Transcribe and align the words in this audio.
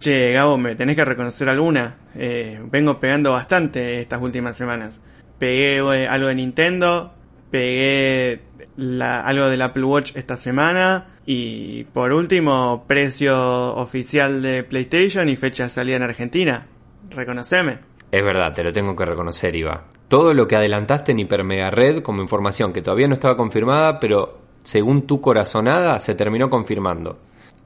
Che, 0.00 0.32
Gabo, 0.32 0.56
me 0.58 0.74
tenés 0.76 0.94
que 0.96 1.04
reconocer 1.04 1.48
alguna. 1.48 1.96
Eh, 2.14 2.60
vengo 2.70 3.00
pegando 3.00 3.32
bastante 3.32 4.00
estas 4.00 4.22
últimas 4.22 4.56
semanas. 4.56 5.00
Pegué 5.38 5.78
eh, 5.78 6.06
algo 6.08 6.28
de 6.28 6.34
Nintendo, 6.36 7.12
pegué 7.50 8.42
la- 8.76 9.22
algo 9.22 9.48
del 9.48 9.62
Apple 9.62 9.84
Watch 9.84 10.12
esta 10.16 10.36
semana 10.36 11.08
y 11.26 11.84
por 11.84 12.12
último, 12.12 12.84
precio 12.86 13.74
oficial 13.74 14.40
de 14.40 14.62
PlayStation 14.62 15.28
y 15.28 15.36
fecha 15.36 15.64
de 15.64 15.70
salida 15.70 15.96
en 15.96 16.02
Argentina. 16.04 16.66
Reconoceme. 17.10 17.78
Es 18.10 18.24
verdad, 18.24 18.52
te 18.52 18.62
lo 18.64 18.72
tengo 18.72 18.94
que 18.96 19.04
reconocer, 19.04 19.54
Iva. 19.54 19.84
Todo 20.08 20.32
lo 20.32 20.46
que 20.48 20.56
adelantaste 20.56 21.12
en 21.12 21.18
Hiper 21.20 21.44
Mega 21.44 21.70
Red 21.70 22.02
como 22.02 22.22
información 22.22 22.72
que 22.72 22.80
todavía 22.82 23.08
no 23.08 23.14
estaba 23.14 23.36
confirmada, 23.36 24.00
pero 24.00 24.38
según 24.62 25.06
tu 25.06 25.20
corazonada 25.20 25.98
se 26.00 26.14
terminó 26.14 26.48
confirmando. 26.48 27.18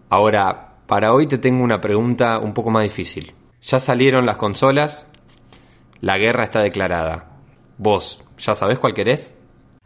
Ahora, 0.08 0.71
para 0.86 1.12
hoy 1.12 1.26
te 1.26 1.38
tengo 1.38 1.62
una 1.64 1.80
pregunta 1.80 2.38
un 2.38 2.54
poco 2.54 2.70
más 2.70 2.82
difícil. 2.82 3.34
Ya 3.62 3.80
salieron 3.80 4.26
las 4.26 4.36
consolas, 4.36 5.06
la 6.00 6.18
guerra 6.18 6.44
está 6.44 6.60
declarada. 6.60 7.38
Vos, 7.78 8.20
¿ya 8.38 8.54
sabés 8.54 8.78
cuál 8.78 8.94
querés? 8.94 9.32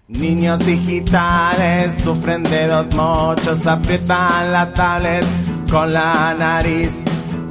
Niños 0.08 0.64
digitales 0.64 1.96
sufren 1.96 2.44
de 2.44 2.68
dos 2.68 2.94
mochos, 2.94 3.66
aprietan 3.66 4.52
la 4.52 4.72
tablet 4.72 5.26
con 5.68 5.92
la 5.92 6.32
nariz. 6.38 7.02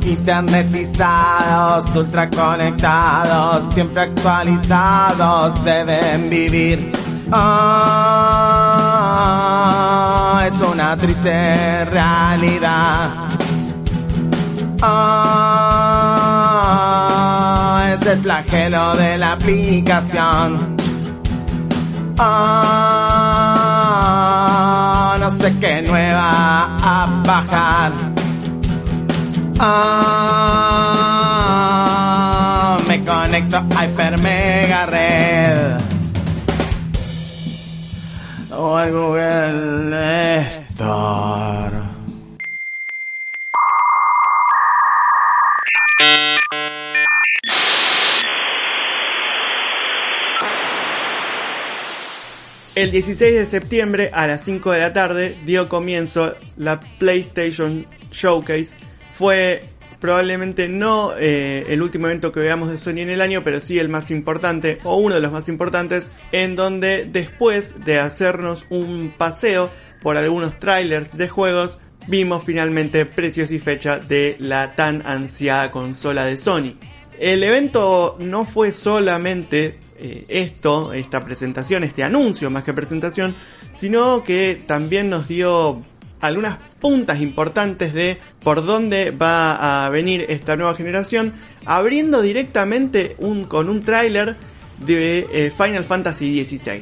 Internetizados, 0.02 1.94
ultra 1.96 2.30
conectados, 2.30 3.74
siempre 3.74 4.04
actualizados, 4.04 5.64
deben 5.66 6.30
vivir. 6.30 6.92
Ah, 7.32 8.46
es 10.48 10.62
una 10.62 10.96
triste 10.96 11.86
realidad. 11.86 13.35
Ah, 14.82 16.36
es 17.94 18.02
el 18.06 18.20
flagelo 18.20 18.96
de 18.96 19.18
la 19.18 19.32
aplicación. 19.34 20.76
Ah, 22.18 22.76
no 25.20 25.32
sé 25.32 25.54
qué 25.60 25.82
nueva 25.82 26.78
a 26.82 27.08
bajar. 27.26 27.92
Ah, 29.60 30.36
me 32.88 33.04
conecto 33.04 33.58
a 33.58 33.66
Hyper 33.86 34.18
Mega 34.20 34.86
Red. 34.86 35.78
O 38.58 38.78
al 38.78 38.92
Google 38.92 40.46
Store. 40.48 41.75
El 52.76 52.92
16 52.92 53.34
de 53.34 53.46
septiembre 53.46 54.10
a 54.12 54.28
las 54.28 54.44
5 54.44 54.70
de 54.74 54.80
la 54.80 54.92
tarde 54.92 55.38
dio 55.46 55.70
comienzo 55.70 56.36
la 56.58 56.82
PlayStation 57.00 57.86
Showcase. 58.12 58.76
Fue 59.14 59.64
probablemente 60.02 60.68
no 60.68 61.14
eh, 61.18 61.66
el 61.70 61.82
último 61.82 62.08
evento 62.08 62.34
que 62.34 62.42
veamos 62.42 62.70
de 62.70 62.78
Sony 62.78 63.00
en 63.00 63.10
el 63.10 63.22
año, 63.22 63.46
pero 63.46 63.62
sí 63.62 63.80
el 63.80 63.88
más 63.88 64.12
importante 64.12 64.80
o 64.84 64.98
uno 64.98 65.16
de 65.16 65.22
los 65.22 65.32
más 65.32 65.48
importantes, 65.48 66.12
en 66.34 66.58
donde 66.58 67.06
después 67.06 67.86
de 67.86 68.00
hacernos 68.00 68.66
un 68.70 69.14
paseo 69.18 69.70
por 70.02 70.18
algunos 70.18 70.60
trailers 70.60 71.18
de 71.18 71.30
juegos, 71.30 71.80
vimos 72.10 72.44
finalmente 72.44 73.06
precios 73.06 73.52
y 73.52 73.60
fecha 73.60 74.00
de 74.00 74.36
la 74.38 74.76
tan 74.76 75.02
ansiada 75.08 75.72
consola 75.72 76.26
de 76.26 76.38
Sony. 76.38 76.74
El 77.22 77.42
evento 77.42 78.18
no 78.20 78.44
fue 78.44 78.74
solamente 78.74 79.80
eh, 79.98 80.26
esto, 80.28 80.94
esta 80.94 81.24
presentación, 81.24 81.84
este 81.84 82.04
anuncio 82.04 82.50
más 82.50 82.64
que 82.64 82.74
presentación, 82.74 83.36
sino 83.74 84.24
que 84.24 84.64
también 84.68 85.10
nos 85.10 85.28
dio 85.28 85.82
algunas 86.22 86.58
puntas 86.80 87.22
importantes 87.22 87.94
de 87.94 88.18
por 88.44 88.66
dónde 88.66 89.12
va 89.12 89.86
a 89.86 89.90
venir 89.90 90.26
esta 90.30 90.56
nueva 90.56 90.76
generación, 90.76 91.34
abriendo 91.66 92.22
directamente 92.22 93.16
un, 93.20 93.46
con 93.46 93.70
un 93.70 93.84
tráiler 93.84 94.36
de 94.86 95.28
eh, 95.32 95.52
Final 95.56 95.84
Fantasy 95.84 96.44
XVI. 96.46 96.82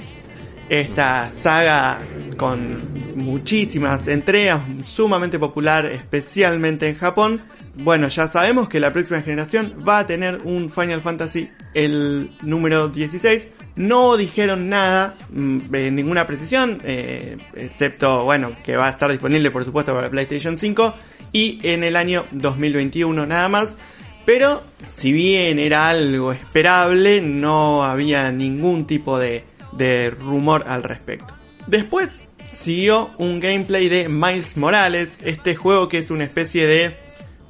Esta 0.69 1.29
saga 1.31 2.02
con 2.38 2.81
muchísimas 3.16 4.07
entregas, 4.07 4.62
sumamente 4.85 5.38
popular, 5.38 5.85
especialmente 5.85 6.90
en 6.90 6.96
Japón. 6.96 7.41
Bueno, 7.75 8.07
ya 8.07 8.28
sabemos 8.29 8.69
que 8.69 8.79
la 8.79 8.94
próxima 8.94 9.22
generación 9.22 9.75
va 9.88 10.00
a 10.00 10.07
tener 10.07 10.41
un 10.44 10.69
Final 10.69 11.01
Fantasy 11.01 11.50
el 11.73 12.29
número 12.44 12.88
16. 12.88 13.47
No 13.75 14.16
dijeron 14.16 14.69
nada, 14.69 15.16
mm, 15.31 15.73
eh, 15.73 15.89
ninguna 15.89 16.28
precisión, 16.28 16.79
eh, 16.84 17.38
excepto, 17.56 18.25
bueno, 18.25 18.51
que 18.63 18.78
va 18.78 18.88
a 18.88 18.91
estar 18.91 19.09
disponible 19.09 19.50
por 19.50 19.66
supuesto 19.66 19.95
para 19.95 20.11
PlayStation 20.11 20.56
5 20.56 20.94
y 21.31 21.59
en 21.63 21.84
el 21.84 21.95
año 21.95 22.25
2021 22.31 23.25
nada 23.25 23.50
más. 23.50 23.78
Pero 24.23 24.61
si 24.94 25.11
bien 25.11 25.57
era 25.57 25.90
algo 25.90 26.31
esperable, 26.31 27.22
no 27.22 27.84
había 27.84 28.31
ningún 28.31 28.85
tipo 28.85 29.17
de, 29.17 29.44
de 29.72 30.11
rumor 30.11 30.66
al 30.67 30.84
respecto. 30.84 31.34
Después 31.66 32.22
siguió 32.53 33.09
un 33.17 33.40
gameplay 33.40 33.90
de 33.90 34.07
Miles 34.09 34.57
Morales, 34.57 35.19
este 35.25 35.55
juego 35.55 35.90
que 35.90 35.97
es 35.97 36.11
una 36.11 36.23
especie 36.23 36.67
de 36.67 37.03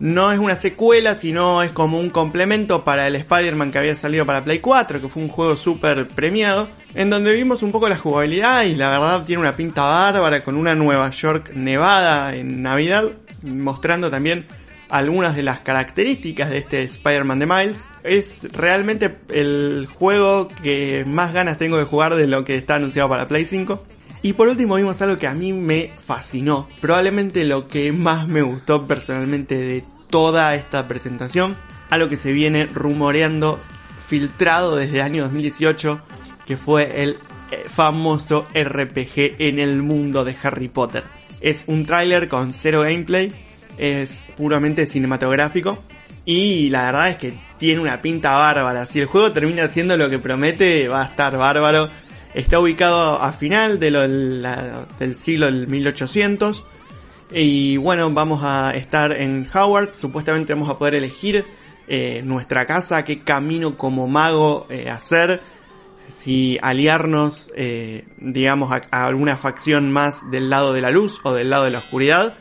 no 0.03 0.34
es 0.34 0.40
una 0.40 0.58
secuela, 0.58 1.16
sino 1.16 1.64
es 1.64 1.72
como 1.72 1.97
un 1.97 2.09
complemento 2.09 2.84
para 2.84 3.08
el 3.08 3.16
Spider-Man 3.16 3.72
que 3.72 3.78
había 3.78 3.96
salido 3.96 4.25
para 4.25 4.44
Play 4.44 4.59
4, 4.59 5.00
que 5.00 5.08
fue 5.08 5.24
un 5.24 5.30
juego 5.30 5.56
súper 5.56 6.09
premiado, 6.09 6.68
en 6.94 7.09
donde 7.09 7.31
vimos 7.31 7.64
un 7.64 7.72
poco 7.72 7.88
la 7.88 7.96
jugabilidad 7.96 8.64
y 8.64 8.75
la 8.75 8.90
verdad 8.90 9.24
tiene 9.24 9.40
una 9.40 9.56
pinta 9.56 9.84
bárbara 9.84 10.44
con 10.44 10.58
una 10.58 10.75
Nueva 10.75 11.09
York 11.09 11.52
nevada 11.56 12.36
en 12.36 12.62
Navidad, 12.62 13.06
mostrando 13.44 14.12
también 14.12 14.46
algunas 14.90 15.38
de 15.38 15.44
las 15.44 15.59
características 15.59 16.50
de 16.50 16.58
este 16.58 16.84
Spider-Man 16.84 17.40
de 17.40 17.46
Miles. 17.46 17.85
Es 18.03 18.41
realmente 18.52 19.16
el 19.30 19.88
juego 19.90 20.50
que 20.50 21.06
más 21.08 21.31
ganas 21.31 21.58
tengo 21.58 21.78
de 21.78 21.85
jugar 21.85 22.16
de 22.16 22.28
lo 22.28 22.44
que 22.44 22.58
está 22.58 22.75
anunciado 22.75 23.08
para 23.08 23.25
Play 23.25 23.46
5. 23.46 23.81
Y 24.22 24.34
por 24.34 24.47
último 24.47 24.75
vimos 24.75 25.02
algo 25.02 25.18
que 25.18 25.28
a 25.28 25.34
mí 25.34 25.52
me 25.52 25.91
fascinó, 26.06 26.70
probablemente 26.80 27.44
lo 27.44 27.68
que 27.68 27.91
más 27.91 28.25
me 28.25 28.41
gustó 28.41 28.88
personalmente 28.88 29.58
de 29.58 29.84
toda 30.13 30.53
esta 30.53 30.88
presentación, 30.88 31.57
algo 31.90 32.07
que 32.07 32.18
se 32.18 32.34
viene 32.34 32.68
rumoreando, 32.68 33.59
filtrado 34.07 34.75
desde 34.75 34.97
el 34.97 35.01
año 35.01 35.24
2018, 35.24 36.01
que 36.46 36.56
fue 36.56 37.01
el 37.01 37.18
eh, 37.50 37.66
famoso 37.68 38.46
RPG 38.53 39.38
en 39.40 39.57
el 39.57 39.81
mundo 39.81 40.23
de 40.23 40.35
Harry 40.44 40.68
Potter. 40.68 41.03
Es 41.41 41.63
un 41.66 41.88
tráiler 41.88 42.28
con 42.28 42.53
cero 42.53 42.81
gameplay, 42.81 43.34
es 43.79 44.23
puramente 44.38 44.85
cinematográfico 44.85 45.84
y 46.25 46.69
la 46.69 46.85
verdad 46.85 47.09
es 47.09 47.16
que 47.18 47.34
tiene 47.57 47.81
una 47.81 48.00
pinta 48.00 48.34
bárbara. 48.34 48.85
Si 48.85 49.00
el 49.00 49.07
juego 49.07 49.31
termina 49.31 49.68
siendo 49.69 49.97
lo 49.97 50.12
que 50.12 50.19
promete, 50.19 50.90
va 50.90 51.02
a 51.02 51.06
estar 51.06 51.35
bárbaro. 51.35 51.90
Está 52.35 52.59
ubicado 52.59 53.19
a 53.19 53.34
final 53.34 53.79
de 53.79 53.90
lo, 53.90 54.07
del 54.07 55.16
siglo 55.16 55.47
del 55.47 55.66
1800. 55.66 56.66
Y 57.36 57.78
bueno, 57.78 58.12
vamos 58.12 58.42
a 58.44 58.72
estar 58.76 59.12
en 59.12 59.50
Howard. 59.52 59.92
Supuestamente 59.92 60.54
vamos 60.54 60.70
a 60.70 60.78
poder 60.78 60.94
elegir 60.94 61.44
eh, 61.88 62.22
nuestra 62.24 62.66
casa, 62.66 63.04
qué 63.04 63.24
camino 63.24 63.76
como 63.76 64.08
mago 64.08 64.68
eh, 64.70 64.90
hacer. 64.90 65.42
Si 66.08 66.60
aliarnos, 66.62 67.52
eh, 67.56 68.06
digamos, 68.18 68.72
a, 68.72 68.82
a 68.92 69.08
alguna 69.08 69.36
facción 69.36 69.92
más 69.92 70.30
del 70.30 70.52
lado 70.52 70.74
de 70.74 70.82
la 70.82 70.92
luz 70.92 71.22
o 71.24 71.34
del 71.34 71.50
lado 71.50 71.64
de 71.64 71.72
la 71.72 71.80
oscuridad. 71.80 72.38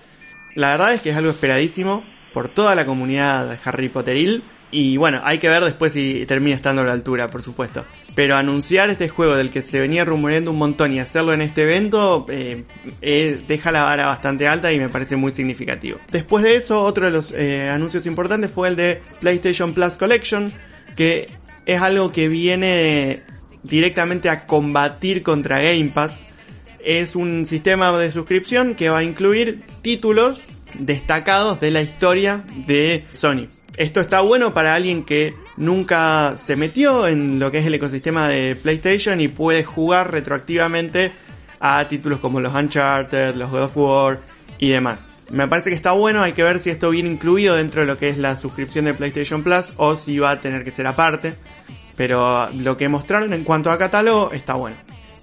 La 0.57 0.71
verdad 0.71 0.93
es 0.93 1.01
que 1.01 1.11
es 1.11 1.17
algo 1.17 1.31
esperadísimo 1.31 2.05
por 2.35 2.51
toda 2.51 2.75
la 2.75 2.85
comunidad 2.85 3.49
de 3.49 3.59
Harry 3.65 3.89
Potteril. 3.89 4.43
Y 4.75 4.97
bueno, 4.97 5.21
hay 5.23 5.39
que 5.39 5.51
ver 5.51 5.63
después 5.63 5.93
si 5.93 6.25
termina 6.25 6.57
estando 6.57 6.81
a 6.81 6.87
la 6.87 6.95
altura, 6.95 7.29
por 7.29 7.43
supuesto. 7.43 7.85
Pero 8.15 8.37
anunciar 8.37 8.89
este 8.89 9.07
juego 9.07 9.37
del 9.37 9.51
que 9.51 9.61
se 9.61 9.79
venía 9.79 10.03
rumoreando 10.03 10.51
un 10.51 10.57
montón 10.57 10.95
y 10.95 10.99
hacerlo 10.99 11.35
en 11.35 11.43
este 11.43 11.65
evento 11.65 12.25
eh, 12.31 12.65
eh, 13.03 13.43
deja 13.47 13.71
la 13.71 13.83
vara 13.83 14.07
bastante 14.07 14.49
alta 14.49 14.73
y 14.73 14.81
me 14.81 14.89
parece 14.89 15.15
muy 15.15 15.33
significativo. 15.33 15.99
Después 16.11 16.43
de 16.43 16.57
eso, 16.57 16.83
otro 16.83 17.05
de 17.05 17.13
los 17.13 17.33
eh, 17.33 17.69
anuncios 17.69 18.07
importantes 18.07 18.51
fue 18.51 18.69
el 18.69 18.77
de 18.77 19.03
PlayStation 19.21 19.75
Plus 19.75 19.99
Collection, 19.99 20.55
que 20.97 21.29
es 21.67 21.83
algo 21.83 22.11
que 22.11 22.29
viene 22.29 23.23
directamente 23.63 24.31
a 24.31 24.47
combatir 24.47 25.23
contra 25.23 25.61
Game 25.61 25.91
Pass. 25.93 26.19
Es 26.83 27.15
un 27.15 27.45
sistema 27.47 27.97
de 27.99 28.11
suscripción 28.11 28.75
que 28.75 28.89
va 28.89 28.99
a 28.99 29.05
incluir 29.05 29.61
títulos 29.83 30.41
destacados 30.79 31.61
de 31.61 31.71
la 31.71 31.83
historia 31.83 32.43
de 32.67 33.05
Sony. 33.13 33.49
Esto 33.77 34.01
está 34.01 34.21
bueno 34.21 34.53
para 34.53 34.75
alguien 34.75 35.03
que 35.03 35.35
nunca 35.57 36.37
se 36.39 36.57
metió 36.57 37.07
en 37.07 37.39
lo 37.39 37.51
que 37.51 37.59
es 37.59 37.67
el 37.67 37.75
ecosistema 37.75 38.29
de 38.29 38.55
PlayStation 38.55 39.21
y 39.21 39.29
puede 39.29 39.65
jugar 39.65 40.11
retroactivamente 40.11 41.13
a 41.59 41.89
títulos 41.89 42.21
como 42.21 42.41
los 42.41 42.55
Uncharted, 42.55 43.35
los 43.35 43.51
God 43.51 43.63
of 43.63 43.77
War 43.77 44.21
y 44.59 44.69
demás. 44.69 45.07
Me 45.31 45.49
parece 45.49 45.71
que 45.71 45.77
está 45.77 45.93
bueno, 45.93 46.21
hay 46.21 46.33
que 46.33 46.43
ver 46.43 46.59
si 46.59 46.69
esto 46.69 46.91
viene 46.91 47.09
incluido 47.09 47.57
dentro 47.57 47.81
de 47.81 47.87
lo 47.87 47.97
que 47.97 48.11
es 48.11 48.19
la 48.19 48.37
suscripción 48.37 48.85
de 48.85 48.93
PlayStation 48.93 49.43
Plus 49.43 49.73
o 49.79 49.97
si 49.97 50.19
va 50.19 50.33
a 50.33 50.41
tener 50.41 50.65
que 50.65 50.71
ser 50.71 50.87
aparte. 50.87 51.35
Pero 51.97 52.51
lo 52.51 52.77
que 52.77 52.89
mostraron 52.89 53.33
en 53.33 53.43
cuanto 53.43 53.71
a 53.71 53.79
catálogo 53.79 54.33
está 54.33 54.55
bueno. 54.55 54.77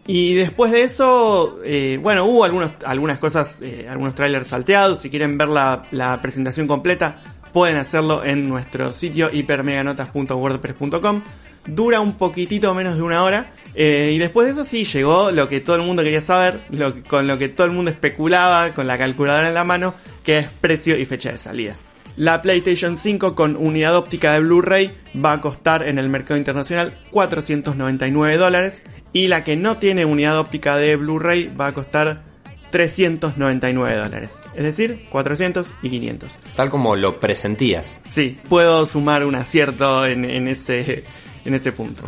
Y 0.08 0.34
después 0.34 0.72
de 0.72 0.82
eso, 0.82 1.60
eh, 1.64 2.00
bueno, 2.02 2.26
hubo 2.26 2.44
algunas 2.44 3.20
cosas, 3.20 3.62
eh, 3.62 3.86
algunos 3.88 4.16
trailers 4.16 4.48
salteados. 4.48 5.00
Si 5.00 5.12
quieren 5.12 5.38
ver 5.38 5.50
la 5.50 6.20
presentación 6.22 6.66
completa, 6.66 7.22
pueden 7.52 7.78
hacerlo 7.78 8.24
en 8.24 8.48
nuestro 8.48 8.94
sitio 8.94 9.30
hipermeganotas.wordpress.com. 9.32 11.22
Dura 11.66 12.00
un 12.00 12.14
poquitito 12.14 12.74
menos 12.74 12.96
de 12.96 13.04
una 13.04 13.24
hora. 13.24 13.52
Eh, 13.76 14.12
y 14.14 14.18
después 14.18 14.48
de 14.48 14.54
eso 14.54 14.64
sí 14.64 14.84
llegó 14.86 15.32
lo 15.32 15.48
que 15.48 15.60
todo 15.60 15.76
el 15.76 15.84
mundo 15.84 16.04
quería 16.04 16.22
saber, 16.22 16.62
lo, 16.72 17.04
con 17.04 17.28
lo 17.28 17.38
que 17.38 17.50
todo 17.50 17.68
el 17.68 17.74
mundo 17.74 17.92
especulaba 17.92 18.72
con 18.72 18.88
la 18.88 18.98
calculadora 18.98 19.50
en 19.50 19.54
la 19.54 19.64
mano, 19.64 19.94
que 20.24 20.40
es 20.40 20.48
precio 20.62 20.98
y 20.98 21.06
fecha 21.06 21.32
de 21.32 21.38
salida. 21.38 21.76
La 22.20 22.42
PlayStation 22.42 22.98
5 22.98 23.36
con 23.36 23.56
unidad 23.56 23.96
óptica 23.96 24.34
de 24.34 24.42
Blu-ray 24.42 24.92
va 25.24 25.34
a 25.34 25.42
costar 25.42 25.88
en 25.88 25.98
el 25.98 26.10
mercado 26.10 26.38
internacional 26.38 26.98
499 27.12 28.36
dólares 28.36 28.84
y 29.14 29.28
la 29.28 29.44
que 29.44 29.56
no 29.56 29.78
tiene 29.78 30.04
unidad 30.04 30.38
óptica 30.38 30.76
de 30.76 30.98
Blu-ray 30.98 31.48
va 31.56 31.68
a 31.68 31.74
costar 31.74 32.24
399 32.72 33.96
dólares. 33.96 34.32
Es 34.60 34.66
decir, 34.66 35.06
400 35.10 35.68
y 35.82 35.90
500. 35.90 36.30
Tal 36.54 36.70
como 36.70 36.98
lo 36.98 37.18
presentías. 37.22 37.96
Sí, 38.10 38.38
puedo 38.50 38.86
sumar 38.88 39.24
un 39.24 39.36
acierto 39.36 40.06
en, 40.06 40.26
en 40.26 40.50
ese 40.50 41.06
en 41.46 41.54
ese 41.54 41.72
punto. 41.72 42.04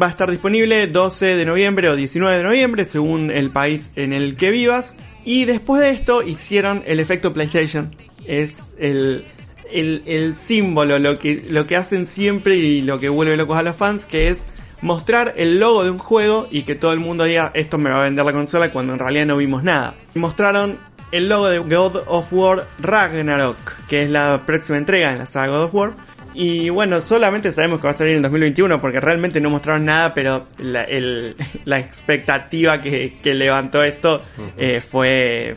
Va 0.00 0.06
a 0.06 0.08
estar 0.08 0.30
disponible 0.30 0.86
12 0.86 1.36
de 1.36 1.44
noviembre 1.44 1.90
o 1.90 1.94
19 1.94 2.38
de 2.38 2.44
noviembre, 2.44 2.86
según 2.86 3.30
el 3.30 3.50
país 3.50 3.90
en 3.94 4.14
el 4.14 4.36
que 4.36 4.50
vivas. 4.50 4.96
Y 5.26 5.44
después 5.44 5.82
de 5.82 5.90
esto 5.90 6.22
hicieron 6.22 6.82
el 6.86 6.98
efecto 6.98 7.34
PlayStation. 7.34 7.94
Es 8.24 8.70
el, 8.78 9.26
el, 9.70 10.02
el 10.06 10.34
símbolo, 10.34 10.98
lo 10.98 11.18
que, 11.18 11.44
lo 11.46 11.66
que 11.66 11.76
hacen 11.76 12.06
siempre 12.06 12.56
y 12.56 12.80
lo 12.80 13.00
que 13.00 13.10
vuelve 13.10 13.36
locos 13.36 13.58
a 13.58 13.62
los 13.62 13.76
fans, 13.76 14.06
que 14.06 14.28
es 14.28 14.46
mostrar 14.80 15.34
el 15.36 15.60
logo 15.60 15.84
de 15.84 15.90
un 15.90 15.98
juego 15.98 16.48
y 16.50 16.62
que 16.62 16.74
todo 16.74 16.92
el 16.92 17.00
mundo 17.00 17.24
diga 17.24 17.52
esto 17.54 17.78
me 17.78 17.90
va 17.90 18.00
a 18.00 18.04
vender 18.04 18.24
la 18.24 18.32
consola 18.32 18.72
cuando 18.72 18.92
en 18.94 18.98
realidad 18.98 19.26
no 19.26 19.36
vimos 19.36 19.62
nada. 19.62 19.94
Mostraron 20.14 20.78
el 21.12 21.28
logo 21.28 21.48
de 21.48 21.58
God 21.58 22.02
of 22.06 22.32
War 22.32 22.66
Ragnarok, 22.80 23.86
que 23.86 24.02
es 24.02 24.10
la 24.10 24.42
próxima 24.44 24.78
entrega 24.78 25.12
en 25.12 25.18
la 25.18 25.26
saga 25.26 25.52
God 25.52 25.64
of 25.64 25.74
War. 25.74 25.92
Y 26.34 26.70
bueno, 26.70 27.02
solamente 27.02 27.52
sabemos 27.52 27.78
que 27.80 27.86
va 27.86 27.92
a 27.92 27.96
salir 27.96 28.16
en 28.16 28.22
2021 28.22 28.80
porque 28.80 29.00
realmente 29.00 29.38
no 29.38 29.50
mostraron 29.50 29.84
nada, 29.84 30.14
pero 30.14 30.46
la, 30.58 30.84
el, 30.84 31.36
la 31.66 31.78
expectativa 31.78 32.80
que, 32.80 33.18
que, 33.22 33.34
levantó 33.34 33.84
esto 33.84 34.22
eh, 34.56 34.80
fue 34.80 35.56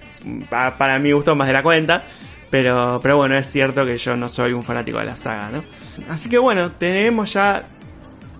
para, 0.49 0.77
para 0.77 0.99
mi 0.99 1.13
gusto 1.13 1.33
más 1.35 1.47
de 1.47 1.53
la 1.53 1.63
cuenta. 1.63 2.03
Pero, 2.49 2.99
pero 3.01 3.17
bueno, 3.17 3.35
es 3.35 3.49
cierto 3.49 3.85
que 3.85 3.97
yo 3.97 4.15
no 4.15 4.29
soy 4.29 4.53
un 4.53 4.63
fanático 4.63 4.99
de 4.99 5.05
la 5.05 5.15
saga, 5.15 5.49
¿no? 5.49 5.63
Así 6.09 6.29
que 6.29 6.37
bueno, 6.37 6.71
tenemos 6.71 7.33
ya 7.33 7.63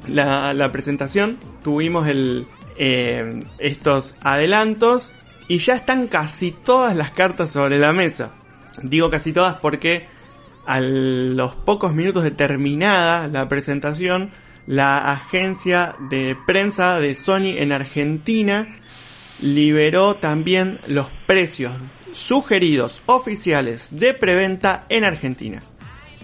la, 0.08 0.54
la 0.54 0.72
presentación, 0.72 1.38
tuvimos 1.64 2.08
el, 2.08 2.46
eh, 2.78 3.44
estos 3.58 4.16
adelantos 4.22 5.14
y 5.48 5.58
ya 5.58 5.76
están 5.76 6.08
casi 6.08 6.52
todas 6.52 6.96
las 6.96 7.12
cartas 7.12 7.52
sobre 7.52 7.80
la 7.80 7.94
mesa. 7.94 8.34
Digo 8.82 9.10
casi 9.10 9.32
todas 9.32 9.56
porque 9.56 10.08
a 10.66 10.80
los 10.80 11.56
pocos 11.56 11.94
minutos 11.94 12.24
de 12.24 12.32
terminada 12.32 13.28
la 13.28 13.48
presentación, 13.48 14.32
la 14.68 15.12
agencia 15.12 15.96
de 16.10 16.36
prensa 16.48 17.00
de 17.00 17.16
Sony 17.16 17.58
en 17.58 17.72
Argentina 17.72 18.80
liberó 19.40 20.16
también 20.16 20.80
los 20.88 21.08
precios 21.28 21.74
sugeridos 22.12 23.02
oficiales 23.06 23.90
de 23.92 24.14
preventa 24.14 24.86
en 24.90 25.04
Argentina. 25.04 25.62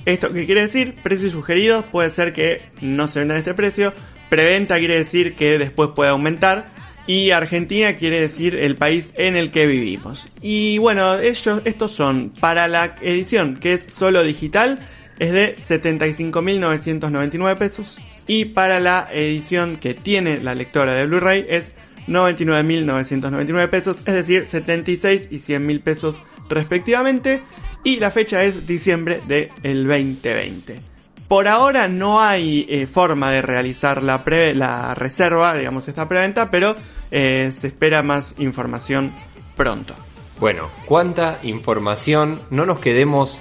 ¿Esto 0.05 0.33
qué 0.33 0.45
quiere 0.45 0.61
decir? 0.61 0.95
Precios 1.03 1.33
sugeridos 1.33 1.85
puede 1.85 2.09
ser 2.09 2.33
que 2.33 2.61
no 2.81 3.07
se 3.07 3.19
vendan 3.19 3.37
este 3.37 3.53
precio. 3.53 3.93
Preventa 4.29 4.79
quiere 4.79 4.97
decir 4.97 5.35
que 5.35 5.59
después 5.59 5.91
puede 5.95 6.09
aumentar. 6.09 6.65
Y 7.07 7.31
Argentina 7.31 7.93
quiere 7.93 8.21
decir 8.21 8.55
el 8.55 8.75
país 8.75 9.13
en 9.15 9.35
el 9.35 9.51
que 9.51 9.65
vivimos. 9.65 10.27
Y 10.41 10.77
bueno, 10.77 11.19
ellos, 11.19 11.61
estos 11.65 11.91
son 11.91 12.31
para 12.39 12.67
la 12.67 12.95
edición 13.01 13.55
que 13.55 13.73
es 13.73 13.85
solo 13.85 14.23
digital, 14.23 14.87
es 15.19 15.31
de 15.31 15.57
75.999 15.57 17.57
pesos. 17.57 17.97
Y 18.27 18.45
para 18.45 18.79
la 18.79 19.09
edición 19.11 19.77
que 19.77 19.93
tiene 19.93 20.39
la 20.39 20.55
lectora 20.55 20.93
de 20.93 21.05
Blu-ray 21.05 21.45
es 21.49 21.71
99.999 22.07 23.69
pesos, 23.69 23.97
es 24.05 24.13
decir, 24.13 24.45
76 24.45 25.29
y 25.31 25.37
100.000 25.37 25.81
pesos 25.81 26.15
respectivamente. 26.49 27.41
Y 27.83 27.97
la 27.97 28.11
fecha 28.11 28.43
es 28.43 28.67
diciembre 28.67 29.21
del 29.27 29.87
2020. 29.87 30.90
Por 31.31 31.47
ahora 31.47 31.87
no 31.87 32.19
hay 32.19 32.65
eh, 32.67 32.87
forma 32.87 33.31
de 33.31 33.41
realizar 33.41 34.03
la, 34.03 34.21
pre 34.21 34.53
la 34.53 34.93
reserva, 34.93 35.57
digamos, 35.57 35.87
esta 35.87 36.05
preventa, 36.09 36.51
pero 36.51 36.75
eh, 37.09 37.53
se 37.57 37.67
espera 37.67 38.03
más 38.03 38.35
información 38.39 39.13
pronto. 39.55 39.95
Bueno, 40.41 40.67
¿cuánta 40.85 41.39
información? 41.43 42.41
No 42.49 42.65
nos 42.65 42.79
quedemos 42.79 43.39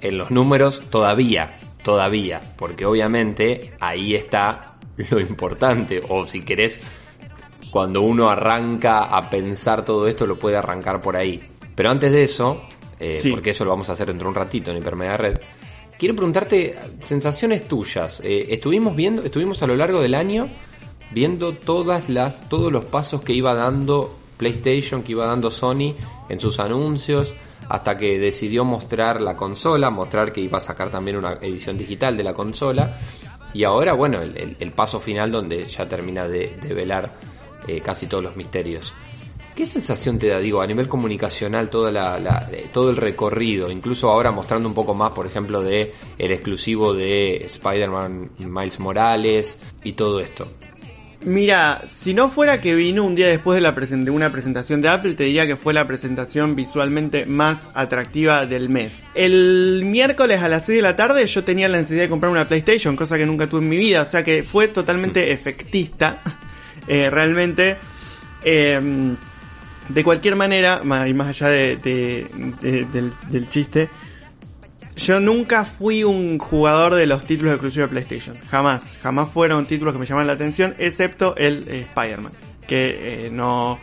en 0.00 0.16
los 0.16 0.30
números 0.30 0.80
todavía, 0.88 1.58
todavía, 1.82 2.40
porque 2.56 2.86
obviamente 2.86 3.74
ahí 3.80 4.14
está 4.14 4.78
lo 5.10 5.20
importante, 5.20 6.02
o 6.08 6.24
si 6.24 6.40
querés, 6.40 6.80
cuando 7.70 8.00
uno 8.00 8.30
arranca 8.30 9.14
a 9.14 9.28
pensar 9.28 9.84
todo 9.84 10.08
esto, 10.08 10.26
lo 10.26 10.38
puede 10.38 10.56
arrancar 10.56 11.02
por 11.02 11.18
ahí. 11.18 11.38
Pero 11.74 11.90
antes 11.90 12.12
de 12.12 12.22
eso, 12.22 12.62
eh, 12.98 13.18
sí. 13.20 13.30
porque 13.30 13.50
eso 13.50 13.62
lo 13.62 13.72
vamos 13.72 13.90
a 13.90 13.92
hacer 13.92 14.06
dentro 14.06 14.24
de 14.24 14.30
un 14.30 14.36
ratito 14.36 14.70
en 14.70 14.78
Hipermega 14.78 15.18
Red, 15.18 15.38
quiero 15.98 16.14
preguntarte 16.14 16.74
sensaciones 17.00 17.68
tuyas. 17.68 18.20
Eh, 18.24 18.46
estuvimos 18.50 18.94
viendo, 18.94 19.22
estuvimos 19.22 19.62
a 19.62 19.66
lo 19.66 19.76
largo 19.76 20.00
del 20.00 20.14
año 20.14 20.48
viendo 21.10 21.52
todas 21.52 22.08
las, 22.08 22.48
todos 22.48 22.72
los 22.72 22.84
pasos 22.84 23.22
que 23.22 23.32
iba 23.32 23.54
dando 23.54 24.16
PlayStation, 24.36 25.02
que 25.02 25.12
iba 25.12 25.26
dando 25.26 25.50
Sony 25.50 25.94
en 26.28 26.40
sus 26.40 26.58
anuncios, 26.60 27.34
hasta 27.68 27.96
que 27.96 28.18
decidió 28.18 28.64
mostrar 28.64 29.20
la 29.20 29.36
consola, 29.36 29.90
mostrar 29.90 30.32
que 30.32 30.40
iba 30.40 30.58
a 30.58 30.60
sacar 30.60 30.90
también 30.90 31.16
una 31.16 31.34
edición 31.34 31.78
digital 31.78 32.16
de 32.16 32.24
la 32.24 32.34
consola. 32.34 32.98
Y 33.54 33.64
ahora, 33.64 33.94
bueno, 33.94 34.20
el, 34.20 34.72
paso 34.72 35.00
final 35.00 35.32
donde 35.32 35.64
ya 35.64 35.88
termina 35.88 36.28
de, 36.28 36.58
de 36.60 36.74
velar 36.74 37.14
eh, 37.66 37.80
casi 37.80 38.06
todos 38.06 38.22
los 38.22 38.36
misterios. 38.36 38.92
¿Qué 39.56 39.64
sensación 39.64 40.18
te 40.18 40.26
da, 40.26 40.38
digo, 40.38 40.60
a 40.60 40.66
nivel 40.66 40.86
comunicacional 40.86 41.70
toda 41.70 41.90
la, 41.90 42.20
la, 42.20 42.46
todo 42.74 42.90
el 42.90 42.96
recorrido? 42.96 43.70
Incluso 43.70 44.10
ahora 44.10 44.30
mostrando 44.30 44.68
un 44.68 44.74
poco 44.74 44.92
más, 44.92 45.12
por 45.12 45.24
ejemplo, 45.24 45.62
de 45.62 45.94
el 46.18 46.30
exclusivo 46.30 46.92
de 46.92 47.36
Spider-Man 47.36 48.32
Miles 48.40 48.78
Morales 48.78 49.58
y 49.82 49.92
todo 49.92 50.20
esto. 50.20 50.46
Mira, 51.24 51.80
si 51.90 52.12
no 52.12 52.28
fuera 52.28 52.60
que 52.60 52.74
vino 52.74 53.02
un 53.02 53.14
día 53.14 53.28
después 53.28 53.54
de, 53.56 53.62
la 53.62 53.72
de 53.72 54.10
una 54.10 54.30
presentación 54.30 54.82
de 54.82 54.90
Apple, 54.90 55.14
te 55.14 55.24
diría 55.24 55.46
que 55.46 55.56
fue 55.56 55.72
la 55.72 55.86
presentación 55.86 56.54
visualmente 56.54 57.24
más 57.24 57.66
atractiva 57.72 58.44
del 58.44 58.68
mes. 58.68 59.04
El 59.14 59.84
miércoles 59.86 60.42
a 60.42 60.48
las 60.48 60.66
6 60.66 60.76
de 60.76 60.82
la 60.82 60.96
tarde 60.96 61.26
yo 61.26 61.44
tenía 61.44 61.70
la 61.70 61.78
necesidad 61.78 62.02
de 62.02 62.10
comprar 62.10 62.30
una 62.30 62.46
PlayStation, 62.46 62.94
cosa 62.94 63.16
que 63.16 63.24
nunca 63.24 63.48
tuve 63.48 63.62
en 63.62 63.70
mi 63.70 63.78
vida, 63.78 64.02
o 64.02 64.10
sea 64.10 64.22
que 64.22 64.42
fue 64.42 64.68
totalmente 64.68 65.32
efectista, 65.32 66.20
eh, 66.88 67.08
realmente. 67.08 67.78
Eh, 68.44 69.16
de 69.88 70.04
cualquier 70.04 70.36
manera, 70.36 70.80
y 71.06 71.14
más 71.14 71.28
allá 71.28 71.48
de, 71.48 71.76
de, 71.76 72.26
de, 72.60 73.10
del, 73.30 73.48
chiste, 73.48 73.88
yo 74.96 75.20
nunca 75.20 75.64
fui 75.64 76.04
un 76.04 76.38
jugador 76.38 76.94
de 76.94 77.06
los 77.06 77.24
títulos 77.24 77.54
exclusivos 77.54 77.90
de 77.90 78.00
PlayStation. 78.00 78.36
Jamás. 78.50 78.98
Jamás 79.02 79.30
fueron 79.30 79.66
títulos 79.66 79.94
que 79.94 80.00
me 80.00 80.06
llaman 80.06 80.26
la 80.26 80.32
atención, 80.32 80.74
excepto 80.78 81.36
el 81.36 81.64
eh, 81.68 81.80
Spider-Man. 81.80 82.32
Que 82.66 83.26
eh, 83.26 83.30
no, 83.30 83.78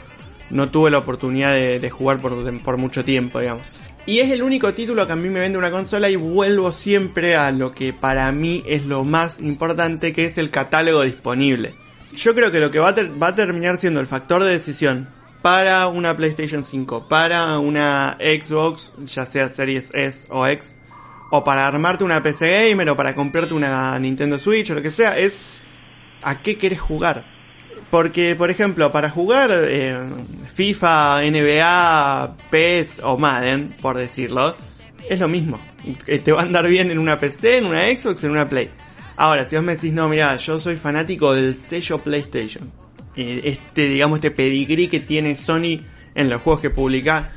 tuve 0.71 0.91
la 0.91 0.97
oportunidad 0.97 1.53
de, 1.53 1.89
jugar 1.89 2.19
por, 2.19 2.77
mucho 2.77 3.05
tiempo, 3.05 3.39
digamos. 3.39 3.63
Y 4.05 4.19
es 4.19 4.31
el 4.31 4.43
único 4.43 4.73
título 4.73 5.07
que 5.07 5.13
a 5.13 5.15
mí 5.15 5.29
me 5.29 5.39
vende 5.39 5.57
una 5.57 5.71
consola 5.71 6.09
y 6.09 6.17
vuelvo 6.17 6.73
siempre 6.73 7.37
a 7.37 7.51
lo 7.51 7.73
que 7.73 7.93
para 7.93 8.29
mí 8.33 8.61
es 8.67 8.83
lo 8.83 9.05
más 9.05 9.39
importante, 9.39 10.11
que 10.11 10.25
es 10.25 10.37
el 10.37 10.49
catálogo 10.49 11.03
disponible. 11.03 11.75
Yo 12.13 12.35
creo 12.35 12.51
que 12.51 12.59
lo 12.59 12.69
que 12.69 12.79
va 12.79 12.89
a 12.89 13.35
terminar 13.35 13.77
siendo 13.77 14.01
el 14.01 14.07
factor 14.07 14.43
de 14.43 14.51
decisión 14.51 15.07
para 15.43 15.87
una 15.87 16.15
PlayStation 16.15 16.63
5, 16.63 17.09
para 17.09 17.59
una 17.59 18.17
Xbox, 18.17 18.93
ya 19.05 19.25
sea 19.25 19.49
Series 19.49 19.93
S 19.93 20.25
o 20.29 20.47
X, 20.47 20.73
o 21.31 21.43
para 21.43 21.67
armarte 21.67 22.05
una 22.05 22.23
PC 22.23 22.69
gamer 22.69 22.89
o 22.89 22.95
para 22.95 23.13
comprarte 23.13 23.53
una 23.53 23.99
Nintendo 23.99 24.39
Switch 24.39 24.71
o 24.71 24.75
lo 24.75 24.81
que 24.81 24.91
sea, 24.91 25.17
es 25.17 25.41
a 26.21 26.41
qué 26.41 26.57
querés 26.57 26.79
jugar. 26.79 27.25
Porque, 27.91 28.35
por 28.35 28.49
ejemplo, 28.51 28.89
para 28.93 29.09
jugar 29.09 29.51
eh, 29.51 29.99
FIFA, 30.55 31.21
NBA, 31.29 32.37
PES 32.49 33.01
o 33.03 33.17
Madden, 33.17 33.75
por 33.81 33.97
decirlo, 33.97 34.55
es 35.09 35.19
lo 35.19 35.27
mismo. 35.27 35.59
Eh, 36.07 36.19
te 36.19 36.31
va 36.31 36.39
a 36.39 36.45
andar 36.45 36.65
bien 36.69 36.89
en 36.89 36.99
una 36.99 37.19
PC, 37.19 37.57
en 37.57 37.65
una 37.65 37.81
Xbox, 37.83 38.23
en 38.23 38.31
una 38.31 38.47
Play. 38.47 38.69
Ahora, 39.17 39.45
si 39.45 39.57
vos 39.57 39.65
me 39.65 39.75
decís, 39.75 39.91
no, 39.91 40.07
mira, 40.07 40.37
yo 40.37 40.61
soy 40.61 40.77
fanático 40.77 41.33
del 41.33 41.57
sello 41.57 41.97
PlayStation 41.97 42.71
este, 43.15 43.89
digamos, 43.89 44.17
este 44.17 44.31
pedigrí 44.31 44.87
que 44.87 44.99
tiene 44.99 45.35
Sony 45.35 45.81
en 46.15 46.29
los 46.29 46.41
juegos 46.41 46.61
que 46.61 46.69
publica. 46.69 47.31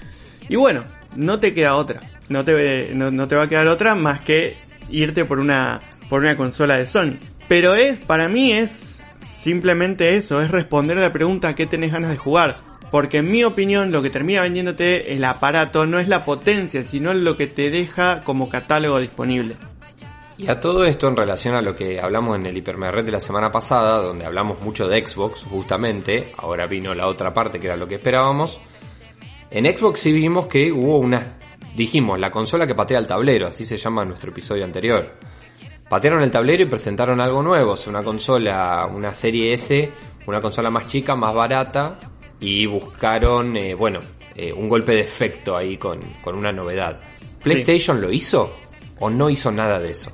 Y 0.49 0.57
bueno, 0.57 0.85
no 1.15 1.41
te 1.41 1.55
queda 1.55 1.77
otra. 1.77 2.03
No 2.29 2.45
te, 2.45 2.91
no, 2.95 3.11
no 3.11 3.29
te 3.29 3.37
va 3.37 3.45
a 3.45 3.49
quedar 3.49 3.67
otra 3.69 3.95
más 3.95 4.21
que 4.21 4.57
irte 4.91 5.25
por 5.25 5.39
una, 5.39 5.81
por 6.09 6.23
una 6.23 6.37
consola 6.37 6.77
de 6.77 6.87
Sony. 6.87 7.19
Pero 7.49 7.75
es, 7.75 8.01
para 8.01 8.29
mí 8.29 8.53
es 8.53 9.05
simplemente 9.29 10.17
eso, 10.17 10.41
es 10.41 10.51
responder 10.51 10.99
a 10.99 11.03
la 11.03 11.13
pregunta 11.13 11.55
¿qué 11.55 11.67
tenés 11.67 11.93
ganas 11.93 12.11
de 12.11 12.17
jugar? 12.17 12.59
Porque 12.91 13.19
en 13.19 13.31
mi 13.31 13.45
opinión 13.45 13.93
lo 13.93 14.03
que 14.03 14.11
termina 14.11 14.43
vendiéndote 14.43 15.15
el 15.15 15.25
aparato 15.25 15.87
no 15.87 15.99
es 15.99 16.09
la 16.09 16.25
potencia, 16.25 16.85
sino 16.85 17.15
lo 17.15 17.37
que 17.37 17.47
te 17.47 17.71
deja 17.71 18.23
como 18.23 18.49
catálogo 18.49 18.99
disponible. 18.99 19.57
Y 20.39 20.49
a 20.49 20.61
todo 20.61 20.85
esto 20.85 21.09
en 21.09 21.17
relación 21.17 21.55
a 21.55 21.63
lo 21.63 21.75
que 21.75 21.99
hablamos 21.99 22.37
en 22.37 22.45
el 22.45 22.57
Hipermerred 22.59 23.05
de 23.05 23.13
la 23.13 23.21
semana 23.21 23.51
pasada, 23.51 24.03
donde 24.03 24.27
hablamos 24.27 24.61
mucho 24.61 24.87
de 24.87 25.05
Xbox, 25.05 25.45
justamente, 25.45 26.33
ahora 26.37 26.67
vino 26.67 26.95
la 26.95 27.07
otra 27.07 27.33
parte 27.33 27.59
que 27.59 27.69
era 27.69 27.77
lo 27.77 27.89
que 27.89 27.95
esperábamos. 27.95 28.61
En 29.51 29.65
Xbox 29.65 30.01
sí 30.01 30.13
vimos 30.13 30.47
que 30.47 30.71
hubo 30.71 30.99
una, 30.99 31.39
dijimos, 31.75 32.21
la 32.21 32.31
consola 32.31 32.67
que 32.67 32.75
patea 32.75 32.99
el 32.99 33.07
tablero, 33.07 33.47
así 33.47 33.65
se 33.65 33.79
llama 33.79 34.05
nuestro 34.05 34.31
episodio 34.31 34.65
anterior. 34.65 35.11
Patearon 35.89 36.23
el 36.23 36.31
tablero 36.31 36.65
y 36.65 36.67
presentaron 36.67 37.19
algo 37.21 37.43
nuevo, 37.43 37.75
una 37.87 38.03
consola, 38.03 38.87
una 38.93 39.15
serie 39.15 39.55
S, 39.55 39.91
una 40.27 40.43
consola 40.43 40.71
más 40.71 40.87
chica, 40.87 41.17
más 41.17 41.35
barata, 41.35 41.99
y 42.41 42.67
buscaron, 42.67 43.57
eh, 43.57 43.75
bueno, 43.75 44.01
eh, 44.35 44.53
un 44.53 44.69
golpe 44.69 44.93
de 44.93 45.01
efecto 45.01 45.57
ahí 45.57 45.79
con, 45.79 45.99
con 46.23 46.35
una 46.35 46.53
novedad. 46.53 47.01
¿PlayStation 47.43 48.03
lo 48.03 48.13
hizo 48.13 48.53
o 48.99 49.09
no 49.09 49.31
hizo 49.31 49.51
nada 49.51 49.79
de 49.79 49.93
eso? 49.93 50.11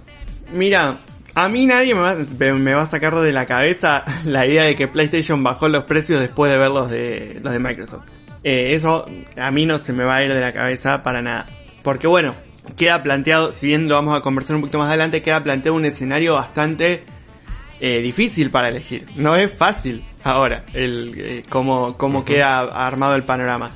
Mira, 0.52 0.98
a 1.34 1.48
mí 1.48 1.66
nadie 1.66 1.94
me 1.94 2.00
va, 2.00 2.14
me 2.14 2.74
va, 2.74 2.82
a 2.82 2.86
sacar 2.86 3.14
de 3.14 3.32
la 3.32 3.46
cabeza 3.46 4.04
la 4.24 4.46
idea 4.46 4.64
de 4.64 4.76
que 4.76 4.88
PlayStation 4.88 5.42
bajó 5.42 5.68
los 5.68 5.84
precios 5.84 6.20
después 6.20 6.52
de 6.52 6.58
ver 6.58 6.70
los 6.70 6.90
de, 6.90 7.40
los 7.42 7.52
de 7.52 7.58
Microsoft. 7.58 8.04
Eh, 8.44 8.74
eso 8.74 9.06
a 9.36 9.50
mí 9.50 9.66
no 9.66 9.78
se 9.78 9.92
me 9.92 10.04
va 10.04 10.16
a 10.16 10.24
ir 10.24 10.32
de 10.32 10.40
la 10.40 10.52
cabeza 10.52 11.02
para 11.02 11.22
nada. 11.22 11.46
Porque 11.82 12.06
bueno, 12.06 12.34
queda 12.76 13.02
planteado, 13.02 13.52
si 13.52 13.66
bien 13.66 13.88
lo 13.88 13.94
vamos 13.94 14.16
a 14.16 14.20
conversar 14.20 14.56
un 14.56 14.62
poquito 14.62 14.78
más 14.78 14.88
adelante, 14.88 15.22
queda 15.22 15.42
planteado 15.42 15.76
un 15.76 15.84
escenario 15.84 16.34
bastante 16.34 17.04
eh, 17.80 18.00
difícil 18.00 18.50
para 18.50 18.68
elegir. 18.68 19.06
No 19.16 19.36
es 19.36 19.52
fácil 19.52 20.04
ahora 20.24 20.64
el 20.72 21.14
eh, 21.16 21.42
cómo, 21.48 21.96
cómo 21.96 22.24
queda 22.24 22.60
armado 22.60 23.14
el 23.14 23.22
panorama. 23.22 23.70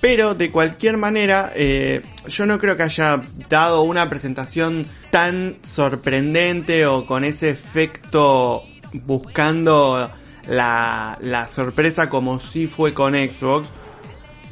Pero 0.00 0.34
de 0.34 0.50
cualquier 0.50 0.96
manera, 0.96 1.52
eh, 1.54 2.02
yo 2.28 2.46
no 2.46 2.58
creo 2.58 2.76
que 2.76 2.84
haya 2.84 3.20
dado 3.48 3.82
una 3.82 4.08
presentación 4.08 4.86
tan 5.10 5.56
sorprendente 5.62 6.86
o 6.86 7.04
con 7.04 7.24
ese 7.24 7.50
efecto 7.50 8.62
buscando 8.92 10.10
la, 10.48 11.18
la 11.20 11.46
sorpresa 11.46 12.08
como 12.08 12.38
si 12.38 12.66
fue 12.66 12.94
con 12.94 13.14
Xbox. 13.14 13.68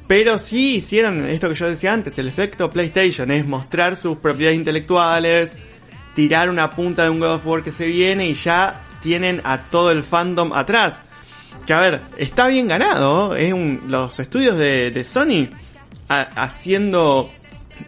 Pero 0.08 0.38
sí 0.38 0.76
hicieron 0.76 1.28
esto 1.28 1.48
que 1.48 1.54
yo 1.54 1.68
decía 1.68 1.92
antes, 1.92 2.18
el 2.18 2.28
efecto 2.28 2.70
PlayStation, 2.70 3.30
es 3.30 3.46
mostrar 3.46 3.96
sus 3.96 4.18
propiedades 4.18 4.58
intelectuales, 4.58 5.56
tirar 6.14 6.48
una 6.48 6.70
punta 6.70 7.04
de 7.04 7.10
un 7.10 7.18
God 7.18 7.34
of 7.34 7.46
War 7.46 7.62
que 7.62 7.72
se 7.72 7.86
viene 7.86 8.28
y 8.28 8.34
ya 8.34 8.80
tienen 9.02 9.40
a 9.44 9.58
todo 9.58 9.90
el 9.90 10.04
fandom 10.04 10.52
atrás. 10.52 11.02
Que 11.64 11.72
a 11.72 11.80
ver, 11.80 12.00
está 12.18 12.46
bien 12.48 12.68
ganado. 12.68 13.34
Es 13.36 13.52
un, 13.52 13.82
los 13.88 14.18
estudios 14.18 14.56
de, 14.56 15.04
Sony 15.04 15.48
haciendo 16.08 17.30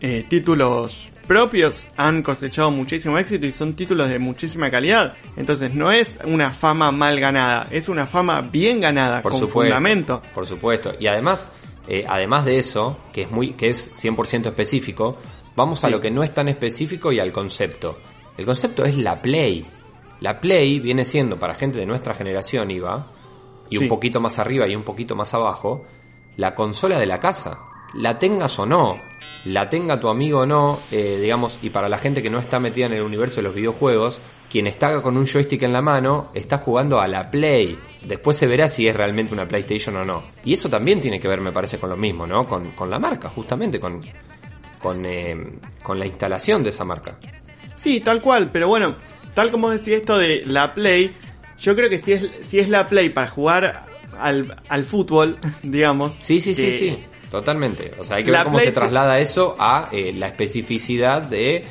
eh, 0.01 0.25
títulos 0.29 1.09
propios 1.29 1.87
han 1.97 2.23
cosechado 2.23 2.71
muchísimo 2.71 3.19
éxito 3.19 3.47
y 3.47 3.53
son 3.53 3.75
títulos 3.75 4.09
de 4.09 4.19
muchísima 4.19 4.71
calidad. 4.71 5.15
Entonces 5.37 5.75
no 5.75 5.93
es 5.93 6.19
una 6.25 6.51
fama 6.53 6.91
mal 6.91 7.21
ganada, 7.21 7.69
es 7.71 7.89
una 7.89 8.07
fama 8.07 8.41
bien 8.41 8.81
ganada, 8.81 9.23
por 9.23 9.33
con 9.33 9.49
fundamento. 9.49 10.23
Por 10.35 10.47
supuesto. 10.47 10.93
Y 10.99 11.07
además, 11.07 11.49
eh, 11.87 12.05
además 12.09 12.47
de 12.47 12.57
eso, 12.57 12.99
que 13.13 13.23
es 13.23 13.31
muy, 13.31 13.53
que 13.53 13.69
es 13.69 13.93
100% 13.95 14.47
específico, 14.47 15.19
vamos 15.55 15.85
a 15.85 15.91
lo 15.91 16.01
que 16.01 16.11
no 16.11 16.25
es 16.25 16.33
tan 16.33 16.49
específico 16.49 17.13
y 17.13 17.21
al 17.21 17.31
concepto. 17.31 17.99
El 18.37 18.47
concepto 18.47 18.85
es 18.85 18.97
la 18.97 19.21
Play. 19.21 19.67
La 20.21 20.41
Play 20.41 20.81
viene 20.81 21.05
siendo 21.05 21.39
para 21.39 21.55
gente 21.55 21.79
de 21.79 21.87
nuestra 21.87 22.15
generación, 22.15 22.71
Iba, 22.71 23.07
y 23.71 23.79
un 23.79 23.89
poquito 23.89 24.21
más 24.21 24.39
arriba 24.39 24.67
y 24.67 24.77
un 24.77 24.83
poquito 24.83 25.15
más 25.15 25.35
abajo, 25.35 25.85
la 26.37 26.55
consola 26.55 26.99
de 26.99 27.07
la 27.07 27.21
casa. 27.21 27.61
La 27.95 28.19
tengas 28.19 28.59
o 28.59 28.67
no, 28.67 29.01
la 29.45 29.69
tenga 29.69 29.99
tu 29.99 30.09
amigo 30.09 30.41
o 30.41 30.47
no, 30.47 30.83
eh, 30.91 31.19
digamos, 31.21 31.59
y 31.63 31.71
para 31.71 31.89
la 31.89 31.99
gente 31.99 32.23
que 32.23 32.31
no 32.31 32.39
está 32.39 32.61
metida 32.61 32.87
en 32.87 32.93
el 32.93 33.03
universo 33.03 33.37
de 33.37 33.45
los 33.45 33.55
videojuegos, 33.55 34.21
quien 34.51 34.67
está 34.67 35.01
con 35.03 35.17
un 35.17 35.27
joystick 35.27 35.63
en 35.63 35.73
la 35.73 35.83
mano 35.83 36.31
está 36.35 36.59
jugando 36.59 37.01
a 37.01 37.09
la 37.09 37.31
Play. 37.31 37.79
Después 38.03 38.37
se 38.37 38.47
verá 38.47 38.69
si 38.69 38.87
es 38.87 38.97
realmente 38.97 39.35
una 39.35 39.47
PlayStation 39.47 39.97
o 39.97 40.05
no. 40.05 40.23
Y 40.45 40.55
eso 40.55 40.69
también 40.69 41.01
tiene 41.01 41.21
que 41.21 41.29
ver, 41.29 41.41
me 41.41 41.53
parece, 41.53 41.79
con 41.79 41.91
lo 41.91 41.97
mismo, 41.97 42.27
¿no? 42.27 42.47
Con, 42.47 42.71
con 42.73 42.91
la 42.91 42.99
marca, 42.99 43.29
justamente, 43.29 43.79
con, 43.79 44.03
con, 44.79 45.05
eh, 45.05 45.37
con 45.83 45.99
la 45.99 46.07
instalación 46.07 46.63
de 46.63 46.71
esa 46.71 46.85
marca. 46.85 47.19
Sí, 47.75 48.01
tal 48.01 48.21
cual, 48.21 48.51
pero 48.53 48.69
bueno, 48.69 48.97
tal 49.35 49.51
como 49.51 49.71
decía 49.71 49.97
esto 49.97 50.19
de 50.19 50.45
la 50.47 50.75
Play, 50.75 51.13
yo 51.61 51.75
creo 51.75 51.91
que 51.91 52.01
si 52.01 52.13
es, 52.13 52.29
si 52.45 52.59
es 52.59 52.69
la 52.69 52.89
Play 52.89 53.09
para 53.11 53.29
jugar 53.29 53.87
al, 54.19 54.57
al 54.69 54.85
fútbol, 54.85 55.39
digamos. 55.63 56.15
Sí, 56.19 56.41
sí, 56.41 56.55
sí, 56.55 56.71
sí, 56.71 56.99
totalmente. 57.31 57.93
O 57.99 58.05
sea, 58.05 58.17
hay 58.17 58.25
que 58.25 58.31
ver 58.31 58.45
cómo 58.45 58.59
se 58.59 58.73
traslada 58.73 59.19
eso 59.19 59.57
a 59.59 59.89
eh, 59.93 60.13
la 60.13 60.27
especificidad 60.29 61.23
de 61.23 61.65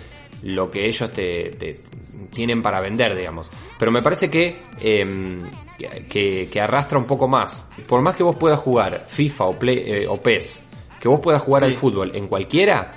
lo 0.44 0.70
que 0.70 0.86
ellos 0.86 1.12
te, 1.12 1.80
tienen 2.34 2.62
para 2.62 2.80
vender, 2.80 3.16
digamos. 3.16 3.50
Pero 3.80 3.92
me 3.92 4.02
parece 4.02 4.30
que, 4.30 4.56
que, 6.08 6.50
que, 6.52 6.62
arrastra 6.62 6.98
un 6.98 7.06
poco 7.06 7.28
más. 7.28 7.66
Por 7.88 8.02
más 8.02 8.16
que 8.16 8.24
vos 8.24 8.36
puedas 8.36 8.60
jugar 8.60 9.06
FIFA 9.08 9.46
o, 9.46 9.60
Play, 9.60 9.84
eh, 9.86 10.08
o 10.08 10.22
PES, 10.22 10.62
que 11.00 11.08
vos 11.08 11.20
puedas 11.20 11.42
jugar 11.42 11.64
al 11.64 11.74
fútbol 11.74 12.16
en 12.16 12.28
cualquiera, 12.28 12.92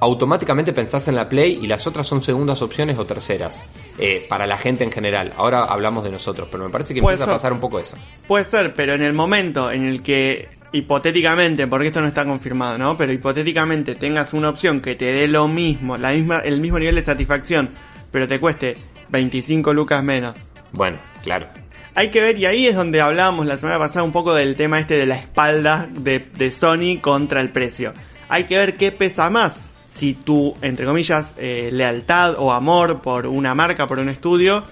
automáticamente 0.00 0.72
pensás 0.72 1.06
en 1.08 1.14
la 1.14 1.28
Play 1.28 1.58
y 1.62 1.66
las 1.66 1.86
otras 1.86 2.06
son 2.06 2.22
segundas 2.22 2.62
opciones 2.62 2.98
o 2.98 3.04
terceras. 3.04 3.62
Eh, 4.02 4.24
para 4.26 4.46
la 4.46 4.56
gente 4.56 4.82
en 4.82 4.90
general. 4.90 5.34
Ahora 5.36 5.64
hablamos 5.64 6.02
de 6.04 6.10
nosotros, 6.10 6.48
pero 6.50 6.64
me 6.64 6.70
parece 6.70 6.94
que 6.94 7.00
empieza 7.00 7.24
a 7.24 7.26
pasar 7.26 7.52
un 7.52 7.60
poco 7.60 7.78
eso. 7.78 7.98
Puede 8.26 8.48
ser, 8.48 8.72
pero 8.72 8.94
en 8.94 9.02
el 9.02 9.12
momento 9.12 9.70
en 9.70 9.86
el 9.86 10.02
que 10.02 10.48
hipotéticamente, 10.72 11.66
porque 11.66 11.88
esto 11.88 12.00
no 12.00 12.06
está 12.06 12.24
confirmado, 12.24 12.78
¿no? 12.78 12.96
Pero 12.96 13.12
hipotéticamente 13.12 13.96
tengas 13.96 14.32
una 14.32 14.48
opción 14.48 14.80
que 14.80 14.94
te 14.94 15.12
dé 15.12 15.28
lo 15.28 15.48
mismo, 15.48 15.98
la 15.98 16.12
misma, 16.12 16.38
el 16.38 16.60
mismo 16.62 16.78
nivel 16.78 16.94
de 16.94 17.02
satisfacción, 17.02 17.70
pero 18.10 18.26
te 18.26 18.40
cueste 18.40 18.78
25 19.10 19.74
lucas 19.74 20.02
menos. 20.02 20.34
Bueno, 20.72 20.96
claro. 21.22 21.46
Hay 21.94 22.10
que 22.10 22.22
ver, 22.22 22.38
y 22.38 22.46
ahí 22.46 22.66
es 22.66 22.76
donde 22.76 23.02
hablábamos 23.02 23.44
la 23.44 23.58
semana 23.58 23.78
pasada 23.78 24.04
un 24.04 24.12
poco 24.12 24.32
del 24.32 24.56
tema 24.56 24.80
este 24.80 24.96
de 24.96 25.04
la 25.04 25.16
espalda 25.16 25.88
de, 25.90 26.20
de 26.20 26.50
Sony 26.52 27.00
contra 27.02 27.42
el 27.42 27.50
precio. 27.50 27.92
Hay 28.30 28.44
que 28.44 28.56
ver 28.56 28.76
qué 28.76 28.92
pesa 28.92 29.28
más, 29.28 29.66
si 29.92 30.14
tu, 30.14 30.54
entre 30.62 30.86
comillas, 30.86 31.34
eh, 31.36 31.70
lealtad 31.72 32.36
o 32.38 32.52
amor 32.52 33.00
por 33.00 33.26
una 33.26 33.54
marca, 33.54 33.86
por 33.86 33.98
un 33.98 34.08
estudio, 34.08 34.64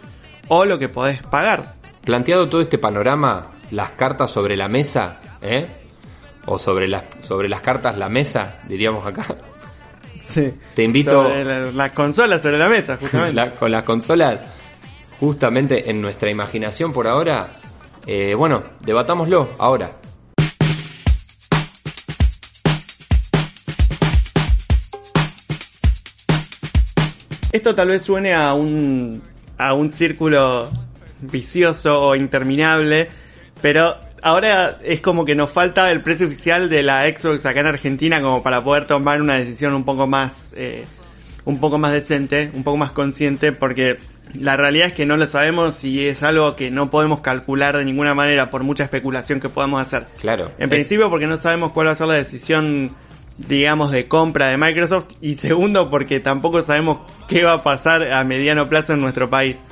o 0.49 0.65
lo 0.65 0.79
que 0.79 0.89
podés 0.89 1.23
pagar. 1.23 1.75
Planteado 2.05 2.49
todo 2.49 2.61
este 2.61 2.79
panorama, 2.79 3.49
las 3.71 3.91
cartas 3.91 4.31
sobre 4.31 4.57
la 4.57 4.69
mesa, 4.69 5.21
¿eh? 5.43 5.67
O 6.47 6.59
sobre 6.59 6.89
las, 6.89 7.05
sobre 7.23 7.49
las 7.49 7.61
cartas 7.61 7.99
la 7.99 8.09
mesa, 8.09 8.59
diríamos 8.69 9.07
acá. 9.07 9.27
Sí. 10.21 10.53
Te 10.75 10.83
invito... 10.83 11.27
las 11.73 11.93
consolas 11.93 12.43
sobre 12.43 12.59
la 12.59 12.69
mesa, 12.69 12.97
justamente. 13.01 13.53
con 13.59 13.71
las 13.71 13.83
consolas, 13.83 14.39
justamente 15.19 15.89
en 15.89 16.03
nuestra 16.03 16.29
imaginación 16.29 16.93
por 16.93 17.07
ahora, 17.07 17.49
eh, 18.05 18.35
bueno, 18.35 18.63
debatámoslo 18.81 19.55
ahora. 19.57 19.93
Esto 27.59 27.75
tal 27.75 27.89
vez 27.89 28.05
suene 28.05 28.35
a 28.35 28.55
un, 28.55 29.21
a 29.57 29.75
un 29.75 29.89
círculo 29.89 30.71
vicioso 31.21 32.01
o 32.01 32.15
interminable, 32.15 33.09
pero 33.61 33.97
ahora 34.23 34.79
es 34.85 35.01
como 35.01 35.25
que 35.25 35.35
nos 35.35 35.51
falta 35.51 35.91
el 35.91 36.01
precio 36.05 36.29
oficial 36.29 36.71
de 36.71 36.85
la 36.85 37.03
Xbox 37.09 37.45
acá 37.47 37.59
en 37.59 37.67
Argentina 37.67 38.23
como 38.23 38.45
para 38.45 38.63
poder 38.63 38.87
tomar 38.87 39.21
una 39.21 39.35
decisión 39.35 39.75
un 39.75 39.83
poco 39.83 40.07
más, 40.07 40.51
eh, 40.55 40.85
un 41.47 41.59
poco 41.59 41.79
más 41.79 41.91
decente, 41.91 42.53
un 42.55 42.63
poco 42.63 42.77
más 42.77 42.93
consciente, 42.93 43.51
porque 43.51 43.99
la 44.35 44.57
realidad 44.57 44.87
es 44.87 44.93
que 44.93 45.05
no 45.05 45.17
lo 45.17 45.27
sabemos 45.27 45.83
y 45.83 46.07
es 46.07 46.23
algo 46.23 46.55
que 46.55 46.71
no 46.71 46.91
podemos 46.91 47.23
calcular 47.23 47.77
de 47.77 47.85
ninguna 47.85 48.15
manera 48.15 48.51
por 48.51 48.63
mucha 48.63 48.85
especulación 48.85 49.41
que 49.41 49.49
podamos 49.49 49.83
hacer. 49.83 50.07
Claro. 50.21 50.53
En 50.59 50.71
principio 50.71 51.11
porque 51.11 51.27
no 51.27 51.37
sabemos 51.39 51.73
cuál 51.73 51.89
va 51.89 51.91
a 51.91 51.97
ser 51.97 52.07
la 52.07 52.15
decisión 52.15 52.95
digamos, 53.39 53.93
de 53.93 54.09
compra 54.09 54.49
de 54.49 54.57
Microsoft 54.57 55.07
y 55.21 55.37
segundo 55.37 55.91
porque 55.91 56.21
tampoco 56.21 56.61
sabemos 56.61 56.99
qué 57.29 57.45
va 57.45 57.55
a 57.55 57.63
pasar 57.63 58.11
a 58.13 58.25
mediano 58.25 58.69
plazo 58.69 58.95
en 58.95 59.01
nuestro 59.01 59.31
país. 59.31 59.63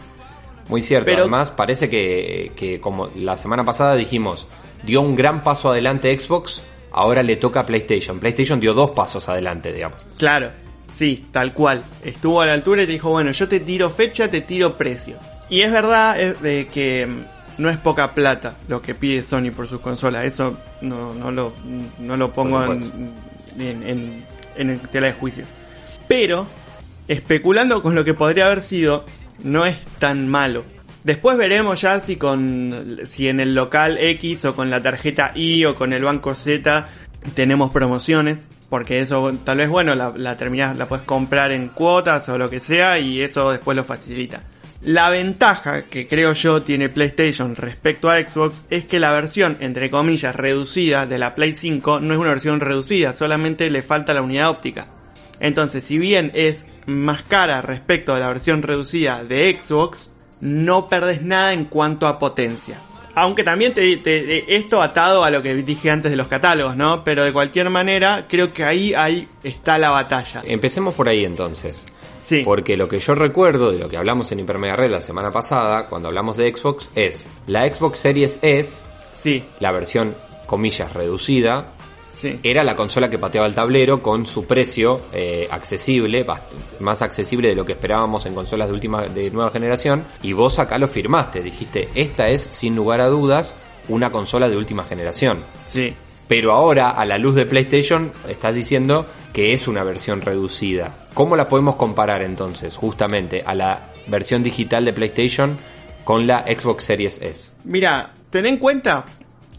Muy 0.69 0.83
cierto, 0.83 1.07
Pero, 1.07 1.23
además 1.23 1.51
parece 1.51 1.89
que, 1.89 2.53
que 2.57 2.81
como 2.81 3.11
la 3.15 3.37
semana 3.37 3.65
pasada 3.65 3.95
dijimos, 3.95 4.47
dio 4.85 5.01
un 5.01 5.15
gran 5.15 5.43
paso 5.43 5.71
adelante 5.71 6.19
Xbox, 6.19 6.63
ahora 6.93 7.23
le 7.23 7.37
toca 7.37 7.61
a 7.61 7.67
PlayStation. 7.67 8.19
PlayStation 8.19 8.59
dio 8.59 8.75
dos 8.75 8.91
pasos 8.91 9.29
adelante, 9.29 9.73
digamos. 9.73 10.01
Claro, 10.17 10.51
sí, 10.95 11.27
tal 11.31 11.53
cual. 11.53 11.85
Estuvo 12.05 12.41
a 12.41 12.47
la 12.47 12.55
altura 12.55 12.83
y 12.83 12.87
te 12.87 12.93
dijo, 12.93 13.11
bueno, 13.11 13.31
yo 13.33 13.49
te 13.49 13.61
tiro 13.61 13.91
fecha, 13.91 14.29
te 14.29 14.41
tiro 14.41 14.77
precio. 14.77 15.17
Y 15.49 15.61
es 15.61 15.71
verdad 15.71 16.21
es 16.21 16.67
que 16.67 17.07
mm, 17.07 17.63
no 17.63 17.71
es 17.71 17.79
poca 17.79 18.13
plata 18.15 18.57
lo 18.69 18.83
que 18.83 18.95
pide 18.95 19.23
Sony 19.23 19.51
por 19.55 19.69
sus 19.69 19.81
consolas. 19.81 20.25
Eso 20.25 20.57
no, 20.81 21.15
no, 21.15 21.31
lo, 21.31 21.53
no 21.99 22.17
lo 22.17 22.33
pongo 22.33 22.65
en, 22.65 23.13
en 23.59 24.79
tela 24.91 25.09
de 25.09 25.13
juicio. 25.13 25.45
Pero, 26.09 26.47
especulando 27.09 27.83
con 27.83 27.95
lo 27.95 28.05
que 28.05 28.15
podría 28.15 28.47
haber 28.47 28.63
sido, 28.63 29.05
no 29.43 29.67
es 29.67 29.79
tan 29.99 30.29
malo. 30.29 30.65
Después 31.05 31.37
veremos 31.37 31.81
ya 31.81 32.01
si 32.01 32.17
con 32.17 32.99
si 33.07 33.29
en 33.29 33.39
el 33.39 33.55
local 33.55 33.97
X 33.99 34.45
o 34.47 34.57
con 34.57 34.71
la 34.71 34.83
tarjeta 34.83 35.31
Y 35.37 35.65
o 35.65 35.77
con 35.77 35.93
el 35.93 36.03
banco 36.03 36.35
Z 36.35 36.89
tenemos 37.35 37.71
promociones, 37.71 38.49
porque 38.69 38.99
eso 38.99 39.33
tal 39.45 39.59
vez 39.59 39.69
bueno, 39.69 39.95
la, 39.95 40.13
la 40.17 40.37
terminás, 40.37 40.77
la 40.77 40.87
puedes 40.87 41.05
comprar 41.05 41.53
en 41.53 41.69
cuotas 41.69 42.29
o 42.29 42.39
lo 42.39 42.51
que 42.51 42.59
sea 42.59 42.99
y 42.99 43.21
eso 43.21 43.53
después 43.53 43.77
lo 43.77 43.85
facilita. 43.85 44.43
La 44.87 45.11
ventaja 45.11 45.83
que 45.83 46.07
creo 46.07 46.33
yo 46.33 46.63
tiene 46.63 46.89
PlayStation 46.89 47.57
respecto 47.57 48.09
a 48.09 48.21
Xbox 48.21 48.67
es 48.71 48.85
que 48.85 49.01
la 49.01 49.11
versión, 49.11 49.57
entre 49.59 49.91
comillas, 49.91 50.37
reducida 50.37 51.07
de 51.07 51.19
la 51.19 51.35
Play 51.35 51.55
5 51.55 51.99
no 51.99 52.15
es 52.15 52.21
una 52.21 52.29
versión 52.29 52.61
reducida, 52.61 53.13
solamente 53.13 53.69
le 53.69 53.83
falta 53.83 54.15
la 54.15 54.23
unidad 54.23 54.49
óptica. 54.49 54.87
Entonces, 55.41 55.83
si 55.83 55.99
bien 55.99 56.31
es 56.37 56.69
más 56.87 57.25
cara 57.25 57.63
respecto 57.63 58.15
a 58.15 58.21
la 58.21 58.29
versión 58.29 58.63
reducida 58.63 59.25
de 59.25 59.59
Xbox, 59.61 60.09
no 60.41 60.89
perdés 60.89 61.21
nada 61.21 61.53
en 61.53 61.65
cuanto 61.65 62.07
a 62.07 62.21
potencia. 62.21 62.79
Aunque 63.17 63.43
también 63.43 63.75
te, 63.75 63.97
te, 63.97 64.55
esto 64.55 64.81
atado 64.81 65.25
a 65.25 65.31
lo 65.31 65.43
que 65.43 65.57
dije 65.57 65.91
antes 65.91 66.13
de 66.13 66.17
los 66.17 66.29
catálogos, 66.29 66.77
¿no? 66.77 67.03
Pero 67.03 67.25
de 67.25 67.33
cualquier 67.33 67.71
manera, 67.71 68.27
creo 68.29 68.53
que 68.53 68.63
ahí, 68.63 68.95
ahí 68.95 69.27
está 69.43 69.79
la 69.79 69.91
batalla. 69.91 70.43
Empecemos 70.45 70.95
por 70.95 71.09
ahí 71.09 71.25
entonces. 71.25 71.87
Sí. 72.27 72.43
Porque 72.45 72.77
lo 72.77 72.89
que 72.89 72.99
yo 72.99 73.15
recuerdo 73.15 73.71
de 73.71 73.79
lo 73.79 73.89
que 73.89 73.97
hablamos 73.97 74.33
en 74.33 74.41
Hipermega 74.41 74.75
Red 74.75 74.91
la 74.91 75.01
semana 75.01 75.31
pasada, 75.31 75.87
cuando 75.87 76.09
hablamos 76.09 76.37
de 76.37 76.53
Xbox, 76.53 76.89
es 76.97 77.25
la 77.47 77.73
Xbox 77.73 78.01
Series 78.01 78.41
S, 78.43 78.83
Sí, 79.15 79.45
la 79.61 79.71
versión, 79.71 80.17
comillas, 80.47 80.93
reducida, 80.93 81.67
sí. 82.11 82.41
era 82.43 82.65
la 82.65 82.75
consola 82.75 83.09
que 83.09 83.19
pateaba 83.19 83.47
el 83.47 83.55
tablero 83.55 84.03
con 84.03 84.27
su 84.27 84.45
precio 84.45 85.03
eh, 85.13 85.47
accesible, 85.49 86.27
más 86.81 87.01
accesible 87.01 87.51
de 87.51 87.55
lo 87.55 87.65
que 87.65 87.75
esperábamos 87.75 88.27
en 88.27 88.35
consolas 88.35 88.67
de 88.67 88.75
última 88.75 89.03
de 89.07 89.31
nueva 89.31 89.53
generación, 89.53 90.05
y 90.21 90.33
vos 90.33 90.59
acá 90.59 90.79
lo 90.79 90.89
firmaste, 90.89 91.43
dijiste, 91.43 91.91
esta 91.95 92.27
es 92.27 92.49
sin 92.51 92.75
lugar 92.75 93.01
a 93.01 93.07
dudas 93.07 93.55
una 93.89 94.11
consola 94.11 94.49
de 94.49 94.57
última 94.57 94.83
generación. 94.83 95.45
Sí. 95.65 95.95
Pero 96.29 96.53
ahora, 96.53 96.91
a 96.91 97.05
la 97.05 97.19
luz 97.19 97.35
de 97.37 97.47
PlayStation, 97.47 98.13
estás 98.29 98.55
diciendo 98.55 99.07
que 99.33 99.53
es 99.53 99.69
una 99.69 99.85
versión 99.85 100.21
reducida. 100.21 100.97
¿Cómo 101.15 101.37
la 101.37 101.49
podemos 101.49 101.77
comparar 101.77 102.23
entonces, 102.23 102.77
justamente, 102.77 103.43
a 103.47 103.55
la 103.55 103.93
versión 104.09 104.43
digital 104.43 104.85
de 104.85 104.93
PlayStation 104.93 105.59
con 106.05 106.27
la 106.27 106.43
Xbox 106.43 106.85
Series 106.85 107.21
S? 107.23 107.51
Mira, 107.65 108.13
ten 108.31 108.47
en 108.47 108.57
cuenta 108.57 109.05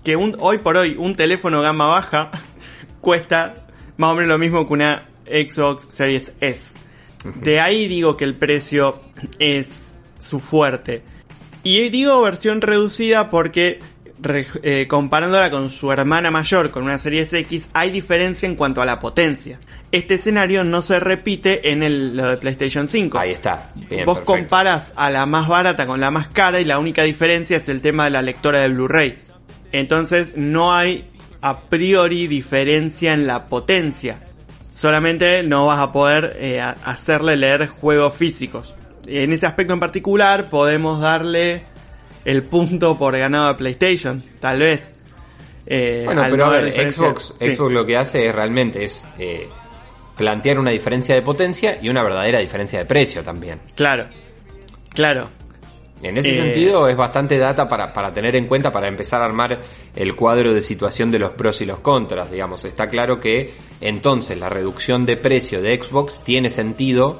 que 0.03 0.15
un, 0.15 0.35
hoy 0.39 0.57
por 0.57 0.77
hoy 0.77 0.95
un 0.97 1.15
teléfono 1.15 1.61
gama 1.61 1.87
baja 1.87 2.31
cuesta 3.01 3.67
más 3.97 4.11
o 4.11 4.15
menos 4.15 4.29
lo 4.29 4.37
mismo 4.37 4.67
que 4.67 4.73
una 4.73 5.03
Xbox 5.25 5.87
Series 5.89 6.33
S. 6.41 6.75
De 7.41 7.59
ahí 7.59 7.87
digo 7.87 8.15
que 8.15 8.25
el 8.25 8.35
precio 8.35 8.99
es 9.39 9.95
su 10.19 10.39
fuerte. 10.39 11.03
Y 11.63 11.89
digo 11.89 12.21
versión 12.21 12.61
reducida 12.61 13.29
porque 13.29 13.79
re- 14.21 14.47
eh, 14.63 14.87
comparándola 14.87 15.49
con 15.51 15.69
su 15.71 15.91
hermana 15.91 16.31
mayor, 16.31 16.71
con 16.71 16.83
una 16.83 16.97
Series 16.97 17.31
X, 17.33 17.69
hay 17.73 17.91
diferencia 17.91 18.47
en 18.47 18.55
cuanto 18.55 18.81
a 18.81 18.85
la 18.85 18.99
potencia. 18.99 19.59
Este 19.91 20.15
escenario 20.15 20.63
no 20.63 20.81
se 20.81 20.99
repite 20.99 21.71
en 21.71 21.81
el 21.83 22.17
lo 22.17 22.29
de 22.31 22.37
PlayStation 22.37 22.87
5. 22.87 23.17
Ahí 23.17 23.31
está. 23.31 23.71
Bien, 23.75 24.05
Vos 24.05 24.17
perfecto. 24.19 24.25
comparas 24.25 24.93
a 24.97 25.09
la 25.09 25.25
más 25.25 25.47
barata 25.47 25.85
con 25.87 25.99
la 26.01 26.11
más 26.11 26.27
cara 26.27 26.59
y 26.59 26.65
la 26.65 26.77
única 26.79 27.03
diferencia 27.03 27.57
es 27.57 27.69
el 27.69 27.79
tema 27.81 28.03
de 28.05 28.09
la 28.11 28.21
lectora 28.21 28.59
de 28.59 28.69
Blu-ray. 28.69 29.17
Entonces 29.71 30.33
no 30.35 30.73
hay 30.75 31.05
a 31.41 31.61
priori 31.61 32.27
diferencia 32.27 33.13
en 33.13 33.27
la 33.27 33.45
potencia. 33.47 34.19
Solamente 34.73 35.41
no 35.43 35.67
vas 35.67 35.79
a 35.79 35.91
poder 35.91 36.35
eh, 36.39 36.61
hacerle 36.61 37.35
leer 37.37 37.67
juegos 37.67 38.13
físicos. 38.15 38.75
En 39.07 39.31
ese 39.33 39.45
aspecto 39.45 39.73
en 39.73 39.79
particular 39.79 40.49
podemos 40.49 40.99
darle 40.99 41.63
el 42.27 42.43
punto 42.43 42.97
por 42.97 43.17
ganado 43.17 43.47
a 43.47 43.55
PlayStation, 43.57 44.21
tal 44.41 44.59
vez. 44.59 44.93
Eh, 45.65 46.03
Bueno, 46.05 46.23
pero 46.29 46.37
no 46.37 46.45
a 46.51 46.57
ver. 46.61 46.91
Xbox, 46.91 47.33
Sí, 47.39 47.55
Xbox 47.55 47.71
lo 47.71 47.85
que 47.85 47.95
hace 47.97 48.27
es 48.27 48.35
realmente 48.35 48.83
es 48.83 49.05
eh, 49.17 49.47
plantear 50.17 50.59
una 50.59 50.71
diferencia 50.71 51.15
de 51.15 51.21
potencia 51.21 51.77
y 51.81 51.87
una 51.89 52.03
verdadera 52.03 52.39
diferencia 52.39 52.79
de 52.79 52.85
precio 52.85 53.23
también. 53.23 53.59
Claro, 53.75 54.07
claro. 54.93 55.29
En 56.01 56.15
ese 56.17 56.33
Eh, 56.33 56.37
sentido 56.43 56.87
es 56.87 56.95
bastante 56.97 57.37
data 57.37 57.67
para, 57.67 57.91
para 57.91 58.13
tener 58.13 58.35
en 58.35 58.45
cuenta 58.47 58.71
para 58.71 58.87
empezar 58.87 59.21
a 59.21 59.25
armar 59.25 59.59
el 59.95 60.15
cuadro 60.15 60.53
de 60.53 60.61
situación 60.61 61.09
de 61.09 61.19
los 61.19 61.31
pros 61.31 61.61
y 61.61 61.65
los 61.65 61.79
contras, 61.79 62.29
digamos. 62.29 62.65
Está 62.65 62.87
claro 62.87 63.19
que 63.19 63.53
entonces 63.81 64.37
la 64.37 64.49
reducción 64.49 65.05
de 65.05 65.15
precio 65.17 65.61
de 65.61 65.81
Xbox 65.81 66.21
tiene 66.23 66.49
sentido 66.49 67.19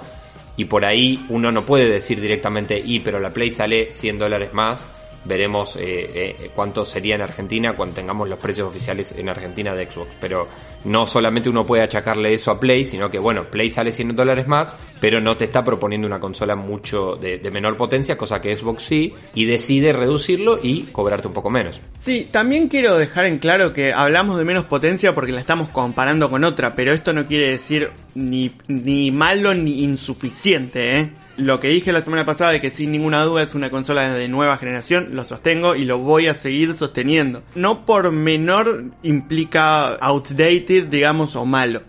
y 0.58 0.66
por 0.66 0.86
ahí 0.86 1.26
uno 1.30 1.52
no 1.52 1.66
puede 1.66 1.88
decir 1.90 2.20
directamente, 2.22 2.78
y 2.84 3.00
pero 3.00 3.20
la 3.20 3.32
Play 3.32 3.52
sale 3.52 3.92
100 3.94 4.20
dólares 4.20 4.54
más, 4.54 4.88
veremos 5.28 5.76
eh, 5.76 6.36
eh, 6.40 6.52
cuánto 6.56 6.86
sería 6.86 7.16
en 7.16 7.22
Argentina 7.22 7.74
cuando 7.74 7.96
tengamos 7.96 8.28
los 8.30 8.40
precios 8.40 8.70
oficiales 8.70 9.14
en 9.18 9.30
Argentina 9.30 9.76
de 9.76 9.90
Xbox. 9.90 10.10
Pero 10.20 10.48
no 10.86 11.06
solamente 11.06 11.50
uno 11.50 11.66
puede 11.66 11.84
achacarle 11.84 12.34
eso 12.34 12.52
a 12.52 12.60
Play, 12.60 12.86
sino 12.86 13.12
que 13.12 13.20
bueno, 13.20 13.46
Play 13.46 13.70
sale 13.70 13.92
100 13.92 14.16
dólares 14.16 14.48
más, 14.48 14.76
pero 15.00 15.20
no 15.20 15.36
te 15.36 15.46
está 15.46 15.64
proponiendo 15.64 16.08
una 16.08 16.20
consola 16.20 16.56
mucho 16.56 17.16
de, 17.16 17.40
menor 17.52 17.76
potencia, 17.78 18.18
cosa 18.18 18.42
que 18.42 18.56
Xbox 18.56 18.84
sí, 18.84 19.14
y 19.34 19.46
decide 19.46 19.94
reducirlo 19.94 20.60
y 20.62 20.84
cobrarte 20.84 21.28
un 21.28 21.34
poco 21.34 21.50
menos. 21.50 21.82
Sí, 21.98 22.28
también 22.32 22.68
quiero 22.68 22.98
dejar 22.98 23.26
en 23.26 23.40
claro 23.40 23.74
que 23.74 23.94
hablamos 23.94 24.38
de 24.38 24.46
menos 24.46 24.66
potencia 24.66 25.14
porque 25.14 25.32
la 25.32 25.42
estamos 25.42 25.70
comparando 25.70 26.30
con 26.30 26.44
otra, 26.44 26.74
pero 26.76 26.94
esto 26.94 27.14
no 27.14 27.26
quiere 27.26 27.50
decir 27.50 27.92
ni, 28.16 28.52
ni 28.68 29.12
malo 29.12 29.54
ni 29.54 29.84
insuficiente, 29.84 31.00
¿eh? 31.00 31.12
Lo 31.38 31.60
que 31.60 31.68
dije 31.68 31.92
la 31.92 32.02
semana 32.02 32.26
pasada 32.26 32.52
de 32.52 32.60
que 32.60 32.72
sin 32.72 32.92
ninguna 32.92 33.24
duda 33.24 33.44
es 33.44 33.54
una 33.54 33.70
consola 33.70 34.12
de 34.12 34.28
nueva 34.28 34.58
generación, 34.58 35.10
lo 35.12 35.24
sostengo 35.24 35.76
y 35.76 35.86
lo 35.86 36.00
voy 36.00 36.28
a 36.28 36.34
seguir 36.34 36.74
sosteniendo. 36.74 37.44
No 37.54 37.86
por 37.86 38.12
menor 38.12 38.86
implica 39.04 39.96
outdated, 39.98 40.88
digamos, 40.88 41.36
o 41.36 41.46
malo. 41.46 41.82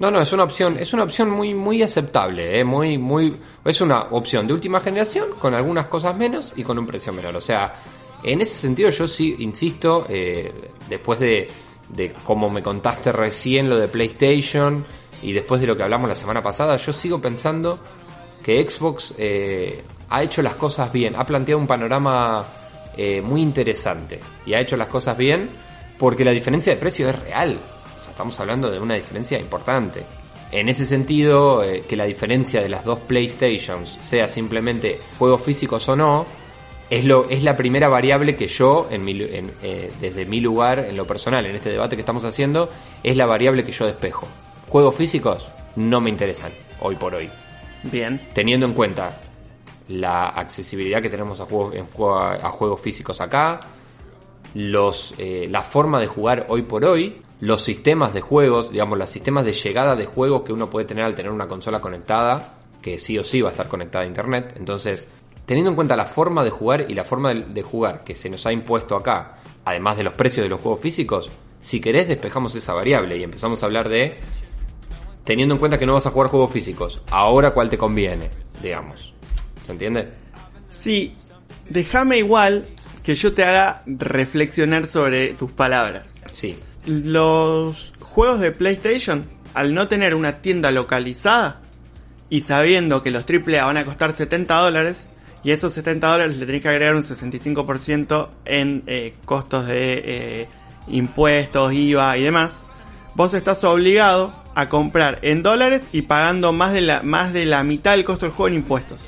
No, 0.00 0.10
no, 0.10 0.20
es 0.20 0.32
una 0.32 0.42
opción, 0.42 0.76
es 0.78 0.92
una 0.92 1.04
opción 1.04 1.30
muy, 1.30 1.54
muy 1.54 1.80
aceptable, 1.80 2.58
¿eh? 2.58 2.64
muy, 2.64 2.98
muy, 2.98 3.36
es 3.64 3.80
una 3.80 4.02
opción 4.10 4.48
de 4.48 4.54
última 4.54 4.80
generación 4.80 5.28
con 5.38 5.54
algunas 5.54 5.86
cosas 5.86 6.16
menos 6.16 6.52
y 6.56 6.64
con 6.64 6.76
un 6.76 6.86
precio 6.86 7.12
menor. 7.12 7.36
O 7.36 7.40
sea, 7.40 7.74
en 8.24 8.40
ese 8.40 8.56
sentido 8.56 8.90
yo 8.90 9.06
sí 9.06 9.36
insisto, 9.38 10.06
eh, 10.08 10.52
después 10.88 11.20
de, 11.20 11.48
de 11.88 12.12
como 12.24 12.50
me 12.50 12.62
contaste 12.62 13.12
recién 13.12 13.68
lo 13.68 13.76
de 13.76 13.86
PlayStation 13.86 14.84
y 15.22 15.32
después 15.32 15.60
de 15.60 15.68
lo 15.68 15.76
que 15.76 15.84
hablamos 15.84 16.08
la 16.08 16.16
semana 16.16 16.42
pasada, 16.42 16.76
yo 16.76 16.92
sigo 16.92 17.20
pensando 17.20 17.78
que 18.42 18.68
Xbox 18.68 19.14
eh, 19.18 19.82
ha 20.10 20.22
hecho 20.22 20.42
las 20.42 20.54
cosas 20.54 20.92
bien, 20.92 21.14
ha 21.16 21.24
planteado 21.24 21.60
un 21.60 21.66
panorama 21.66 22.46
eh, 22.96 23.20
muy 23.20 23.42
interesante 23.42 24.18
y 24.44 24.54
ha 24.54 24.60
hecho 24.60 24.76
las 24.76 24.88
cosas 24.88 25.16
bien 25.16 25.50
porque 25.98 26.24
la 26.24 26.32
diferencia 26.32 26.72
de 26.72 26.80
precio 26.80 27.08
es 27.08 27.18
real. 27.18 27.60
O 27.96 28.00
sea, 28.00 28.10
estamos 28.10 28.38
hablando 28.40 28.70
de 28.70 28.80
una 28.80 28.94
diferencia 28.94 29.38
importante. 29.38 30.02
En 30.50 30.68
ese 30.68 30.86
sentido, 30.86 31.62
eh, 31.62 31.84
que 31.86 31.96
la 31.96 32.04
diferencia 32.04 32.62
de 32.62 32.68
las 32.68 32.84
dos 32.84 33.00
PlayStations 33.00 33.98
sea 34.00 34.28
simplemente 34.28 34.98
juegos 35.18 35.42
físicos 35.42 35.88
o 35.88 35.96
no, 35.96 36.24
es, 36.88 37.04
lo, 37.04 37.28
es 37.28 37.42
la 37.44 37.56
primera 37.56 37.88
variable 37.88 38.34
que 38.34 38.46
yo, 38.46 38.88
en 38.90 39.04
mi, 39.04 39.12
en, 39.20 39.52
eh, 39.62 39.92
desde 40.00 40.24
mi 40.24 40.40
lugar, 40.40 40.78
en 40.88 40.96
lo 40.96 41.06
personal, 41.06 41.44
en 41.44 41.54
este 41.54 41.70
debate 41.70 41.96
que 41.96 42.02
estamos 42.02 42.24
haciendo, 42.24 42.70
es 43.02 43.16
la 43.16 43.26
variable 43.26 43.62
que 43.62 43.72
yo 43.72 43.84
despejo. 43.84 44.26
Juegos 44.68 44.94
físicos 44.94 45.50
no 45.76 46.00
me 46.00 46.08
interesan 46.08 46.52
hoy 46.80 46.96
por 46.96 47.14
hoy 47.14 47.30
Bien. 47.82 48.20
teniendo 48.32 48.66
en 48.66 48.74
cuenta 48.74 49.20
la 49.88 50.28
accesibilidad 50.28 51.00
que 51.00 51.08
tenemos 51.08 51.40
a 51.40 51.46
juegos, 51.46 51.74
en 51.74 51.86
a 51.86 52.50
juegos 52.50 52.80
físicos 52.80 53.20
acá, 53.20 53.60
los, 54.54 55.14
eh, 55.18 55.46
la 55.50 55.62
forma 55.62 56.00
de 56.00 56.06
jugar 56.06 56.46
hoy 56.48 56.62
por 56.62 56.84
hoy, 56.84 57.22
los 57.40 57.62
sistemas 57.62 58.12
de 58.12 58.20
juegos, 58.20 58.70
digamos, 58.70 58.98
los 58.98 59.08
sistemas 59.08 59.44
de 59.44 59.52
llegada 59.52 59.96
de 59.96 60.06
juegos 60.06 60.42
que 60.42 60.52
uno 60.52 60.68
puede 60.68 60.86
tener 60.86 61.04
al 61.04 61.14
tener 61.14 61.30
una 61.30 61.46
consola 61.46 61.80
conectada, 61.80 62.54
que 62.82 62.98
sí 62.98 63.18
o 63.18 63.24
sí 63.24 63.40
va 63.40 63.48
a 63.48 63.52
estar 63.52 63.68
conectada 63.68 64.04
a 64.04 64.08
internet. 64.08 64.54
Entonces, 64.56 65.06
teniendo 65.46 65.70
en 65.70 65.76
cuenta 65.76 65.96
la 65.96 66.04
forma 66.04 66.44
de 66.44 66.50
jugar 66.50 66.86
y 66.88 66.94
la 66.94 67.04
forma 67.04 67.32
de, 67.32 67.44
de 67.44 67.62
jugar 67.62 68.04
que 68.04 68.14
se 68.14 68.28
nos 68.28 68.44
ha 68.46 68.52
impuesto 68.52 68.96
acá, 68.96 69.36
además 69.64 69.96
de 69.96 70.04
los 70.04 70.14
precios 70.14 70.44
de 70.44 70.50
los 70.50 70.60
juegos 70.60 70.80
físicos, 70.80 71.30
si 71.60 71.80
querés 71.80 72.08
despejamos 72.08 72.54
esa 72.54 72.72
variable 72.72 73.16
y 73.16 73.22
empezamos 73.22 73.62
a 73.62 73.66
hablar 73.66 73.88
de 73.88 74.18
teniendo 75.28 75.56
en 75.56 75.58
cuenta 75.58 75.78
que 75.78 75.84
no 75.84 75.92
vas 75.92 76.06
a 76.06 76.10
jugar 76.10 76.30
juegos 76.30 76.50
físicos, 76.50 77.02
ahora 77.10 77.50
cuál 77.50 77.68
te 77.68 77.76
conviene, 77.76 78.30
digamos. 78.62 79.12
¿Se 79.66 79.72
entiende? 79.72 80.08
Sí, 80.70 81.14
déjame 81.68 82.16
igual 82.16 82.66
que 83.02 83.14
yo 83.14 83.34
te 83.34 83.44
haga 83.44 83.82
reflexionar 83.84 84.86
sobre 84.86 85.34
tus 85.34 85.50
palabras. 85.50 86.18
Sí. 86.32 86.58
Los 86.86 87.92
juegos 88.00 88.40
de 88.40 88.52
PlayStation, 88.52 89.28
al 89.52 89.74
no 89.74 89.86
tener 89.86 90.14
una 90.14 90.40
tienda 90.40 90.70
localizada 90.70 91.60
y 92.30 92.40
sabiendo 92.40 93.02
que 93.02 93.10
los 93.10 93.26
AAA 93.28 93.66
van 93.66 93.76
a 93.76 93.84
costar 93.84 94.14
70 94.14 94.54
dólares, 94.54 95.08
y 95.44 95.50
esos 95.50 95.74
70 95.74 96.10
dólares 96.10 96.38
le 96.38 96.46
tenés 96.46 96.62
que 96.62 96.68
agregar 96.70 96.94
un 96.94 97.02
65% 97.02 98.30
en 98.46 98.82
eh, 98.86 99.12
costos 99.26 99.66
de 99.66 100.02
eh, 100.06 100.48
impuestos, 100.88 101.74
IVA 101.74 102.16
y 102.16 102.22
demás, 102.22 102.62
vos 103.14 103.34
estás 103.34 103.62
obligado 103.64 104.47
a 104.58 104.68
comprar 104.68 105.20
en 105.22 105.44
dólares 105.44 105.88
y 105.92 106.02
pagando 106.02 106.52
más 106.52 106.72
de 106.72 106.80
la, 106.80 107.02
más 107.04 107.32
de 107.32 107.46
la 107.46 107.62
mitad 107.62 107.92
del 107.92 108.02
costo 108.02 108.26
del 108.26 108.34
juego 108.34 108.48
en 108.48 108.54
impuestos. 108.54 109.06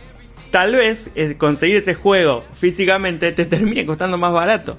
Tal 0.52 0.76
vez 0.76 1.10
conseguir 1.38 1.74
ese 1.74 1.94
juego 1.94 2.44
físicamente 2.54 3.32
te 3.32 3.44
termine 3.46 3.84
costando 3.84 4.16
más 4.16 4.32
barato. 4.32 4.78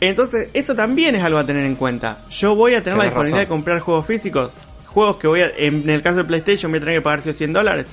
Entonces, 0.00 0.50
eso 0.54 0.76
también 0.76 1.16
es 1.16 1.24
algo 1.24 1.40
a 1.40 1.44
tener 1.44 1.66
en 1.66 1.74
cuenta. 1.74 2.24
Yo 2.30 2.54
voy 2.54 2.74
a 2.74 2.84
tener 2.84 2.98
la 2.98 3.06
disponibilidad 3.06 3.38
razón. 3.38 3.48
de 3.48 3.48
comprar 3.48 3.80
juegos 3.80 4.06
físicos. 4.06 4.52
Juegos 4.86 5.16
que 5.16 5.26
voy 5.26 5.40
a, 5.40 5.48
en 5.56 5.90
el 5.90 6.02
caso 6.02 6.18
de 6.18 6.24
PlayStation 6.24 6.70
voy 6.70 6.76
a 6.76 6.80
tener 6.80 6.94
que 6.94 7.02
pagar 7.02 7.20
100 7.22 7.52
dólares. 7.52 7.86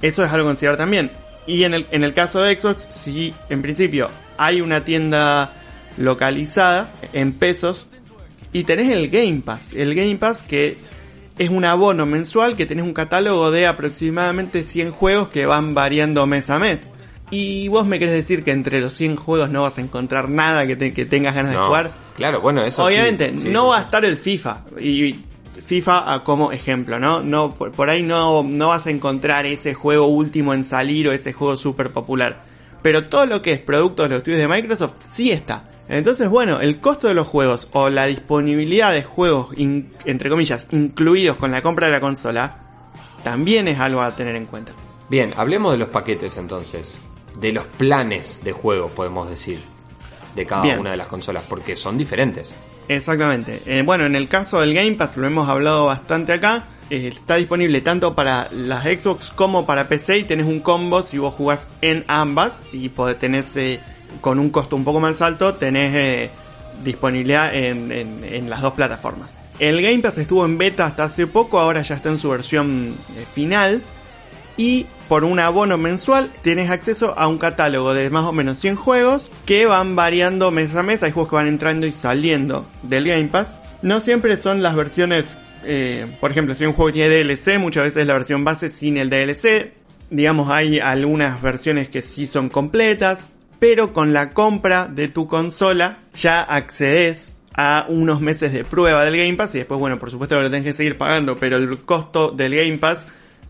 Eso 0.00 0.24
es 0.24 0.32
algo 0.32 0.46
a 0.46 0.50
considerar 0.52 0.78
también. 0.78 1.10
Y 1.46 1.64
en 1.64 1.74
el, 1.74 1.86
en 1.90 2.02
el 2.02 2.14
caso 2.14 2.40
de 2.40 2.58
Xbox, 2.58 2.88
si 2.88 3.34
en 3.50 3.60
principio 3.60 4.08
hay 4.38 4.62
una 4.62 4.86
tienda 4.86 5.52
localizada 5.98 6.88
en 7.12 7.34
pesos 7.34 7.88
y 8.54 8.64
tenés 8.64 8.90
el 8.90 9.10
Game 9.10 9.42
Pass. 9.44 9.74
El 9.74 9.94
Game 9.94 10.16
Pass 10.16 10.44
que 10.44 10.78
es 11.38 11.50
un 11.50 11.64
abono 11.64 12.06
mensual 12.06 12.56
que 12.56 12.66
tenés 12.66 12.84
un 12.84 12.92
catálogo 12.94 13.50
de 13.50 13.66
aproximadamente 13.66 14.62
100 14.62 14.92
juegos 14.92 15.28
que 15.28 15.46
van 15.46 15.74
variando 15.74 16.26
mes 16.26 16.50
a 16.50 16.58
mes. 16.58 16.90
Y 17.30 17.68
vos 17.68 17.86
me 17.86 17.98
querés 17.98 18.14
decir 18.14 18.44
que 18.44 18.52
entre 18.52 18.80
los 18.80 18.92
100 18.92 19.16
juegos 19.16 19.50
no 19.50 19.62
vas 19.62 19.78
a 19.78 19.80
encontrar 19.80 20.28
nada 20.28 20.66
que, 20.66 20.76
te- 20.76 20.92
que 20.92 21.06
tengas 21.06 21.34
ganas 21.34 21.52
de 21.52 21.56
jugar. 21.58 21.90
Claro, 22.16 22.40
bueno, 22.40 22.60
eso 22.60 22.84
Obviamente, 22.84 23.32
sí, 23.36 23.48
no 23.48 23.62
sí, 23.64 23.68
va 23.70 23.78
a 23.78 23.82
estar 23.82 24.04
el 24.04 24.16
FIFA. 24.18 24.64
Y 24.78 25.16
FIFA 25.66 26.22
como 26.22 26.52
ejemplo, 26.52 26.98
¿no? 26.98 27.22
no 27.22 27.54
por, 27.54 27.72
por 27.72 27.88
ahí 27.90 28.02
no, 28.02 28.42
no 28.44 28.68
vas 28.68 28.86
a 28.86 28.90
encontrar 28.90 29.46
ese 29.46 29.74
juego 29.74 30.06
último 30.06 30.52
en 30.54 30.62
salir 30.64 31.08
o 31.08 31.12
ese 31.12 31.32
juego 31.32 31.56
súper 31.56 31.90
popular. 31.90 32.44
Pero 32.82 33.08
todo 33.08 33.24
lo 33.26 33.40
que 33.42 33.52
es 33.54 33.60
producto 33.60 34.02
de 34.02 34.10
los 34.10 34.18
estudios 34.18 34.40
de 34.40 34.46
Microsoft 34.48 34.94
sí 35.06 35.32
está. 35.32 35.64
Entonces, 35.88 36.28
bueno, 36.28 36.60
el 36.60 36.80
costo 36.80 37.08
de 37.08 37.14
los 37.14 37.26
juegos 37.28 37.68
o 37.72 37.90
la 37.90 38.06
disponibilidad 38.06 38.92
de 38.92 39.02
juegos, 39.02 39.48
in- 39.58 39.92
entre 40.06 40.30
comillas, 40.30 40.66
incluidos 40.70 41.36
con 41.36 41.50
la 41.50 41.60
compra 41.62 41.86
de 41.86 41.92
la 41.92 42.00
consola, 42.00 42.58
también 43.22 43.68
es 43.68 43.78
algo 43.80 44.00
a 44.00 44.14
tener 44.16 44.34
en 44.36 44.46
cuenta. 44.46 44.72
Bien, 45.10 45.34
hablemos 45.36 45.72
de 45.72 45.78
los 45.78 45.88
paquetes 45.88 46.36
entonces. 46.36 46.98
De 47.38 47.52
los 47.52 47.64
planes 47.64 48.40
de 48.44 48.52
juego, 48.52 48.88
podemos 48.88 49.28
decir. 49.28 49.60
De 50.34 50.46
cada 50.46 50.62
Bien. 50.62 50.78
una 50.80 50.90
de 50.92 50.96
las 50.96 51.06
consolas, 51.06 51.44
porque 51.48 51.76
son 51.76 51.96
diferentes. 51.98 52.54
Exactamente. 52.88 53.62
Eh, 53.66 53.82
bueno, 53.82 54.04
en 54.06 54.14
el 54.16 54.28
caso 54.28 54.60
del 54.60 54.74
Game 54.74 54.92
Pass, 54.94 55.16
lo 55.16 55.26
hemos 55.26 55.48
hablado 55.48 55.86
bastante 55.86 56.32
acá, 56.32 56.66
eh, 56.90 57.08
está 57.08 57.36
disponible 57.36 57.80
tanto 57.80 58.14
para 58.14 58.48
las 58.52 58.84
Xbox 58.84 59.30
como 59.30 59.64
para 59.64 59.88
PC 59.88 60.18
y 60.18 60.24
tenés 60.24 60.46
un 60.46 60.60
combo 60.60 61.02
si 61.02 61.16
vos 61.18 61.34
jugás 61.34 61.68
en 61.80 62.04
ambas 62.08 62.62
y 62.72 62.88
podés, 62.90 63.18
tenés 63.18 63.56
eh, 63.56 63.80
con 64.20 64.38
un 64.38 64.50
costo 64.50 64.76
un 64.76 64.84
poco 64.84 65.00
más 65.00 65.22
alto, 65.22 65.54
tenés 65.54 65.94
eh, 65.94 66.30
disponibilidad 66.82 67.54
en, 67.54 68.50
las 68.50 68.60
dos 68.60 68.74
plataformas. 68.74 69.30
El 69.58 69.80
Game 69.80 70.00
Pass 70.00 70.18
estuvo 70.18 70.44
en 70.44 70.58
beta 70.58 70.86
hasta 70.86 71.04
hace 71.04 71.26
poco, 71.26 71.60
ahora 71.60 71.82
ya 71.82 71.94
está 71.94 72.08
en 72.08 72.18
su 72.18 72.28
versión 72.28 72.94
eh, 73.16 73.24
final 73.32 73.82
y 74.56 74.86
por 75.08 75.24
un 75.24 75.38
abono 75.38 75.76
mensual 75.76 76.30
tienes 76.42 76.70
acceso 76.70 77.18
a 77.18 77.28
un 77.28 77.38
catálogo 77.38 77.94
de 77.94 78.10
más 78.10 78.24
o 78.24 78.32
menos 78.32 78.58
100 78.58 78.76
juegos 78.76 79.30
que 79.46 79.66
van 79.66 79.96
variando 79.96 80.50
mes 80.50 80.74
a 80.74 80.82
mes. 80.82 81.02
Hay 81.02 81.12
juegos 81.12 81.30
que 81.30 81.36
van 81.36 81.46
entrando 81.46 81.86
y 81.86 81.92
saliendo 81.92 82.66
del 82.82 83.06
Game 83.06 83.28
Pass. 83.28 83.54
No 83.82 84.00
siempre 84.00 84.38
son 84.38 84.62
las 84.62 84.74
versiones, 84.74 85.36
eh, 85.64 86.06
por 86.20 86.30
ejemplo, 86.30 86.54
si 86.54 86.64
un 86.64 86.72
juego 86.72 86.92
tiene 86.92 87.14
DLC, 87.22 87.58
muchas 87.58 87.84
veces 87.84 88.02
es 88.02 88.06
la 88.06 88.14
versión 88.14 88.44
base 88.44 88.70
sin 88.70 88.96
el 88.96 89.10
DLC. 89.10 89.72
Digamos, 90.10 90.50
hay 90.50 90.78
algunas 90.78 91.42
versiones 91.42 91.88
que 91.88 92.02
sí 92.02 92.26
son 92.26 92.48
completas, 92.48 93.26
pero 93.66 93.94
con 93.94 94.12
la 94.12 94.34
compra 94.34 94.88
de 94.88 95.08
tu 95.08 95.26
consola 95.26 96.00
ya 96.14 96.42
accedes 96.42 97.32
a 97.54 97.86
unos 97.88 98.20
meses 98.20 98.52
de 98.52 98.62
prueba 98.62 99.02
del 99.06 99.16
Game 99.16 99.34
Pass 99.36 99.54
y 99.54 99.58
después, 99.58 99.80
bueno, 99.80 99.98
por 99.98 100.10
supuesto 100.10 100.38
lo 100.38 100.50
tenés 100.50 100.64
que 100.64 100.74
seguir 100.74 100.98
pagando, 100.98 101.36
pero 101.36 101.56
el 101.56 101.78
costo 101.78 102.30
del 102.30 102.54
Game 102.54 102.76
Pass 102.76 103.06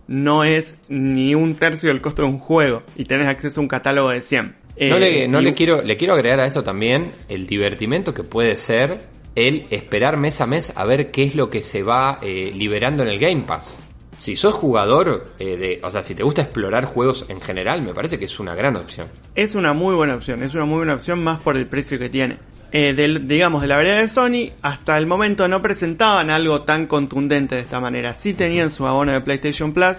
no 0.07 0.44
es 0.44 0.79
ni 0.88 1.35
un 1.35 1.57
tercio 1.57 1.88
del 1.88 2.00
costo 2.00 2.22
de 2.22 2.29
un 2.29 2.38
juego 2.38 2.85
y 2.94 3.07
tenés 3.07 3.27
acceso 3.27 3.59
a 3.59 3.62
un 3.62 3.68
catálogo 3.68 4.11
de 4.11 4.20
100. 4.20 4.44
no 4.46 4.53
Eh, 4.77 5.00
le, 5.00 5.27
no 5.29 5.38
si- 5.40 5.44
le 5.46 5.55
quiero, 5.55 5.83
le 5.83 5.96
quiero 5.96 6.14
agregar 6.14 6.38
a 6.38 6.46
esto 6.46 6.62
también 6.62 7.11
el 7.29 7.48
divertimento 7.48 8.14
que 8.14 8.22
puede 8.22 8.55
ser 8.55 9.00
el 9.35 9.66
esperar 9.70 10.16
mes 10.16 10.40
a 10.40 10.46
mes 10.46 10.72
a 10.77 10.85
ver 10.85 11.11
qué 11.11 11.24
es 11.24 11.35
lo 11.35 11.50
que 11.50 11.61
se 11.61 11.83
va 11.83 12.20
eh, 12.22 12.53
liberando 12.55 13.03
en 13.03 13.09
el 13.09 13.18
Game 13.18 13.42
Pass. 13.42 13.77
Si 14.24 14.37
sos 14.37 14.54
jugador, 14.54 15.32
eh, 15.38 15.58
de, 15.58 15.80
o 15.82 15.90
sea, 15.90 16.02
si 16.02 16.14
te 16.14 16.22
gusta 16.22 16.40
explorar 16.40 16.87
juegos 16.87 17.26
en 17.28 17.42
general, 17.42 17.82
me 17.82 17.92
parece 17.92 18.18
que 18.18 18.24
es 18.24 18.40
una 18.40 18.54
gran 18.54 18.74
opción. 18.74 19.06
Es 19.34 19.54
una 19.54 19.74
muy 19.74 19.94
buena 19.94 20.14
opción, 20.14 20.42
es 20.42 20.54
una 20.54 20.64
muy 20.64 20.78
buena 20.78 20.94
opción 20.94 21.22
más 21.22 21.40
por 21.40 21.58
el 21.58 21.66
precio 21.66 21.98
que 21.98 22.08
tiene. 22.08 22.38
Eh, 22.72 22.94
del, 22.94 23.28
digamos, 23.28 23.60
de 23.60 23.68
la 23.68 23.76
variedad 23.76 24.00
de 24.00 24.08
Sony, 24.08 24.50
hasta 24.62 24.96
el 24.96 25.06
momento 25.06 25.46
no 25.46 25.60
presentaban 25.60 26.30
algo 26.30 26.62
tan 26.62 26.87
contundente 26.87 27.56
de 27.56 27.60
esta 27.60 27.80
manera. 27.80 28.14
Sí 28.14 28.32
tenían 28.32 28.72
su 28.72 28.87
abono 28.87 29.12
de 29.12 29.20
PlayStation 29.20 29.74
Plus 29.74 29.96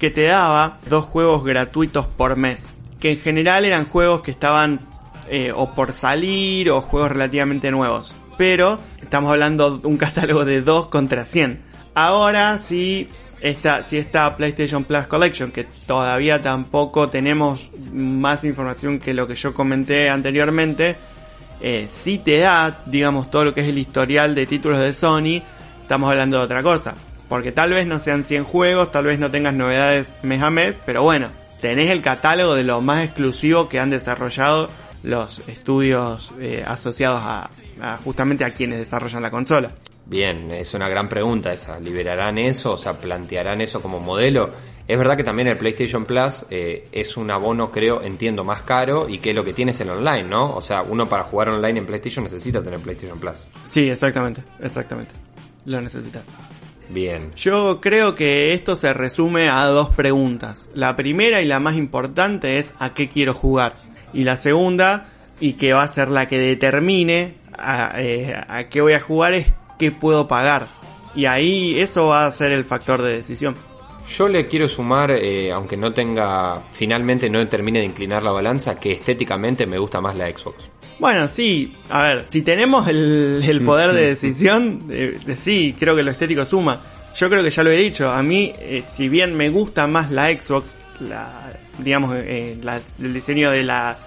que 0.00 0.10
te 0.10 0.26
daba 0.26 0.80
dos 0.90 1.04
juegos 1.04 1.44
gratuitos 1.44 2.04
por 2.08 2.34
mes. 2.34 2.66
Que 2.98 3.12
en 3.12 3.20
general 3.20 3.64
eran 3.64 3.84
juegos 3.84 4.22
que 4.22 4.32
estaban 4.32 4.80
eh, 5.28 5.52
o 5.54 5.72
por 5.76 5.92
salir 5.92 6.68
o 6.72 6.80
juegos 6.80 7.12
relativamente 7.12 7.70
nuevos. 7.70 8.16
Pero 8.38 8.80
estamos 9.00 9.30
hablando 9.30 9.78
de 9.78 9.86
un 9.86 9.98
catálogo 9.98 10.44
de 10.44 10.62
2 10.62 10.88
contra 10.88 11.24
100. 11.24 11.62
Ahora 11.94 12.58
sí 12.58 13.08
esta, 13.40 13.84
si 13.84 13.98
esta 13.98 14.36
PlayStation 14.36 14.84
Plus 14.84 15.06
Collection, 15.06 15.50
que 15.50 15.64
todavía 15.86 16.42
tampoco 16.42 17.08
tenemos 17.08 17.70
más 17.92 18.44
información 18.44 18.98
que 18.98 19.14
lo 19.14 19.26
que 19.26 19.34
yo 19.34 19.54
comenté 19.54 20.10
anteriormente, 20.10 20.96
eh, 21.60 21.88
sí 21.90 22.18
te 22.18 22.38
da, 22.38 22.82
digamos, 22.86 23.30
todo 23.30 23.46
lo 23.46 23.54
que 23.54 23.60
es 23.60 23.68
el 23.68 23.78
historial 23.78 24.34
de 24.34 24.46
títulos 24.46 24.78
de 24.78 24.94
Sony, 24.94 25.42
estamos 25.80 26.10
hablando 26.10 26.38
de 26.38 26.44
otra 26.44 26.62
cosa. 26.62 26.94
Porque 27.28 27.52
tal 27.52 27.70
vez 27.70 27.86
no 27.86 28.00
sean 28.00 28.24
100 28.24 28.44
juegos, 28.44 28.90
tal 28.90 29.04
vez 29.04 29.18
no 29.18 29.30
tengas 29.30 29.52
novedades 29.52 30.14
mes 30.22 30.42
a 30.42 30.50
mes, 30.50 30.80
pero 30.86 31.02
bueno, 31.02 31.28
tenés 31.60 31.90
el 31.90 32.00
catálogo 32.00 32.54
de 32.54 32.64
lo 32.64 32.80
más 32.80 33.04
exclusivo 33.04 33.68
que 33.68 33.78
han 33.78 33.90
desarrollado 33.90 34.70
los 35.02 35.40
estudios 35.46 36.30
eh, 36.40 36.64
asociados 36.66 37.20
a 37.22 37.50
justamente 38.04 38.44
a 38.44 38.52
quienes 38.52 38.78
desarrollan 38.78 39.22
la 39.22 39.30
consola. 39.30 39.70
Bien, 40.08 40.50
es 40.52 40.72
una 40.72 40.88
gran 40.88 41.08
pregunta 41.08 41.52
esa. 41.52 41.78
¿Liberarán 41.78 42.38
eso? 42.38 42.72
O 42.72 42.78
sea, 42.78 42.94
¿plantearán 42.94 43.60
eso 43.60 43.82
como 43.82 44.00
modelo? 44.00 44.50
Es 44.86 44.96
verdad 44.96 45.18
que 45.18 45.22
también 45.22 45.48
el 45.48 45.58
PlayStation 45.58 46.06
Plus 46.06 46.46
eh, 46.48 46.88
es 46.90 47.18
un 47.18 47.30
abono, 47.30 47.70
creo, 47.70 48.00
entiendo, 48.00 48.42
más 48.42 48.62
caro 48.62 49.06
y 49.06 49.18
que 49.18 49.34
lo 49.34 49.44
que 49.44 49.52
tiene 49.52 49.72
es 49.72 49.80
el 49.80 49.90
online, 49.90 50.24
¿no? 50.24 50.56
O 50.56 50.62
sea, 50.62 50.80
uno 50.80 51.06
para 51.06 51.24
jugar 51.24 51.50
online 51.50 51.80
en 51.80 51.86
PlayStation 51.86 52.24
necesita 52.24 52.62
tener 52.62 52.80
PlayStation 52.80 53.20
Plus. 53.20 53.46
Sí, 53.66 53.90
exactamente, 53.90 54.42
exactamente. 54.60 55.14
Lo 55.66 55.82
necesitas. 55.82 56.22
Bien. 56.88 57.30
Yo 57.34 57.82
creo 57.82 58.14
que 58.14 58.54
esto 58.54 58.76
se 58.76 58.94
resume 58.94 59.50
a 59.50 59.66
dos 59.66 59.94
preguntas. 59.94 60.70
La 60.72 60.96
primera 60.96 61.42
y 61.42 61.44
la 61.44 61.60
más 61.60 61.76
importante 61.76 62.58
es 62.58 62.72
a 62.78 62.94
qué 62.94 63.10
quiero 63.10 63.34
jugar. 63.34 63.74
Y 64.14 64.24
la 64.24 64.38
segunda, 64.38 65.10
y 65.38 65.52
que 65.52 65.74
va 65.74 65.82
a 65.82 65.88
ser 65.88 66.08
la 66.08 66.26
que 66.26 66.38
determine 66.38 67.34
a, 67.58 68.00
eh, 68.00 68.34
a 68.48 68.70
qué 68.70 68.80
voy 68.80 68.94
a 68.94 69.00
jugar, 69.00 69.34
es 69.34 69.52
qué 69.78 69.90
puedo 69.92 70.26
pagar. 70.28 70.66
Y 71.14 71.26
ahí 71.26 71.78
eso 71.80 72.06
va 72.06 72.26
a 72.26 72.32
ser 72.32 72.52
el 72.52 72.64
factor 72.64 73.02
de 73.02 73.12
decisión. 73.16 73.56
Yo 74.16 74.28
le 74.28 74.46
quiero 74.46 74.68
sumar, 74.68 75.10
eh, 75.10 75.52
aunque 75.52 75.76
no 75.76 75.92
tenga, 75.92 76.62
finalmente 76.72 77.28
no 77.28 77.46
termine 77.46 77.80
de 77.80 77.84
inclinar 77.86 78.22
la 78.22 78.30
balanza, 78.30 78.78
que 78.80 78.92
estéticamente 78.92 79.66
me 79.66 79.78
gusta 79.78 80.00
más 80.00 80.16
la 80.16 80.28
Xbox. 80.28 80.64
Bueno, 80.98 81.28
sí, 81.28 81.74
a 81.90 82.02
ver, 82.02 82.24
si 82.28 82.42
tenemos 82.42 82.88
el, 82.88 83.42
el 83.46 83.60
poder 83.62 83.92
de 83.92 84.06
decisión, 84.06 84.84
eh, 84.90 85.18
de- 85.24 85.36
sí, 85.36 85.76
creo 85.78 85.94
que 85.94 86.02
lo 86.02 86.10
estético 86.10 86.44
suma. 86.44 86.80
Yo 87.14 87.28
creo 87.28 87.42
que 87.42 87.50
ya 87.50 87.62
lo 87.62 87.70
he 87.70 87.76
dicho, 87.76 88.10
a 88.10 88.22
mí, 88.22 88.52
eh, 88.58 88.82
si 88.86 89.08
bien 89.08 89.36
me 89.36 89.50
gusta 89.50 89.86
más 89.86 90.10
la 90.10 90.28
Xbox, 90.32 90.76
la, 91.00 91.52
digamos, 91.78 92.14
la- 92.62 92.80
el 93.00 93.14
diseño 93.14 93.50
de 93.50 93.62
la, 93.62 93.98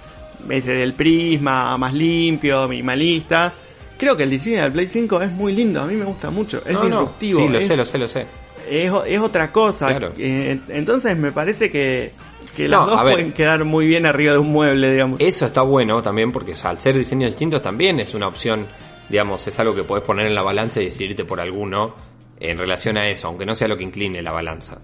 del 0.48 0.94
prisma, 0.96 1.78
más 1.78 1.94
limpio, 1.94 2.68
minimalista, 2.68 3.54
creo 4.02 4.18
que 4.18 4.24
el 4.24 4.32
diseño 4.32 4.64
del 4.64 4.72
Play 4.72 4.88
5 4.88 5.22
es 5.22 5.32
muy 5.32 5.54
lindo, 5.54 5.80
a 5.80 5.86
mí 5.86 5.94
me 5.94 6.06
gusta 6.06 6.32
mucho, 6.32 6.60
es 6.66 6.74
No, 6.74 6.80
no, 6.86 6.88
disruptivo, 6.90 7.40
Sí, 7.42 7.48
lo 7.50 7.60
es, 7.60 7.68
sé, 7.68 7.78
lo 7.78 7.86
sé, 7.86 7.98
lo 8.00 8.08
sé. 8.08 8.26
es, 8.68 8.92
es 9.06 9.20
otra 9.20 9.52
cosa. 9.52 9.88
Claro. 9.90 10.12
Eh, 10.18 10.60
entonces 10.70 11.16
me 11.16 11.32
parece 11.32 11.70
que, 11.70 12.12
que 12.56 12.68
las 12.68 12.80
No, 12.82 12.88
dos 12.88 13.04
ver. 13.06 13.14
pueden 13.14 13.32
quedar 13.32 13.64
muy 13.64 13.86
bien 13.86 14.08
arriba 14.08 14.34
de 14.34 14.40
un 14.40 14.52
mueble, 14.52 14.92
digamos. 14.92 15.20
Eso 15.22 15.46
está 15.46 15.62
bueno 15.62 16.02
también 16.02 16.32
porque 16.32 16.54
al 16.64 16.80
ser 16.80 16.98
diseños 16.98 17.30
distintos 17.30 17.62
también 17.62 18.00
es 18.00 18.16
una 18.16 18.28
opción, 18.28 18.66
digamos, 19.08 19.46
es 19.46 19.60
algo 19.60 19.76
que 19.76 19.84
podés 19.84 20.04
poner 20.04 20.26
en 20.26 20.34
la 20.34 20.42
balanza 20.42 20.82
y 20.82 20.86
decidirte 20.86 21.24
por 21.24 21.40
alguno 21.40 21.94
en 22.40 22.58
relación 22.58 22.98
a 22.98 23.08
eso, 23.08 23.28
aunque 23.28 23.46
no 23.46 23.54
sea 23.54 23.68
lo 23.68 23.78
que 23.78 23.84
incline 23.84 24.20
la 24.24 24.32
balanza. 24.32 24.80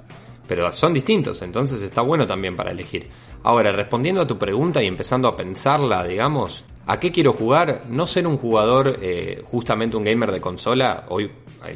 Pero 0.47 0.71
son 0.71 0.93
distintos, 0.93 1.41
entonces 1.41 1.81
está 1.81 2.01
bueno 2.01 2.27
también 2.27 2.55
para 2.55 2.69
elegir. 2.71 3.09
Ahora, 3.43 3.71
respondiendo 3.71 4.21
a 4.21 4.27
tu 4.27 4.37
pregunta 4.37 4.81
y 4.83 4.87
empezando 4.87 5.27
a 5.27 5.35
pensarla, 5.35 6.03
digamos, 6.05 6.63
¿a 6.87 6.99
qué 6.99 7.11
quiero 7.11 7.33
jugar? 7.33 7.83
No 7.89 8.07
ser 8.07 8.25
un 8.25 8.37
jugador, 8.37 8.97
eh, 9.01 9.43
justamente 9.45 9.97
un 9.97 10.03
gamer 10.03 10.31
de 10.31 10.41
consola, 10.41 11.05
hoy 11.09 11.29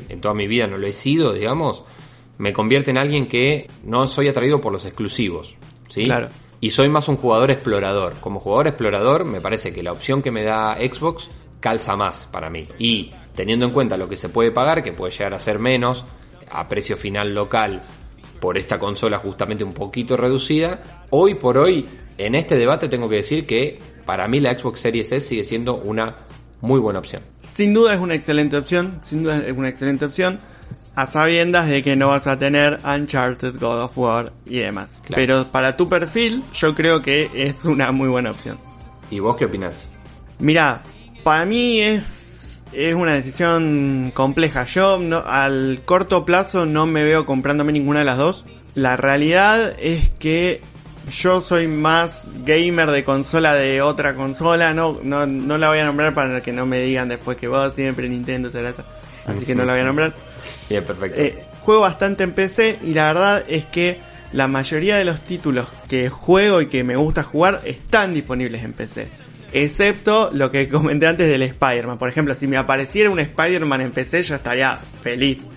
en 0.10 0.22
toda 0.22 0.34
mi 0.34 0.48
vida 0.48 0.68
no 0.68 0.78
lo 0.78 0.88
he 0.88 0.94
sido, 0.94 1.34
digamos, 1.34 1.84
me 2.38 2.54
convierte 2.54 2.92
en 2.92 2.98
alguien 2.98 3.28
que 3.28 3.70
no 3.84 4.08
soy 4.08 4.28
atraído 4.28 4.60
por 4.62 4.72
los 4.72 4.86
exclusivos, 4.86 5.56
¿sí? 5.90 6.06
Claro. 6.06 6.30
Y 6.60 6.72
soy 6.72 6.90
más 6.90 7.08
un 7.08 7.18
jugador 7.18 7.52
explorador. 7.52 8.16
Como 8.20 8.40
jugador 8.40 8.68
explorador, 8.68 9.26
me 9.26 9.42
parece 9.42 9.72
que 9.72 9.84
la 9.84 9.92
opción 9.92 10.22
que 10.22 10.32
me 10.32 10.44
da 10.44 10.76
Xbox 10.76 11.30
calza 11.60 11.96
más 11.96 12.28
para 12.32 12.50
mí. 12.50 12.68
Y 12.80 13.12
teniendo 13.36 13.66
en 13.66 13.72
cuenta 13.72 13.98
lo 13.98 14.08
que 14.08 14.16
se 14.16 14.30
puede 14.30 14.52
pagar, 14.52 14.84
que 14.84 14.92
puede 14.92 15.12
llegar 15.12 15.34
a 15.34 15.40
ser 15.40 15.60
menos 15.60 16.06
a 16.52 16.68
precio 16.68 16.96
final 16.98 17.34
local 17.34 17.82
por 18.40 18.58
esta 18.58 18.78
consola 18.80 19.20
justamente 19.20 19.64
un 19.64 19.74
poquito 19.74 20.18
reducida. 20.18 20.80
Hoy 21.12 21.36
por 21.36 21.58
hoy, 21.58 21.88
en 22.18 22.36
este 22.36 22.56
debate 22.56 22.88
tengo 22.90 23.08
que 23.10 23.18
decir 23.18 23.46
que 23.46 23.80
para 24.06 24.28
mí 24.28 24.40
la 24.40 24.58
Xbox 24.58 24.80
Series 24.80 25.12
S 25.12 25.28
sigue 25.28 25.44
siendo 25.44 25.76
una 25.76 26.16
muy 26.62 26.80
buena 26.80 27.00
opción. 27.00 27.22
Sin 27.48 27.74
duda 27.74 27.94
es 27.94 28.00
una 28.00 28.16
excelente 28.16 28.58
opción, 28.58 29.00
sin 29.02 29.24
duda 29.24 29.44
es 29.46 29.54
una 29.54 29.70
excelente 29.70 30.06
opción, 30.06 30.40
a 30.96 31.06
sabiendas 31.06 31.68
de 31.68 31.84
que 31.84 31.96
no 31.96 32.10
vas 32.10 32.28
a 32.28 32.38
tener 32.38 32.80
Uncharted, 32.86 33.60
God 33.60 33.84
of 33.84 33.98
War 33.98 34.34
y 34.46 34.60
demás. 34.60 35.02
Claro. 35.06 35.22
Pero 35.22 35.52
para 35.52 35.78
tu 35.78 35.88
perfil, 35.90 36.44
yo 36.54 36.76
creo 36.76 37.02
que 37.02 37.30
es 37.34 37.66
una 37.66 37.92
muy 37.92 38.10
buena 38.10 38.32
opción. 38.32 38.58
¿Y 39.10 39.20
vos 39.20 39.36
qué 39.38 39.46
opinás? 39.46 39.84
Mira, 40.40 40.82
para 41.24 41.46
mí 41.46 41.82
es, 41.82 42.62
es 42.74 42.96
una 42.96 43.14
decisión 43.14 44.12
compleja. 44.14 44.66
Yo 44.66 44.98
no, 45.00 45.18
al 45.18 45.82
corto 45.86 46.26
plazo 46.26 46.66
no 46.66 46.86
me 46.86 47.04
veo 47.04 47.26
comprándome 47.26 47.72
ninguna 47.72 48.00
de 48.00 48.06
las 48.06 48.18
dos. 48.18 48.46
La 48.74 48.96
realidad 48.96 49.76
es 49.80 50.10
que 50.12 50.62
yo 51.10 51.42
soy 51.42 51.68
más 51.68 52.26
gamer 52.46 52.92
de 52.92 53.04
consola 53.04 53.54
de 53.54 53.82
otra 53.82 54.16
consola. 54.16 54.74
No, 54.74 55.00
no, 55.04 55.26
no 55.26 55.58
la 55.58 55.70
voy 55.70 55.80
a 55.80 55.86
nombrar 55.86 56.14
para 56.14 56.42
que 56.42 56.52
no 56.52 56.66
me 56.66 56.80
digan 56.80 57.10
después 57.10 57.38
que 57.38 57.48
vos 57.48 57.74
siempre 57.74 58.08
Nintendo 58.10 58.50
será 58.50 58.70
esa. 58.70 58.86
Así 59.26 59.46
que 59.46 59.56
no 59.56 59.66
la 59.66 59.74
voy 59.74 59.82
a 59.82 59.86
nombrar. 59.86 60.16
Bien, 60.70 60.84
perfecto. 60.84 61.22
Eh, 61.22 61.44
juego 61.62 61.82
bastante 61.82 62.24
en 62.24 62.34
PC 62.34 62.80
y 62.84 62.94
la 62.94 63.08
verdad 63.08 63.44
es 63.48 63.66
que 63.66 64.00
la 64.32 64.48
mayoría 64.48 64.98
de 64.98 65.06
los 65.06 65.22
títulos 65.22 65.68
que 65.90 66.10
juego 66.10 66.62
y 66.62 66.68
que 66.68 66.84
me 66.84 66.96
gusta 66.96 67.24
jugar 67.24 67.62
están 67.66 68.14
disponibles 68.14 68.64
en 68.64 68.74
PC. 68.74 69.08
Excepto 69.54 70.30
lo 70.34 70.50
que 70.50 70.70
comenté 70.70 71.08
antes 71.08 71.30
del 71.30 71.42
Spider-Man. 71.42 71.98
Por 71.98 72.10
ejemplo, 72.10 72.34
si 72.36 72.48
me 72.48 72.58
apareciera 72.58 73.10
un 73.10 73.20
Spider-Man 73.20 73.82
en 73.82 73.92
PC 73.92 74.24
yo 74.24 74.36
estaría 74.36 74.78
feliz. 75.02 75.50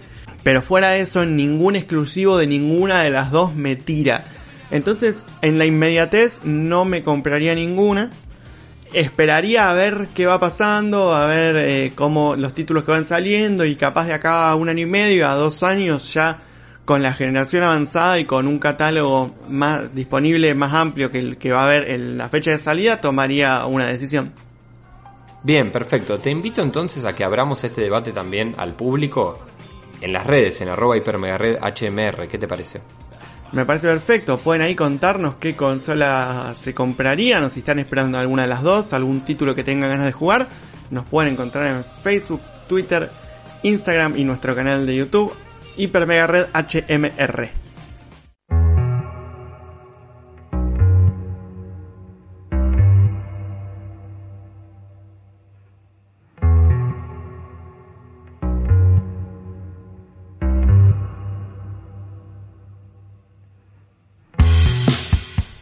Pero 0.43 0.61
fuera 0.61 0.91
de 0.91 1.01
eso, 1.01 1.25
ningún 1.25 1.77
exclusivo 1.77 2.37
de 2.37 2.47
ninguna 2.47 3.03
de 3.03 3.11
las 3.11 3.31
dos 3.31 3.55
me 3.55 3.77
tira. 3.77 4.25
Entonces, 4.71 5.25
en 5.43 5.59
la 5.59 5.67
inmediatez 5.67 6.41
no 6.45 6.85
me 6.85 7.03
compraría 7.03 7.55
ninguna. 7.55 8.11
Esperaría 8.93 9.71
a 9.71 9.75
ver 9.75 10.09
qué 10.15 10.27
va 10.27 10.39
pasando, 10.39 11.13
a 11.13 11.27
ver 11.27 11.57
eh, 11.57 11.93
cómo 11.95 12.37
los 12.37 12.55
títulos 12.55 12.85
que 12.85 12.93
van 12.93 13.05
saliendo 13.05 13.65
y 13.65 13.77
capaz 13.77 14.07
de 14.07 14.15
acá 14.15 14.51
a 14.51 14.55
un 14.55 14.69
año 14.69 14.83
y 14.83 14.87
medio, 14.87 15.29
a 15.29 15.35
dos 15.35 15.63
años 15.63 16.13
ya 16.13 16.39
con 16.85 17.03
la 17.03 17.13
generación 17.13 17.63
avanzada 17.63 18.19
y 18.19 18.25
con 18.25 18.47
un 18.47 18.59
catálogo 18.59 19.35
más 19.49 19.95
disponible, 19.95 20.55
más 20.55 20.75
amplio 20.75 21.11
que 21.11 21.19
el 21.19 21.39
que 21.39 21.51
va 21.51 21.63
a 21.63 21.65
haber 21.65 21.91
en 21.91 22.19
la 22.19 22.29
fecha 22.29 22.51
de 22.51 22.59
salida, 22.59 23.01
tomaría 23.01 23.65
una 23.67 23.87
decisión. 23.87 24.33
Bien, 25.43 25.71
perfecto. 25.73 26.19
Te 26.19 26.31
invito 26.31 26.63
entonces 26.63 27.05
a 27.05 27.15
que 27.15 27.25
abramos 27.25 27.63
este 27.65 27.83
debate 27.83 28.13
también 28.13 28.55
al 28.57 28.75
público 28.75 29.37
en 30.01 30.13
las 30.13 30.27
redes, 30.27 30.61
en 30.61 30.69
arroba 30.69 30.97
hipermegared 30.97 31.59
HMR. 31.59 32.29
¿Qué 32.29 32.39
te 32.39 32.49
parece? 32.49 32.81
Me 33.55 33.65
parece 33.65 33.87
perfecto. 33.87 34.39
Pueden 34.39 34.63
ahí 34.63 34.75
contarnos 34.75 35.37
qué 35.37 35.55
consola 35.55 36.57
se 36.61 36.75
comprarían 36.75 37.45
o 37.45 37.51
si 37.51 37.61
están 37.61 37.79
esperando 37.79 38.19
alguna 38.19 38.43
de 38.43 38.49
las 38.49 38.63
dos, 38.63 38.93
algún 38.93 39.25
título 39.25 39.55
que 39.55 39.63
tengan 39.63 39.91
ganas 39.91 40.07
de 40.07 40.13
jugar. 40.13 40.49
Nos 40.91 41.05
pueden 41.05 41.35
encontrar 41.35 41.69
en 41.69 41.85
Facebook, 42.03 42.41
Twitter, 42.69 43.11
Instagram 43.63 44.17
y 44.17 44.25
nuestro 44.25 44.57
canal 44.57 44.87
de 44.87 44.97
YouTube 44.97 45.33
Hiper 45.77 46.07
Mega 46.07 46.27
Red 46.27 46.47
HMR. 46.53 47.64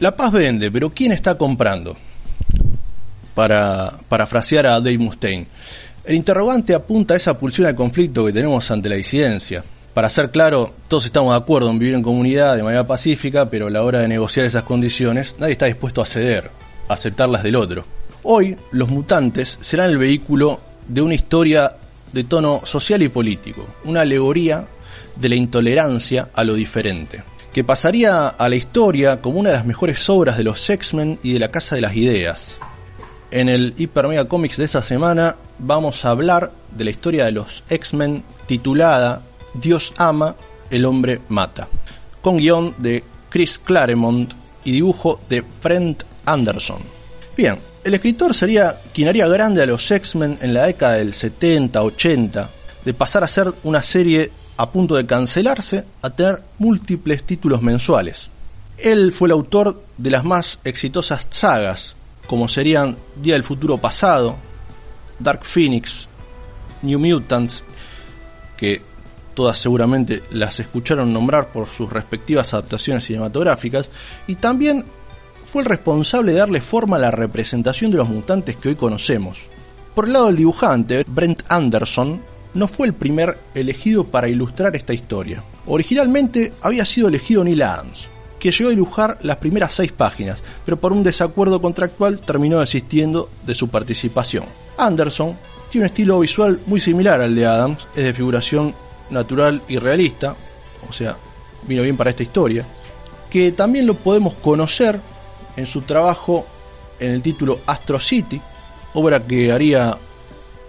La 0.03 0.17
paz 0.17 0.33
vende, 0.33 0.69
pero 0.69 0.89
¿quién 0.89 1.13
está 1.13 1.37
comprando? 1.37 1.95
Para 3.33 3.93
parafrasear 4.09 4.67
a 4.67 4.81
Dave 4.81 4.97
Mustaine. 4.97 5.47
El 6.03 6.15
interrogante 6.15 6.73
apunta 6.73 7.13
a 7.13 7.17
esa 7.17 7.37
pulsión 7.37 7.67
al 7.67 7.75
conflicto 7.75 8.25
que 8.25 8.33
tenemos 8.33 8.69
ante 8.69 8.89
la 8.89 8.97
disidencia. 8.97 9.63
Para 9.93 10.09
ser 10.09 10.29
claro, 10.29 10.73
todos 10.89 11.05
estamos 11.05 11.33
de 11.33 11.37
acuerdo 11.37 11.69
en 11.69 11.79
vivir 11.79 11.95
en 11.95 12.03
comunidad 12.03 12.57
de 12.57 12.63
manera 12.63 12.85
pacífica, 12.85 13.49
pero 13.49 13.67
a 13.67 13.69
la 13.69 13.81
hora 13.81 14.01
de 14.01 14.09
negociar 14.09 14.45
esas 14.45 14.63
condiciones, 14.63 15.37
nadie 15.39 15.53
está 15.53 15.67
dispuesto 15.67 16.01
a 16.01 16.05
ceder, 16.05 16.51
a 16.89 16.95
aceptar 16.95 17.29
las 17.29 17.41
del 17.41 17.55
otro. 17.55 17.85
Hoy, 18.23 18.57
los 18.71 18.89
mutantes 18.89 19.57
serán 19.61 19.89
el 19.89 19.97
vehículo 19.97 20.59
de 20.85 21.01
una 21.01 21.13
historia 21.13 21.77
de 22.11 22.25
tono 22.25 22.59
social 22.65 23.01
y 23.03 23.07
político, 23.07 23.65
una 23.85 24.01
alegoría 24.01 24.65
de 25.15 25.29
la 25.29 25.35
intolerancia 25.35 26.27
a 26.33 26.43
lo 26.43 26.55
diferente, 26.55 27.23
que 27.53 27.63
pasaría 27.63 28.29
a 28.29 28.49
la 28.49 28.55
historia 28.55 29.21
como 29.21 29.39
una 29.39 29.51
de 29.51 29.55
las 29.55 29.65
mejores 29.65 30.09
obras 30.09 30.37
de 30.37 30.43
los 30.43 30.67
X-Men 30.67 31.19
y 31.21 31.33
de 31.33 31.39
la 31.39 31.51
Casa 31.51 31.75
de 31.75 31.81
las 31.81 31.95
Ideas. 31.95 32.57
En 33.29 33.47
el 33.47 33.75
Hyper 33.77 34.07
Mega 34.07 34.27
Comics 34.27 34.57
de 34.57 34.65
esta 34.65 34.81
semana 34.81 35.35
vamos 35.59 36.03
a 36.03 36.09
hablar 36.09 36.51
de 36.71 36.83
la 36.83 36.89
historia 36.89 37.25
de 37.25 37.31
los 37.31 37.63
X-Men 37.69 38.23
titulada 38.47 39.21
Dios 39.53 39.93
ama, 39.97 40.35
el 40.71 40.83
hombre 40.85 41.21
mata, 41.29 41.67
con 42.21 42.37
guion 42.37 42.73
de 42.79 43.03
Chris 43.29 43.59
Claremont 43.59 44.33
y 44.63 44.71
dibujo 44.71 45.21
de 45.29 45.43
Brent 45.61 46.03
Anderson. 46.25 46.81
Bien, 47.37 47.59
el 47.83 47.93
escritor 47.93 48.33
sería 48.33 48.81
quien 48.93 49.09
haría 49.09 49.27
grande 49.27 49.61
a 49.61 49.67
los 49.67 49.89
X-Men 49.91 50.39
en 50.41 50.55
la 50.55 50.65
década 50.65 50.93
del 50.93 51.13
70-80, 51.13 52.47
de 52.83 52.93
pasar 52.95 53.23
a 53.23 53.27
ser 53.27 53.53
una 53.63 53.83
serie 53.83 54.31
a 54.63 54.71
punto 54.71 54.95
de 54.95 55.05
cancelarse 55.05 55.83
a 56.01 56.09
tener 56.09 56.41
múltiples 56.57 57.25
títulos 57.25 57.61
mensuales. 57.61 58.29
Él 58.77 59.11
fue 59.11 59.27
el 59.27 59.33
autor 59.33 59.83
de 59.97 60.09
las 60.09 60.23
más 60.23 60.57
exitosas 60.63 61.27
sagas, 61.29 61.97
como 62.27 62.47
serían 62.47 62.95
Día 63.21 63.33
del 63.33 63.43
Futuro 63.43 63.77
Pasado, 63.77 64.37
Dark 65.19 65.43
Phoenix, 65.43 66.07
New 66.81 66.97
Mutants, 66.97 67.61
que 68.55 68.81
todas 69.33 69.57
seguramente 69.57 70.23
las 70.31 70.61
escucharon 70.61 71.11
nombrar 71.11 71.51
por 71.51 71.67
sus 71.67 71.91
respectivas 71.91 72.53
adaptaciones 72.53 73.03
cinematográficas, 73.03 73.89
y 74.27 74.35
también 74.35 74.85
fue 75.45 75.63
el 75.63 75.67
responsable 75.67 76.31
de 76.31 76.37
darle 76.37 76.61
forma 76.61 76.95
a 76.95 76.99
la 76.99 77.11
representación 77.11 77.91
de 77.91 77.97
los 77.97 78.07
mutantes 78.07 78.55
que 78.55 78.69
hoy 78.69 78.75
conocemos. 78.75 79.41
Por 79.93 80.05
el 80.05 80.13
lado 80.13 80.27
del 80.27 80.37
dibujante, 80.37 81.03
Brent 81.05 81.41
Anderson 81.49 82.21
no 82.53 82.67
fue 82.67 82.87
el 82.87 82.93
primer 82.93 83.37
elegido 83.55 84.05
para 84.05 84.29
ilustrar 84.29 84.75
esta 84.75 84.93
historia. 84.93 85.43
Originalmente 85.65 86.53
había 86.61 86.85
sido 86.85 87.07
elegido 87.07 87.43
Neil 87.43 87.61
Adams, 87.61 88.09
que 88.39 88.51
llegó 88.51 88.69
a 88.69 88.73
dibujar 88.73 89.17
las 89.21 89.37
primeras 89.37 89.73
seis 89.73 89.91
páginas, 89.91 90.43
pero 90.65 90.77
por 90.77 90.91
un 90.91 91.03
desacuerdo 91.03 91.61
contractual 91.61 92.19
terminó 92.19 92.59
desistiendo 92.59 93.29
de 93.45 93.55
su 93.55 93.69
participación. 93.69 94.45
Anderson 94.77 95.37
tiene 95.69 95.85
un 95.85 95.87
estilo 95.87 96.19
visual 96.19 96.59
muy 96.65 96.79
similar 96.79 97.21
al 97.21 97.35
de 97.35 97.45
Adams, 97.45 97.87
es 97.95 98.03
de 98.03 98.13
figuración 98.13 98.75
natural 99.09 99.61
y 99.67 99.77
realista, 99.77 100.35
o 100.87 100.91
sea, 100.91 101.15
vino 101.67 101.81
bien 101.83 101.97
para 101.97 102.09
esta 102.09 102.23
historia, 102.23 102.65
que 103.29 103.51
también 103.53 103.87
lo 103.87 103.95
podemos 103.95 104.35
conocer 104.35 104.99
en 105.55 105.65
su 105.65 105.81
trabajo 105.81 106.45
en 106.99 107.11
el 107.11 107.21
título 107.21 107.61
Astro 107.65 107.99
City, 107.99 108.41
obra 108.93 109.21
que 109.21 109.51
haría 109.51 109.97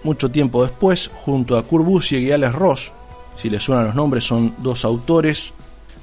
mucho 0.05 0.31
tiempo 0.31 0.63
después 0.63 1.11
junto 1.25 1.57
a 1.57 1.63
Kurt 1.63 2.13
y 2.13 2.31
Alex 2.31 2.55
Ross. 2.55 2.93
Si 3.37 3.51
les 3.51 3.63
suenan 3.63 3.87
los 3.87 3.95
nombres, 3.95 4.25
son 4.25 4.55
dos 4.59 4.85
autores 4.85 5.53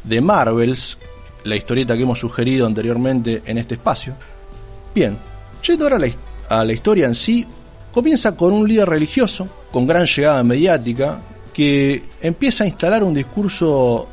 de 0.04 0.20
Marvels, 0.20 0.98
la 1.44 1.56
historieta 1.56 1.96
que 1.96 2.04
hemos 2.04 2.20
sugerido 2.20 2.68
anteriormente 2.68 3.42
en 3.46 3.58
este 3.58 3.76
espacio. 3.76 4.14
Bien, 4.94 5.18
yendo 5.66 5.86
ahora 5.86 5.96
a 5.96 6.00
la, 6.00 6.10
a 6.50 6.66
la 6.66 6.74
historia 6.74 7.08
en 7.08 7.16
sí, 7.16 7.46
comienza 7.94 8.36
con 8.36 8.54
un 8.54 8.68
líder 8.68 8.90
religioso, 8.90 9.48
con 9.72 9.88
gran 9.88 10.06
llegada 10.06 10.44
mediática, 10.44 11.20
que 11.54 12.04
empieza 12.22 12.64
a 12.64 12.68
instalar 12.68 13.04
un 13.04 13.14
discurso 13.14 14.08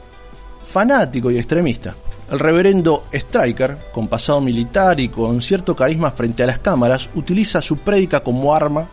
fanático 0.65 1.31
y 1.31 1.39
extremista. 1.39 1.95
El 2.31 2.39
reverendo 2.39 3.07
Striker, 3.11 3.79
con 3.93 4.07
pasado 4.07 4.41
militar 4.41 5.01
y 5.01 5.09
con 5.09 5.41
cierto 5.41 5.75
carisma 5.75 6.11
frente 6.11 6.43
a 6.43 6.47
las 6.47 6.59
cámaras, 6.59 7.09
utiliza 7.15 7.63
su 7.63 7.79
prédica 7.79 8.21
como 8.21 8.55
arma 8.55 8.87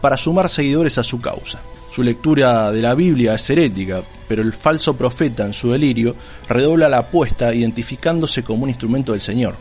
para 0.00 0.16
sumar 0.16 0.48
seguidores 0.48 0.98
a 0.98 1.02
su 1.02 1.20
causa. 1.20 1.60
Su 1.94 2.02
lectura 2.02 2.70
de 2.70 2.82
la 2.82 2.94
Biblia 2.94 3.34
es 3.34 3.50
herética, 3.50 4.02
pero 4.28 4.42
el 4.42 4.52
falso 4.52 4.96
profeta 4.96 5.44
en 5.44 5.52
su 5.52 5.72
delirio 5.72 6.14
redobla 6.48 6.88
la 6.88 6.98
apuesta 6.98 7.52
identificándose 7.52 8.44
como 8.44 8.64
un 8.64 8.68
instrumento 8.68 9.12
del 9.12 9.20
Señor. 9.20 9.56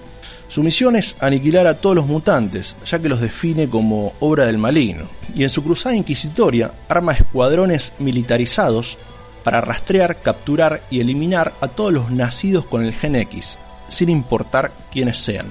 Su 0.49 0.63
misión 0.63 0.95
es 0.95 1.15
aniquilar 1.19 1.67
a 1.67 1.75
todos 1.75 1.95
los 1.95 2.05
mutantes, 2.05 2.75
ya 2.85 2.99
que 2.99 3.09
los 3.09 3.19
define 3.19 3.67
como 3.67 4.13
obra 4.19 4.45
del 4.45 4.57
maligno, 4.57 5.09
y 5.35 5.43
en 5.43 5.49
su 5.49 5.63
cruzada 5.63 5.95
inquisitoria 5.95 6.71
arma 6.87 7.13
escuadrones 7.13 7.93
militarizados 7.99 8.97
para 9.43 9.61
rastrear, 9.61 10.21
capturar 10.21 10.83
y 10.89 10.99
eliminar 10.99 11.53
a 11.59 11.67
todos 11.67 11.91
los 11.91 12.11
nacidos 12.11 12.65
con 12.65 12.85
el 12.85 12.93
gen 12.93 13.15
X, 13.15 13.57
sin 13.89 14.09
importar 14.09 14.71
quiénes 14.91 15.17
sean. 15.17 15.47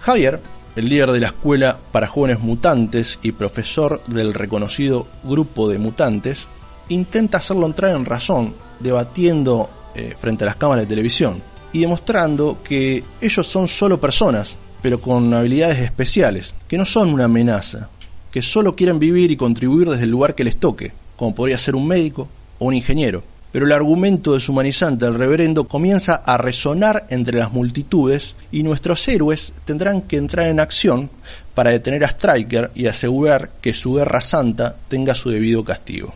Javier, 0.00 0.40
el 0.76 0.88
líder 0.88 1.12
de 1.12 1.20
la 1.20 1.26
escuela 1.28 1.78
para 1.92 2.06
jóvenes 2.06 2.40
mutantes 2.40 3.18
y 3.22 3.32
profesor 3.32 4.02
del 4.06 4.34
reconocido 4.34 5.06
grupo 5.22 5.68
de 5.68 5.78
mutantes, 5.78 6.48
intenta 6.88 7.38
hacerlo 7.38 7.66
entrar 7.66 7.94
en 7.94 8.04
razón, 8.04 8.54
debatiendo 8.80 9.68
eh, 9.94 10.14
frente 10.18 10.44
a 10.44 10.46
las 10.46 10.56
cámaras 10.56 10.84
de 10.84 10.88
televisión 10.88 11.42
y 11.72 11.80
demostrando 11.80 12.58
que 12.62 13.04
ellos 13.20 13.46
son 13.46 13.68
solo 13.68 14.00
personas, 14.00 14.56
pero 14.80 15.00
con 15.00 15.32
habilidades 15.32 15.78
especiales, 15.78 16.54
que 16.68 16.78
no 16.78 16.84
son 16.84 17.12
una 17.12 17.24
amenaza, 17.24 17.88
que 18.30 18.42
solo 18.42 18.74
quieren 18.74 18.98
vivir 18.98 19.30
y 19.30 19.36
contribuir 19.36 19.88
desde 19.88 20.04
el 20.04 20.10
lugar 20.10 20.34
que 20.34 20.44
les 20.44 20.56
toque, 20.56 20.92
como 21.16 21.34
podría 21.34 21.58
ser 21.58 21.74
un 21.74 21.86
médico 21.86 22.28
o 22.58 22.66
un 22.66 22.74
ingeniero. 22.74 23.22
Pero 23.52 23.66
el 23.66 23.72
argumento 23.72 24.32
deshumanizante 24.32 25.04
del 25.04 25.14
reverendo 25.14 25.68
comienza 25.68 26.22
a 26.24 26.38
resonar 26.38 27.04
entre 27.10 27.38
las 27.38 27.52
multitudes 27.52 28.34
y 28.50 28.62
nuestros 28.62 29.06
héroes 29.06 29.52
tendrán 29.66 30.02
que 30.02 30.16
entrar 30.16 30.46
en 30.46 30.58
acción 30.58 31.10
para 31.54 31.70
detener 31.70 32.02
a 32.04 32.08
Striker 32.08 32.70
y 32.74 32.86
asegurar 32.86 33.50
que 33.60 33.74
su 33.74 33.94
guerra 33.94 34.22
santa 34.22 34.74
tenga 34.88 35.14
su 35.14 35.28
debido 35.28 35.62
castigo. 35.64 36.14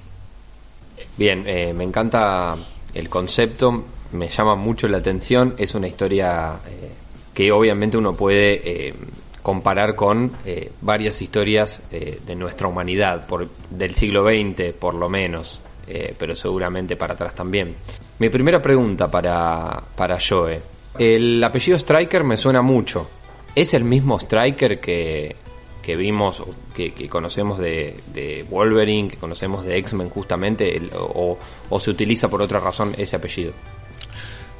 Bien, 1.19 1.45
eh, 1.47 1.75
me 1.75 1.85
encanta 1.85 2.57
el 2.95 3.09
concepto, 3.11 3.85
me 4.13 4.29
llama 4.29 4.55
mucho 4.55 4.89
la 4.89 4.99
atención, 4.99 5.55
es 5.59 5.75
una 5.75 5.89
historia 5.89 6.59
eh, 6.67 6.91
que 7.35 7.53
obviamente 7.53 7.99
uno 7.99 8.15
puede 8.15 8.89
eh, 8.89 8.95
comparar 9.43 9.95
con 9.95 10.33
varias 10.81 11.23
historias 11.23 11.81
de 11.91 12.35
nuestra 12.35 12.67
humanidad, 12.67 13.29
por, 13.29 13.49
del 13.71 13.95
siglo 13.95 14.25
XX 14.25 14.73
por 14.73 14.95
lo 14.95 15.09
menos. 15.09 15.61
Eh, 15.87 16.15
pero 16.19 16.35
seguramente 16.35 16.97
para 16.97 17.15
atrás 17.15 17.35
también. 17.35 17.75
Mi 18.19 18.29
primera 18.29 18.61
pregunta 18.61 19.11
para, 19.11 19.83
para 19.95 20.19
Joe. 20.19 20.61
El 20.99 21.43
apellido 21.45 21.79
Striker 21.79 22.25
me 22.25 22.37
suena 22.37 22.63
mucho. 22.63 23.09
¿Es 23.55 23.73
el 23.75 23.85
mismo 23.85 24.19
Striker 24.19 24.81
que, 24.81 25.37
que 25.83 25.97
vimos, 25.97 26.43
que, 26.75 26.93
conocemos 27.09 27.59
de, 27.59 27.95
de, 28.13 28.45
Wolverine, 28.51 29.09
que 29.09 29.17
conocemos 29.17 29.65
de 29.65 29.77
X-Men 29.79 30.11
justamente, 30.11 30.81
o, 30.95 31.39
o 31.71 31.81
se 31.81 31.91
utiliza 31.91 32.29
por 32.29 32.43
otra 32.43 32.59
razón 32.59 32.95
ese 32.99 33.17
apellido? 33.17 33.53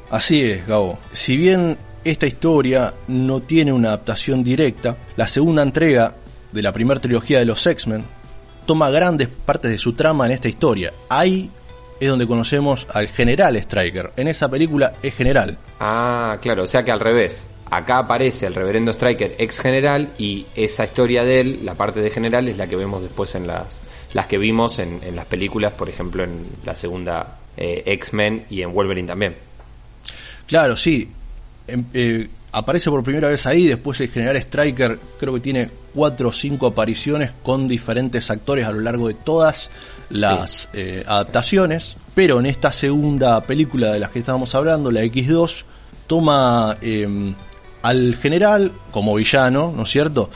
Así 0.09 0.41
es, 0.41 0.65
Gabo. 0.65 0.99
Si 1.11 1.35
bien 1.35 1.77
esta 2.03 2.27
historia 2.27 2.93
no 3.07 3.41
tiene 3.41 3.73
una 3.73 3.89
adaptación 3.89 4.43
directa, 4.43 4.97
la 5.17 5.27
segunda 5.27 5.61
entrega 5.61 6.15
de 6.51 6.61
la 6.61 6.71
primera 6.71 7.01
trilogía 7.01 7.39
de 7.39 7.45
los 7.45 7.65
X-Men 7.67 8.05
toma 8.67 8.91
grandes 8.91 9.29
partes 9.29 9.71
de 9.71 9.79
su 9.79 9.93
trama 9.93 10.27
en 10.27 10.33
esta 10.33 10.47
historia. 10.47 10.93
Ahí 11.09 11.49
es 11.99 12.09
donde 12.09 12.27
conocemos 12.27 12.85
al 12.91 13.07
general 13.07 13.55
Striker. 13.55 14.11
En 14.15 14.27
esa 14.27 14.47
película 14.49 14.93
es 15.01 15.15
general. 15.15 15.57
Ah, 15.79 16.37
claro, 16.39 16.63
o 16.63 16.67
sea 16.67 16.83
que 16.83 16.91
al 16.91 16.99
revés. 16.99 17.47
Acá 17.69 17.99
aparece 17.99 18.45
el 18.45 18.53
reverendo 18.53 18.91
Striker 18.91 19.35
ex 19.39 19.59
general 19.59 20.13
y 20.17 20.45
esa 20.55 20.85
historia 20.85 21.23
de 21.23 21.41
él, 21.41 21.59
la 21.63 21.75
parte 21.75 21.99
de 21.99 22.09
general, 22.09 22.47
es 22.47 22.57
la 22.57 22.67
que 22.67 22.75
vemos 22.75 23.01
después 23.01 23.35
en 23.35 23.47
las, 23.47 23.81
las 24.13 24.27
que 24.27 24.37
vimos 24.37 24.79
en, 24.79 25.01
en 25.03 25.15
las 25.15 25.25
películas, 25.25 25.73
por 25.73 25.89
ejemplo 25.89 26.23
en 26.23 26.45
la 26.63 26.75
segunda 26.75 27.39
eh, 27.57 27.83
X-Men 27.85 28.45
y 28.49 28.61
en 28.61 28.73
Wolverine 28.73 29.07
también. 29.07 29.35
Claro, 30.45 30.77
sí. 30.77 31.09
Em, 31.67 31.83
eh, 31.93 32.29
aparece 32.57 32.89
por 32.89 33.03
primera 33.03 33.29
vez 33.29 33.45
ahí, 33.45 33.67
después 33.67 34.01
el 34.01 34.09
general 34.09 34.35
Striker 34.37 34.99
creo 35.19 35.35
que 35.35 35.39
tiene 35.39 35.69
cuatro 35.93 36.29
o 36.29 36.31
cinco 36.31 36.65
apariciones 36.65 37.31
con 37.43 37.67
diferentes 37.67 38.31
actores 38.31 38.65
a 38.65 38.71
lo 38.71 38.81
largo 38.81 39.07
de 39.07 39.13
todas 39.13 39.69
las 40.09 40.67
eh, 40.73 41.03
adaptaciones, 41.05 41.97
pero 42.15 42.39
en 42.39 42.47
esta 42.47 42.71
segunda 42.71 43.41
película 43.43 43.91
de 43.91 43.99
las 43.99 44.09
que 44.09 44.19
estábamos 44.19 44.55
hablando, 44.55 44.89
la 44.89 45.03
X2, 45.03 45.65
toma 46.07 46.77
em, 46.81 47.35
al 47.83 48.15
general 48.15 48.71
como 48.89 49.13
villano, 49.13 49.71
¿no 49.75 49.83
es 49.83 49.89
cierto? 49.89 50.31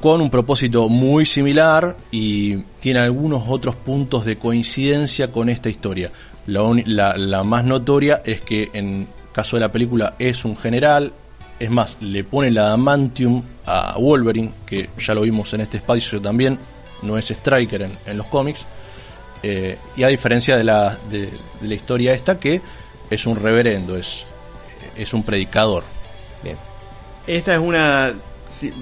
Con 0.00 0.20
un 0.20 0.30
propósito 0.30 0.88
muy 0.88 1.24
similar 1.24 1.96
y 2.10 2.56
tiene 2.80 2.98
algunos 2.98 3.44
otros 3.46 3.76
puntos 3.76 4.24
de 4.24 4.38
coincidencia 4.38 5.30
con 5.30 5.48
esta 5.48 5.68
historia. 5.68 6.10
La, 6.46 7.16
la 7.16 7.44
más 7.44 7.64
notoria 7.64 8.22
es 8.24 8.40
que 8.40 8.70
en 8.72 9.06
caso 9.32 9.56
de 9.56 9.60
la 9.60 9.70
película 9.70 10.14
es 10.18 10.44
un 10.44 10.56
general, 10.56 11.12
es 11.60 11.70
más, 11.70 11.98
le 12.00 12.24
pone 12.24 12.50
la 12.50 12.62
adamantium 12.62 13.42
a 13.66 13.96
Wolverine, 13.98 14.50
que 14.66 14.88
ya 14.98 15.14
lo 15.14 15.20
vimos 15.20 15.52
en 15.52 15.60
este 15.60 15.76
espacio 15.76 16.20
también, 16.20 16.58
no 17.02 17.18
es 17.18 17.30
Striker 17.30 17.88
en, 18.06 18.16
los 18.16 18.26
cómics. 18.26 18.66
Eh, 19.42 19.76
y 19.94 20.02
a 20.02 20.08
diferencia 20.08 20.56
de 20.56 20.64
la, 20.64 20.98
de, 21.10 21.30
la 21.60 21.74
historia 21.74 22.14
esta, 22.14 22.40
que 22.40 22.62
es 23.10 23.26
un 23.26 23.36
reverendo, 23.36 23.96
es, 23.96 24.24
es 24.96 25.12
un 25.12 25.22
predicador. 25.22 25.84
Bien. 26.42 26.56
Esta 27.26 27.54
es 27.54 27.60
una 27.60 28.14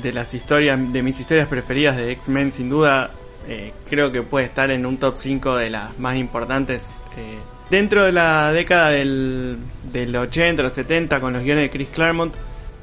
de 0.00 0.12
las 0.12 0.32
historias, 0.32 0.92
de 0.92 1.02
mis 1.02 1.18
historias 1.18 1.48
preferidas 1.48 1.96
de 1.96 2.12
X-Men, 2.12 2.52
sin 2.52 2.70
duda. 2.70 3.10
Eh, 3.48 3.72
creo 3.88 4.12
que 4.12 4.22
puede 4.22 4.46
estar 4.46 4.70
en 4.70 4.86
un 4.86 4.98
top 4.98 5.16
5 5.16 5.56
de 5.56 5.70
las 5.70 5.98
más 5.98 6.16
importantes. 6.16 7.02
Eh, 7.16 7.38
dentro 7.70 8.04
de 8.04 8.12
la 8.12 8.52
década 8.52 8.90
del, 8.90 9.58
del 9.92 10.14
80, 10.14 10.62
los 10.62 10.72
70, 10.72 11.20
con 11.20 11.32
los 11.32 11.42
guiones 11.42 11.64
de 11.64 11.70
Chris 11.70 11.88
Claremont, 11.88 12.34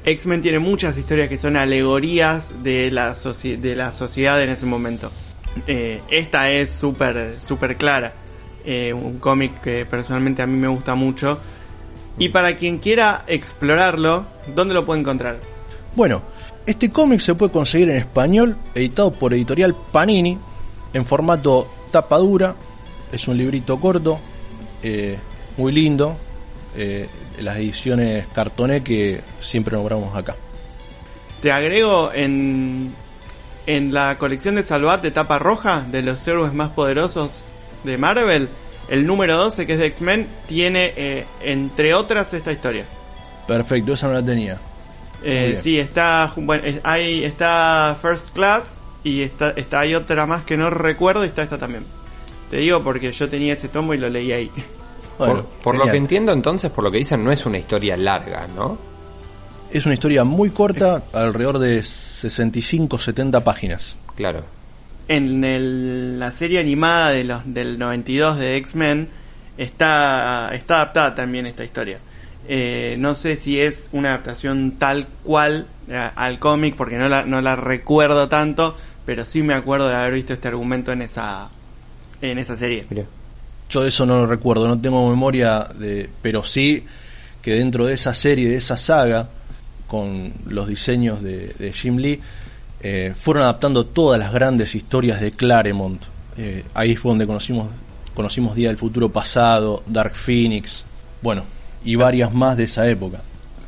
X-Men 0.06 0.40
tiene 0.40 0.60
muchas 0.60 0.96
historias 0.96 1.28
que 1.28 1.36
son 1.36 1.56
alegorías 1.56 2.62
de 2.62 2.92
la, 2.92 3.12
de 3.12 3.76
la 3.76 3.90
sociedad 3.90 4.40
en 4.40 4.50
ese 4.50 4.64
momento. 4.64 5.10
Eh, 5.66 6.00
esta 6.08 6.48
es 6.48 6.70
súper 6.70 7.38
super 7.42 7.76
clara. 7.76 8.12
Eh, 8.64 8.92
un 8.92 9.18
cómic 9.18 9.60
que 9.60 9.84
personalmente 9.84 10.42
a 10.42 10.46
mí 10.46 10.56
me 10.56 10.68
gusta 10.68 10.94
mucho. 10.94 11.40
Y 12.18 12.28
para 12.28 12.54
quien 12.54 12.78
quiera 12.78 13.24
explorarlo, 13.26 14.26
¿dónde 14.54 14.74
lo 14.74 14.86
puede 14.86 15.00
encontrar? 15.00 15.40
Bueno, 15.96 16.22
este 16.66 16.88
cómic 16.88 17.18
se 17.18 17.34
puede 17.34 17.50
conseguir 17.50 17.90
en 17.90 17.96
español, 17.96 18.56
editado 18.76 19.10
por 19.10 19.34
editorial 19.34 19.74
Panini, 19.90 20.38
en 20.94 21.04
formato 21.04 21.68
tapa 21.90 22.18
dura. 22.18 22.54
Es 23.10 23.26
un 23.26 23.36
librito 23.36 23.80
corto, 23.80 24.20
eh, 24.84 25.18
muy 25.56 25.72
lindo 25.72 26.16
las 27.38 27.56
ediciones 27.56 28.26
cartoné 28.34 28.82
que 28.82 29.20
siempre 29.40 29.76
nombramos 29.76 30.16
acá. 30.16 30.36
Te 31.40 31.52
agrego 31.52 32.10
en, 32.12 32.92
en 33.66 33.92
la 33.92 34.18
colección 34.18 34.54
de 34.54 34.62
Salvat 34.62 35.02
de 35.02 35.10
tapa 35.10 35.38
roja 35.38 35.84
de 35.90 36.02
los 36.02 36.26
héroes 36.26 36.52
más 36.52 36.70
poderosos 36.70 37.44
de 37.84 37.98
Marvel, 37.98 38.48
el 38.88 39.06
número 39.06 39.36
12 39.36 39.66
que 39.66 39.74
es 39.74 39.78
de 39.78 39.86
X-Men 39.86 40.28
tiene 40.48 40.92
eh, 40.96 41.26
entre 41.42 41.94
otras 41.94 42.32
esta 42.34 42.52
historia. 42.52 42.84
Perfecto, 43.46 43.92
esa 43.92 44.08
no 44.08 44.14
la 44.14 44.24
tenía. 44.24 44.58
Eh, 45.22 45.58
sí, 45.62 45.78
está, 45.78 46.32
bueno, 46.36 46.62
hay, 46.82 47.24
está 47.24 47.96
First 48.00 48.30
Class 48.30 48.78
y 49.02 49.22
está, 49.22 49.50
está, 49.50 49.80
hay 49.80 49.94
otra 49.94 50.26
más 50.26 50.44
que 50.44 50.56
no 50.56 50.70
recuerdo 50.70 51.24
y 51.24 51.28
está 51.28 51.42
esta 51.42 51.58
también. 51.58 51.84
Te 52.50 52.58
digo 52.58 52.82
porque 52.82 53.10
yo 53.12 53.28
tenía 53.28 53.54
ese 53.54 53.68
tomo 53.68 53.94
y 53.94 53.98
lo 53.98 54.08
leí 54.08 54.32
ahí. 54.32 54.50
por, 55.16 55.76
lo 55.76 55.84
que 55.86 55.96
entiendo 55.96 56.32
entonces, 56.32 56.70
por 56.70 56.84
lo 56.84 56.90
que 56.90 56.98
dicen, 56.98 57.24
no 57.24 57.32
es 57.32 57.46
una 57.46 57.58
historia 57.58 57.96
larga, 57.96 58.46
¿no? 58.46 58.78
Es 59.70 59.84
una 59.84 59.94
historia 59.94 60.24
muy 60.24 60.50
corta, 60.50 61.02
alrededor 61.12 61.58
de 61.58 61.80
65-70 61.80 63.42
páginas. 63.42 63.96
Claro. 64.14 64.44
En 65.08 66.18
la 66.18 66.32
serie 66.32 66.60
animada 66.60 67.10
de 67.10 67.24
los, 67.24 67.42
del 67.44 67.78
92 67.78 68.38
de 68.38 68.56
X-Men 68.56 69.08
está, 69.56 70.50
está 70.52 70.76
adaptada 70.76 71.14
también 71.14 71.46
esta 71.46 71.64
historia. 71.64 71.98
Eh, 72.48 72.96
no 72.98 73.14
sé 73.16 73.36
si 73.36 73.60
es 73.60 73.88
una 73.92 74.10
adaptación 74.10 74.72
tal 74.72 75.08
cual 75.24 75.66
eh, 75.88 76.10
al 76.14 76.38
cómic, 76.38 76.76
porque 76.76 76.96
no 76.96 77.08
la, 77.08 77.24
no 77.24 77.40
la 77.40 77.56
recuerdo 77.56 78.28
tanto, 78.28 78.76
pero 79.04 79.24
sí 79.24 79.42
me 79.42 79.54
acuerdo 79.54 79.88
de 79.88 79.96
haber 79.96 80.14
visto 80.14 80.32
este 80.32 80.48
argumento 80.48 80.92
en 80.92 81.02
esa, 81.02 81.48
en 82.20 82.38
esa 82.38 82.56
serie. 82.56 82.86
Yo 83.68 83.84
eso 83.86 84.06
no 84.06 84.18
lo 84.18 84.26
recuerdo, 84.26 84.68
no 84.68 84.80
tengo 84.80 85.08
memoria 85.08 85.68
de, 85.74 86.08
pero 86.22 86.44
sí 86.44 86.84
que 87.42 87.54
dentro 87.54 87.86
de 87.86 87.94
esa 87.94 88.14
serie, 88.14 88.48
de 88.48 88.56
esa 88.56 88.76
saga, 88.76 89.28
con 89.86 90.32
los 90.46 90.68
diseños 90.68 91.22
de, 91.22 91.72
Jim 91.72 91.96
Lee, 91.96 92.20
eh, 92.80 93.14
fueron 93.18 93.44
adaptando 93.44 93.86
todas 93.86 94.18
las 94.18 94.32
grandes 94.32 94.74
historias 94.74 95.20
de 95.20 95.32
Claremont. 95.32 96.02
Eh, 96.36 96.64
ahí 96.74 96.96
fue 96.96 97.10
donde 97.10 97.26
conocimos, 97.26 97.68
conocimos 98.14 98.56
Día 98.56 98.68
del 98.68 98.76
Futuro 98.76 99.10
Pasado, 99.10 99.82
Dark 99.86 100.14
Phoenix, 100.14 100.84
bueno, 101.22 101.44
y 101.84 101.94
varias 101.94 102.32
más 102.32 102.56
de 102.56 102.64
esa 102.64 102.88
época. 102.88 103.20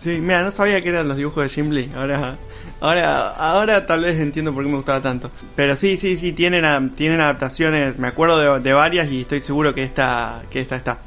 Sí, 0.02 0.18
mira, 0.20 0.42
no 0.42 0.50
sabía 0.52 0.80
que 0.80 0.88
eran 0.90 1.08
los 1.08 1.16
dibujos 1.16 1.44
de 1.44 1.48
Jim 1.48 1.70
Lee, 1.70 1.90
ahora 1.94 2.36
Ahora, 2.80 3.30
ahora 3.30 3.86
tal 3.86 4.02
vez 4.02 4.20
entiendo 4.20 4.54
por 4.54 4.62
qué 4.62 4.70
me 4.70 4.76
gustaba 4.76 5.02
tanto. 5.02 5.30
Pero 5.56 5.76
sí, 5.76 5.96
sí, 5.96 6.16
sí, 6.16 6.32
tienen, 6.32 6.90
tienen 6.90 7.20
adaptaciones, 7.20 7.98
me 7.98 8.08
acuerdo 8.08 8.60
de, 8.60 8.72
varias 8.72 9.10
y 9.10 9.22
estoy 9.22 9.40
seguro 9.40 9.74
que 9.74 9.82
esta, 9.82 10.42
que 10.50 10.60
esta 10.60 10.76
está. 10.76 10.98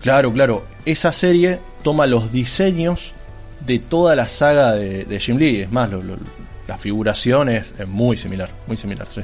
Claro, 0.00 0.32
claro. 0.32 0.64
Esa 0.84 1.12
serie 1.12 1.58
toma 1.82 2.06
los 2.06 2.32
diseños 2.32 3.14
de 3.60 3.78
toda 3.78 4.14
la 4.16 4.28
saga 4.28 4.72
de, 4.72 5.18
Jim 5.20 5.38
Lee. 5.38 5.62
Es 5.62 5.72
más, 5.72 5.90
la 6.68 6.76
figuración 6.76 7.48
es, 7.48 7.66
muy 7.86 8.16
similar, 8.16 8.50
muy 8.66 8.76
similar, 8.76 9.06
sí. 9.10 9.22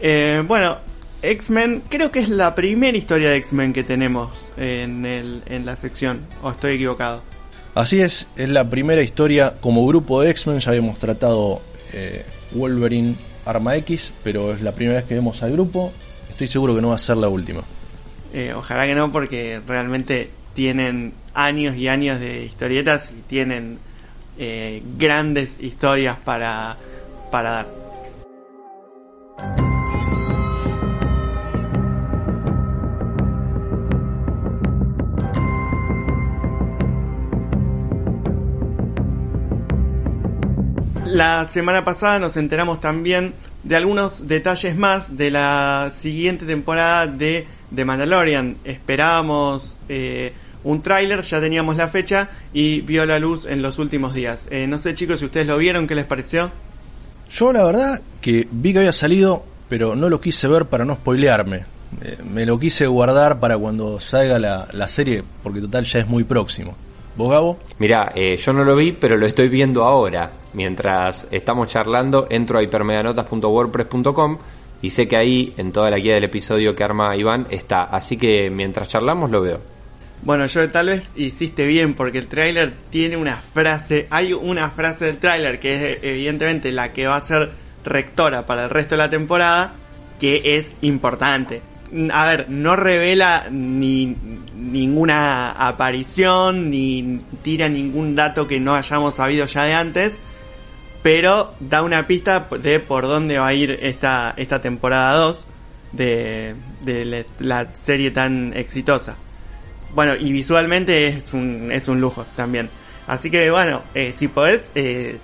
Eh, 0.00 0.42
bueno, 0.46 0.78
X-Men, 1.22 1.82
creo 1.88 2.10
que 2.10 2.18
es 2.18 2.28
la 2.28 2.54
primera 2.54 2.96
historia 2.96 3.30
de 3.30 3.36
X-Men 3.36 3.72
que 3.72 3.84
tenemos 3.84 4.44
en, 4.58 5.06
el, 5.06 5.42
en 5.46 5.64
la 5.64 5.76
sección, 5.76 6.20
o 6.42 6.50
estoy 6.50 6.74
equivocado. 6.74 7.22
Así 7.76 8.00
es, 8.00 8.26
es 8.36 8.48
la 8.48 8.70
primera 8.70 9.02
historia 9.02 9.56
como 9.60 9.86
grupo 9.86 10.22
de 10.22 10.30
X-Men, 10.30 10.60
ya 10.60 10.70
habíamos 10.70 10.98
tratado 10.98 11.60
eh, 11.92 12.24
Wolverine 12.52 13.16
Arma 13.44 13.76
X, 13.76 14.14
pero 14.24 14.54
es 14.54 14.62
la 14.62 14.72
primera 14.72 15.00
vez 15.00 15.06
que 15.06 15.12
vemos 15.12 15.42
al 15.42 15.52
grupo, 15.52 15.92
estoy 16.30 16.46
seguro 16.46 16.74
que 16.74 16.80
no 16.80 16.88
va 16.88 16.94
a 16.94 16.98
ser 16.98 17.18
la 17.18 17.28
última. 17.28 17.60
Eh, 18.32 18.54
ojalá 18.56 18.86
que 18.86 18.94
no, 18.94 19.12
porque 19.12 19.60
realmente 19.68 20.30
tienen 20.54 21.12
años 21.34 21.76
y 21.76 21.88
años 21.88 22.18
de 22.18 22.46
historietas 22.46 23.12
y 23.12 23.20
tienen 23.20 23.78
eh, 24.38 24.82
grandes 24.96 25.60
historias 25.60 26.16
para, 26.16 26.78
para 27.30 27.50
dar. 27.50 27.85
La 41.16 41.48
semana 41.48 41.82
pasada 41.82 42.18
nos 42.18 42.36
enteramos 42.36 42.78
también 42.78 43.32
de 43.62 43.74
algunos 43.74 44.28
detalles 44.28 44.76
más 44.76 45.16
de 45.16 45.30
la 45.30 45.90
siguiente 45.94 46.44
temporada 46.44 47.06
de 47.06 47.46
The 47.74 47.86
Mandalorian. 47.86 48.58
Esperábamos 48.64 49.76
eh, 49.88 50.34
un 50.62 50.82
tráiler, 50.82 51.22
ya 51.22 51.40
teníamos 51.40 51.78
la 51.78 51.88
fecha 51.88 52.28
y 52.52 52.82
vio 52.82 53.06
la 53.06 53.18
luz 53.18 53.46
en 53.46 53.62
los 53.62 53.78
últimos 53.78 54.12
días. 54.12 54.46
Eh, 54.50 54.66
no 54.66 54.78
sé 54.78 54.94
chicos 54.94 55.20
si 55.20 55.24
ustedes 55.24 55.46
lo 55.46 55.56
vieron, 55.56 55.86
¿qué 55.86 55.94
les 55.94 56.04
pareció? 56.04 56.50
Yo 57.30 57.50
la 57.50 57.64
verdad 57.64 58.02
que 58.20 58.46
vi 58.50 58.74
que 58.74 58.80
había 58.80 58.92
salido, 58.92 59.42
pero 59.70 59.96
no 59.96 60.10
lo 60.10 60.20
quise 60.20 60.48
ver 60.48 60.66
para 60.66 60.84
no 60.84 60.96
spoilearme. 60.96 61.64
Eh, 62.02 62.18
me 62.30 62.44
lo 62.44 62.58
quise 62.58 62.86
guardar 62.86 63.40
para 63.40 63.56
cuando 63.56 64.00
salga 64.00 64.38
la, 64.38 64.68
la 64.70 64.86
serie, 64.86 65.24
porque 65.42 65.62
total 65.62 65.86
ya 65.86 66.00
es 66.00 66.06
muy 66.06 66.24
próximo. 66.24 66.76
¿Vos, 67.16 67.30
Gabo? 67.30 67.58
Mirá, 67.78 68.12
eh, 68.14 68.36
yo 68.36 68.52
no 68.52 68.62
lo 68.62 68.76
vi, 68.76 68.92
pero 68.92 69.16
lo 69.16 69.26
estoy 69.26 69.48
viendo 69.48 69.84
ahora. 69.84 70.30
Mientras 70.52 71.26
estamos 71.30 71.68
charlando, 71.68 72.26
entro 72.28 72.58
a 72.58 72.62
hipermedianotas.wordpress.com 72.62 74.38
y 74.82 74.90
sé 74.90 75.08
que 75.08 75.16
ahí, 75.16 75.54
en 75.56 75.72
toda 75.72 75.90
la 75.90 75.98
guía 75.98 76.14
del 76.14 76.24
episodio 76.24 76.76
que 76.76 76.84
arma 76.84 77.16
Iván, 77.16 77.46
está. 77.50 77.84
Así 77.84 78.18
que 78.18 78.50
mientras 78.50 78.88
charlamos 78.88 79.30
lo 79.30 79.40
veo. 79.40 79.60
Bueno, 80.22 80.46
yo 80.46 80.70
tal 80.70 80.88
vez 80.88 81.12
hiciste 81.16 81.66
bien 81.66 81.94
porque 81.94 82.18
el 82.18 82.26
tráiler 82.26 82.74
tiene 82.90 83.16
una 83.16 83.36
frase, 83.36 84.06
hay 84.10 84.32
una 84.32 84.70
frase 84.70 85.06
del 85.06 85.18
tráiler 85.18 85.58
que 85.58 85.74
es 85.74 85.98
evidentemente 86.02 86.72
la 86.72 86.92
que 86.92 87.06
va 87.06 87.16
a 87.16 87.24
ser 87.24 87.50
rectora 87.84 88.44
para 88.44 88.64
el 88.64 88.70
resto 88.70 88.90
de 88.90 88.98
la 88.98 89.10
temporada, 89.10 89.74
que 90.18 90.42
es 90.44 90.74
importante. 90.82 91.62
A 92.12 92.24
ver, 92.26 92.50
no 92.50 92.74
revela 92.76 93.46
ni 93.50 94.16
ninguna 94.54 95.52
aparición 95.52 96.70
ni 96.70 97.20
tira 97.42 97.68
ningún 97.68 98.16
dato 98.16 98.48
que 98.48 98.58
no 98.58 98.74
hayamos 98.74 99.16
sabido 99.16 99.46
ya 99.46 99.64
de 99.64 99.74
antes, 99.74 100.18
pero 101.02 101.54
da 101.60 101.82
una 101.82 102.06
pista 102.06 102.48
de 102.60 102.80
por 102.80 103.04
dónde 103.04 103.38
va 103.38 103.48
a 103.48 103.54
ir 103.54 103.78
esta, 103.82 104.34
esta 104.36 104.60
temporada 104.60 105.16
2 105.18 105.46
de, 105.92 106.54
de 106.82 107.26
la 107.38 107.72
serie 107.74 108.10
tan 108.10 108.52
exitosa. 108.56 109.16
Bueno, 109.94 110.14
y 110.14 110.32
visualmente 110.32 111.08
es 111.08 111.32
un, 111.32 111.70
es 111.72 111.88
un 111.88 112.00
lujo 112.00 112.26
también. 112.36 112.68
Así 113.06 113.30
que 113.30 113.50
bueno, 113.50 113.82
eh, 113.94 114.12
si 114.16 114.28
podés 114.28 114.70
eh, 114.74 115.18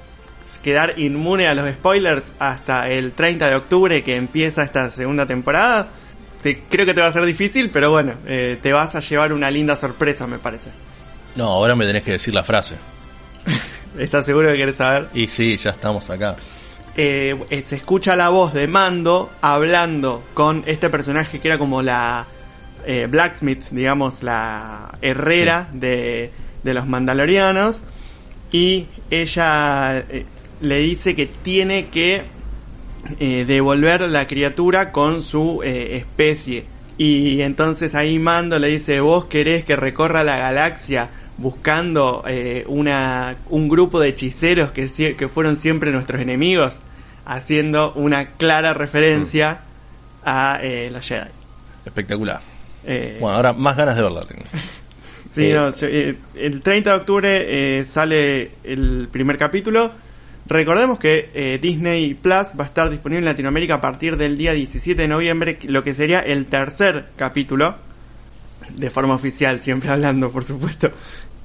quedar 0.62 0.98
inmune 0.98 1.46
a 1.46 1.54
los 1.54 1.68
spoilers 1.70 2.32
hasta 2.38 2.88
el 2.88 3.12
30 3.12 3.50
de 3.50 3.56
octubre 3.56 4.02
que 4.02 4.16
empieza 4.16 4.62
esta 4.62 4.88
segunda 4.90 5.26
temporada, 5.26 5.90
te, 6.42 6.62
creo 6.68 6.86
que 6.86 6.94
te 6.94 7.00
va 7.00 7.08
a 7.08 7.12
ser 7.12 7.24
difícil, 7.24 7.70
pero 7.70 7.90
bueno, 7.90 8.14
eh, 8.26 8.58
te 8.60 8.72
vas 8.72 8.94
a 8.94 9.00
llevar 9.00 9.32
una 9.32 9.50
linda 9.50 9.76
sorpresa, 9.76 10.26
me 10.26 10.38
parece. 10.38 10.70
No, 11.34 11.44
ahora 11.44 11.74
me 11.74 11.86
tenés 11.86 12.02
que 12.02 12.12
decir 12.12 12.34
la 12.34 12.44
frase. 12.44 12.76
¿Estás 13.98 14.26
seguro 14.26 14.50
que 14.50 14.56
querés 14.56 14.76
saber? 14.76 15.08
Y 15.14 15.28
sí, 15.28 15.56
ya 15.56 15.70
estamos 15.70 16.08
acá. 16.10 16.36
Eh, 16.94 17.38
eh, 17.48 17.62
se 17.64 17.76
escucha 17.76 18.16
la 18.16 18.28
voz 18.28 18.52
de 18.52 18.66
Mando 18.66 19.30
hablando 19.40 20.22
con 20.34 20.62
este 20.66 20.90
personaje 20.90 21.40
que 21.40 21.48
era 21.48 21.56
como 21.56 21.80
la 21.80 22.26
eh, 22.84 23.06
blacksmith, 23.08 23.64
digamos, 23.70 24.22
la 24.22 24.98
herrera 25.00 25.68
de, 25.72 26.30
de, 26.62 26.74
los 26.74 26.86
mandalorianos. 26.86 27.82
Y 28.50 28.86
ella 29.10 29.98
eh, 29.98 30.26
le 30.60 30.78
dice 30.78 31.14
que 31.14 31.26
tiene 31.26 31.88
que 31.88 32.24
eh, 33.18 33.44
devolver 33.46 34.02
la 34.02 34.26
criatura 34.26 34.92
con 34.92 35.22
su 35.22 35.60
eh, 35.62 35.96
especie. 35.96 36.64
Y 36.98 37.40
entonces 37.40 37.94
ahí 37.94 38.18
Mando 38.18 38.58
le 38.58 38.68
dice, 38.68 39.00
vos 39.00 39.24
querés 39.24 39.64
que 39.64 39.76
recorra 39.76 40.22
la 40.22 40.36
galaxia 40.36 41.10
buscando 41.38 42.22
eh, 42.26 42.64
una, 42.68 43.36
un 43.50 43.68
grupo 43.68 43.98
de 43.98 44.10
hechiceros 44.10 44.70
que, 44.70 44.86
que 45.16 45.28
fueron 45.28 45.58
siempre 45.58 45.90
nuestros 45.90 46.20
enemigos, 46.20 46.80
haciendo 47.24 47.92
una 47.94 48.32
clara 48.32 48.74
referencia 48.74 49.54
mm. 49.54 50.28
a 50.28 50.58
eh, 50.62 50.90
los 50.90 51.06
Jedi. 51.06 51.30
Espectacular. 51.84 52.40
Eh, 52.84 53.18
bueno, 53.20 53.36
ahora 53.36 53.52
más 53.52 53.76
ganas 53.76 53.96
de 53.96 54.02
verla 54.02 54.24
tengo. 54.24 54.44
sí, 55.30 55.50
no, 55.52 55.72
el 56.34 56.62
30 56.62 56.90
de 56.90 56.96
octubre 56.96 57.84
sale 57.84 58.52
el 58.64 59.08
primer 59.10 59.38
capítulo. 59.38 59.92
Recordemos 60.46 60.98
que 60.98 61.30
eh, 61.34 61.58
Disney 61.62 62.14
Plus 62.14 62.48
va 62.58 62.64
a 62.64 62.66
estar 62.66 62.90
disponible 62.90 63.20
en 63.20 63.26
Latinoamérica 63.26 63.74
a 63.74 63.80
partir 63.80 64.16
del 64.16 64.36
día 64.36 64.52
17 64.52 65.00
de 65.00 65.08
noviembre, 65.08 65.58
lo 65.64 65.84
que 65.84 65.94
sería 65.94 66.18
el 66.18 66.46
tercer 66.46 67.10
capítulo, 67.16 67.76
de 68.76 68.90
forma 68.90 69.14
oficial, 69.14 69.60
siempre 69.60 69.90
hablando, 69.90 70.30
por 70.30 70.44
supuesto. 70.44 70.90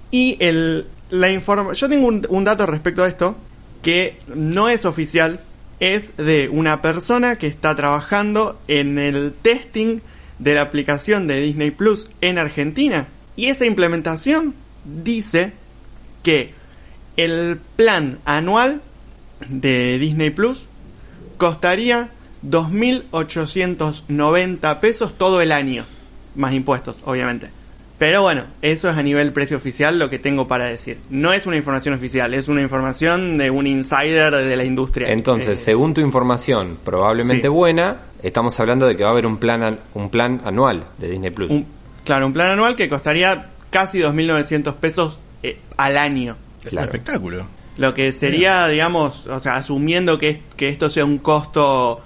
Y 0.10 0.38
el, 0.40 0.88
la 1.12 1.30
informa 1.30 1.74
yo 1.74 1.88
tengo 1.88 2.08
un, 2.08 2.26
un 2.30 2.44
dato 2.44 2.66
respecto 2.66 3.04
a 3.04 3.08
esto, 3.08 3.38
que 3.84 4.18
no 4.34 4.68
es 4.68 4.86
oficial, 4.86 5.42
es 5.80 6.18
de 6.18 6.50
una 6.50 6.82
persona 6.82 7.36
que 7.36 7.46
está 7.46 7.76
trabajando 7.76 8.60
en 8.68 8.98
el 8.98 9.34
testing 9.42 10.00
de 10.40 10.54
la 10.56 10.62
aplicación 10.64 11.28
de 11.28 11.40
Disney 11.42 11.70
Plus 11.70 12.10
en 12.22 12.40
Argentina. 12.40 13.08
Y 13.36 13.48
esa 13.48 13.66
implementación 13.66 14.56
dice 14.84 15.54
que 16.24 16.57
el 17.18 17.60
plan 17.76 18.20
anual 18.26 18.82
de 19.50 20.00
Disney 20.00 20.30
Plus 20.30 20.68
costaría 21.38 22.12
2.890 22.46 24.80
pesos 24.80 25.18
todo 25.18 25.42
el 25.42 25.52
año, 25.52 25.84
más 26.36 26.54
impuestos, 26.54 27.02
obviamente. 27.06 27.50
Pero 27.98 28.22
bueno, 28.22 28.44
eso 28.62 28.92
es 28.92 28.98
a 28.98 29.02
nivel 29.02 29.34
precio 29.34 29.58
oficial 29.58 29.98
lo 29.98 30.08
que 30.08 30.20
tengo 30.20 30.48
para 30.48 30.66
decir. 30.66 31.00
No 31.10 31.34
es 31.34 31.48
una 31.48 31.58
información 31.58 31.96
oficial, 31.96 32.36
es 32.36 32.48
una 32.48 32.62
información 32.62 33.40
de 33.40 33.50
un 33.50 33.66
insider 33.66 34.36
de 34.36 34.56
la 34.56 34.64
industria. 34.64 35.10
Entonces, 35.10 35.60
eh, 35.60 35.64
según 35.64 35.96
tu 35.96 36.02
información, 36.02 36.78
probablemente 36.84 37.42
sí. 37.44 37.48
buena, 37.48 38.02
estamos 38.22 38.60
hablando 38.60 38.86
de 38.86 38.96
que 38.96 39.02
va 39.02 39.10
a 39.10 39.14
haber 39.14 39.26
un 39.26 39.38
plan, 39.38 39.80
un 39.96 40.12
plan 40.12 40.42
anual 40.46 40.84
de 41.00 41.10
Disney 41.10 41.32
Plus. 41.32 41.50
Un, 41.50 41.66
claro, 42.06 42.28
un 42.28 42.34
plan 42.34 42.52
anual 42.52 42.76
que 42.76 42.88
costaría 42.88 43.50
casi 43.72 43.98
2.900 43.98 44.76
pesos 44.76 45.20
eh, 45.42 45.58
al 45.76 45.98
año. 45.98 46.38
Claro. 46.64 46.90
Un 46.90 46.96
espectáculo. 46.96 47.48
Lo 47.78 47.94
que 47.94 48.12
sería, 48.12 48.68
digamos, 48.68 49.28
o 49.28 49.40
sea, 49.40 49.56
asumiendo 49.56 50.18
que, 50.18 50.42
que 50.56 50.70
esto 50.70 50.90
sea 50.90 51.06
un 51.06 51.20
costo 51.20 52.02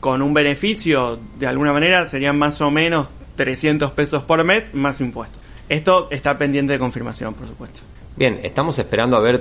con 0.00 0.22
un 0.22 0.34
beneficio, 0.34 1.18
de 1.38 1.46
alguna 1.46 1.72
manera, 1.72 2.06
serían 2.06 2.36
más 2.36 2.60
o 2.60 2.70
menos 2.70 3.08
300 3.36 3.92
pesos 3.92 4.22
por 4.24 4.42
mes 4.44 4.74
más 4.74 5.00
impuestos. 5.00 5.40
Esto 5.68 6.08
está 6.10 6.36
pendiente 6.36 6.74
de 6.74 6.78
confirmación, 6.78 7.34
por 7.34 7.48
supuesto. 7.48 7.80
Bien, 8.16 8.38
estamos 8.42 8.78
esperando 8.78 9.16
a 9.16 9.20
ver 9.20 9.40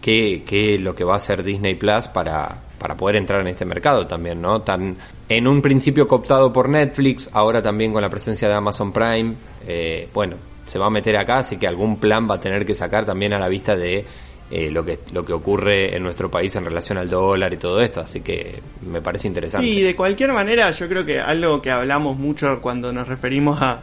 qué, 0.00 0.42
qué 0.44 0.74
es 0.74 0.80
lo 0.80 0.94
que 0.94 1.04
va 1.04 1.14
a 1.14 1.16
hacer 1.16 1.42
Disney 1.42 1.74
Plus 1.74 2.08
para, 2.08 2.54
para 2.78 2.96
poder 2.96 3.16
entrar 3.16 3.40
en 3.40 3.48
este 3.48 3.64
mercado 3.64 4.06
también, 4.06 4.42
¿no? 4.42 4.60
Tan, 4.62 4.96
en 5.28 5.46
un 5.46 5.62
principio 5.62 6.06
cooptado 6.06 6.52
por 6.52 6.68
Netflix, 6.68 7.30
ahora 7.32 7.62
también 7.62 7.92
con 7.92 8.02
la 8.02 8.10
presencia 8.10 8.48
de 8.48 8.54
Amazon 8.54 8.92
Prime, 8.92 9.36
eh, 9.66 10.08
bueno, 10.12 10.36
se 10.70 10.78
va 10.78 10.86
a 10.86 10.90
meter 10.90 11.20
acá, 11.20 11.38
así 11.38 11.56
que 11.56 11.66
algún 11.66 11.96
plan 11.98 12.28
va 12.30 12.36
a 12.36 12.40
tener 12.40 12.64
que 12.64 12.74
sacar 12.74 13.04
también 13.04 13.32
a 13.32 13.40
la 13.40 13.48
vista 13.48 13.74
de 13.74 14.04
eh, 14.50 14.70
lo 14.70 14.84
que 14.84 15.00
lo 15.12 15.24
que 15.24 15.32
ocurre 15.32 15.96
en 15.96 16.02
nuestro 16.04 16.30
país 16.30 16.54
en 16.54 16.64
relación 16.64 16.96
al 16.96 17.10
dólar 17.10 17.52
y 17.52 17.56
todo 17.56 17.80
esto, 17.80 18.00
así 18.00 18.20
que 18.20 18.60
me 18.86 19.02
parece 19.02 19.26
interesante. 19.26 19.66
Sí, 19.66 19.80
de 19.80 19.96
cualquier 19.96 20.32
manera, 20.32 20.70
yo 20.70 20.88
creo 20.88 21.04
que 21.04 21.18
algo 21.18 21.60
que 21.60 21.72
hablamos 21.72 22.16
mucho 22.16 22.60
cuando 22.60 22.92
nos 22.92 23.08
referimos 23.08 23.60
a, 23.60 23.82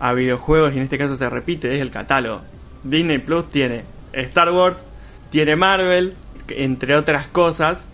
a 0.00 0.14
videojuegos 0.14 0.72
y 0.72 0.78
en 0.78 0.84
este 0.84 0.96
caso 0.96 1.16
se 1.16 1.28
repite 1.28 1.74
es 1.74 1.82
el 1.82 1.90
catálogo. 1.90 2.40
Disney 2.82 3.18
Plus 3.18 3.50
tiene 3.50 3.84
Star 4.14 4.50
Wars, 4.50 4.84
tiene 5.30 5.56
Marvel, 5.56 6.14
entre 6.48 6.96
otras 6.96 7.26
cosas, 7.26 7.88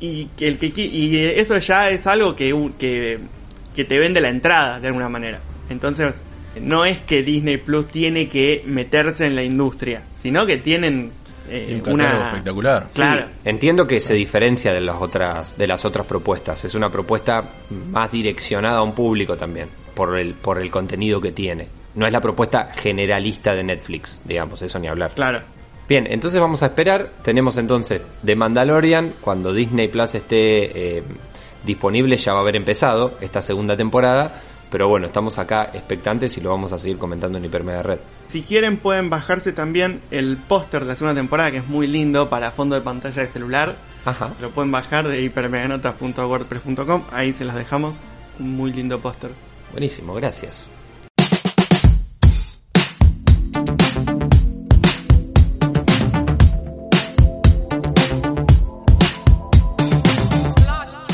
y 0.00 0.28
el 0.40 0.58
que 0.58 0.70
y 0.76 1.16
eso 1.16 1.56
ya 1.56 1.88
es 1.88 2.06
algo 2.06 2.34
que, 2.34 2.54
que 2.78 3.20
que 3.74 3.84
te 3.84 3.98
vende 3.98 4.20
la 4.20 4.28
entrada 4.28 4.80
de 4.80 4.86
alguna 4.86 5.08
manera. 5.08 5.40
Entonces, 5.68 6.22
no 6.60 6.84
es 6.84 7.00
que 7.00 7.22
Disney 7.22 7.58
Plus 7.58 7.88
tiene 7.88 8.28
que 8.28 8.62
meterse 8.66 9.26
en 9.26 9.36
la 9.36 9.42
industria, 9.42 10.02
sino 10.12 10.46
que 10.46 10.58
tienen 10.58 11.12
eh, 11.48 11.82
un 11.84 11.94
una 11.94 12.28
espectacular. 12.28 12.88
Claro. 12.94 13.26
Sí, 13.26 13.32
entiendo 13.44 13.86
que 13.86 14.00
se 14.00 14.14
diferencia 14.14 14.72
de 14.72 14.80
las 14.80 15.00
otras 15.00 15.56
de 15.58 15.66
las 15.66 15.84
otras 15.84 16.06
propuestas. 16.06 16.64
Es 16.64 16.74
una 16.74 16.90
propuesta 16.90 17.44
más 17.90 18.10
direccionada 18.10 18.78
a 18.78 18.82
un 18.82 18.94
público 18.94 19.36
también 19.36 19.68
por 19.94 20.18
el 20.18 20.34
por 20.34 20.60
el 20.60 20.70
contenido 20.70 21.20
que 21.20 21.32
tiene. 21.32 21.68
No 21.94 22.06
es 22.06 22.12
la 22.12 22.20
propuesta 22.20 22.72
generalista 22.74 23.54
de 23.54 23.62
Netflix, 23.62 24.20
digamos, 24.24 24.60
eso 24.62 24.78
ni 24.78 24.88
hablar. 24.88 25.12
Claro. 25.14 25.42
Bien, 25.88 26.06
entonces 26.08 26.40
vamos 26.40 26.62
a 26.62 26.66
esperar. 26.66 27.10
Tenemos 27.22 27.56
entonces 27.58 28.00
The 28.24 28.34
Mandalorian 28.34 29.14
cuando 29.20 29.52
Disney 29.52 29.88
Plus 29.88 30.14
esté 30.14 30.96
eh, 30.96 31.02
disponible 31.64 32.16
ya 32.16 32.32
va 32.32 32.38
a 32.38 32.42
haber 32.42 32.56
empezado 32.56 33.18
esta 33.20 33.42
segunda 33.42 33.76
temporada. 33.76 34.40
Pero 34.74 34.88
bueno, 34.88 35.06
estamos 35.06 35.38
acá 35.38 35.70
expectantes 35.72 36.36
y 36.36 36.40
lo 36.40 36.50
vamos 36.50 36.72
a 36.72 36.80
seguir 36.80 36.98
comentando 36.98 37.38
en 37.38 37.44
Hipermedia 37.44 37.84
Red. 37.84 38.00
Si 38.26 38.42
quieren 38.42 38.76
pueden 38.76 39.08
bajarse 39.08 39.52
también 39.52 40.00
el 40.10 40.36
póster 40.36 40.80
de 40.80 40.88
la 40.88 40.96
segunda 40.96 41.14
temporada 41.14 41.52
que 41.52 41.58
es 41.58 41.68
muy 41.68 41.86
lindo 41.86 42.28
para 42.28 42.50
fondo 42.50 42.74
de 42.74 42.80
pantalla 42.80 43.22
de 43.22 43.28
celular. 43.28 43.76
Ajá. 44.04 44.34
Se 44.34 44.42
lo 44.42 44.50
pueden 44.50 44.72
bajar 44.72 45.06
de 45.06 45.22
hipermeganotas.wordpress.com, 45.22 47.04
ahí 47.12 47.32
se 47.32 47.44
las 47.44 47.54
dejamos. 47.54 47.94
Un 48.40 48.56
muy 48.56 48.72
lindo 48.72 48.98
póster. 48.98 49.30
Buenísimo, 49.70 50.12
gracias. 50.12 50.68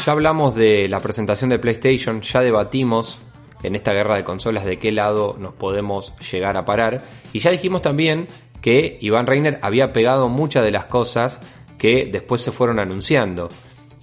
Ya 0.06 0.12
hablamos 0.12 0.54
de 0.54 0.88
la 0.88 1.00
presentación 1.00 1.50
de 1.50 1.58
PlayStation, 1.58 2.22
ya 2.22 2.40
debatimos 2.40 3.18
en 3.62 3.74
esta 3.74 3.92
guerra 3.92 4.16
de 4.16 4.24
consolas 4.24 4.64
de 4.64 4.78
qué 4.78 4.92
lado 4.92 5.36
nos 5.38 5.52
podemos 5.54 6.14
llegar 6.30 6.56
a 6.56 6.64
parar. 6.64 7.00
Y 7.32 7.38
ya 7.40 7.50
dijimos 7.50 7.82
también 7.82 8.26
que 8.60 8.98
Iván 9.00 9.26
Reiner 9.26 9.58
había 9.62 9.92
pegado 9.92 10.28
muchas 10.28 10.64
de 10.64 10.70
las 10.70 10.84
cosas 10.86 11.40
que 11.78 12.08
después 12.10 12.40
se 12.42 12.52
fueron 12.52 12.78
anunciando. 12.78 13.48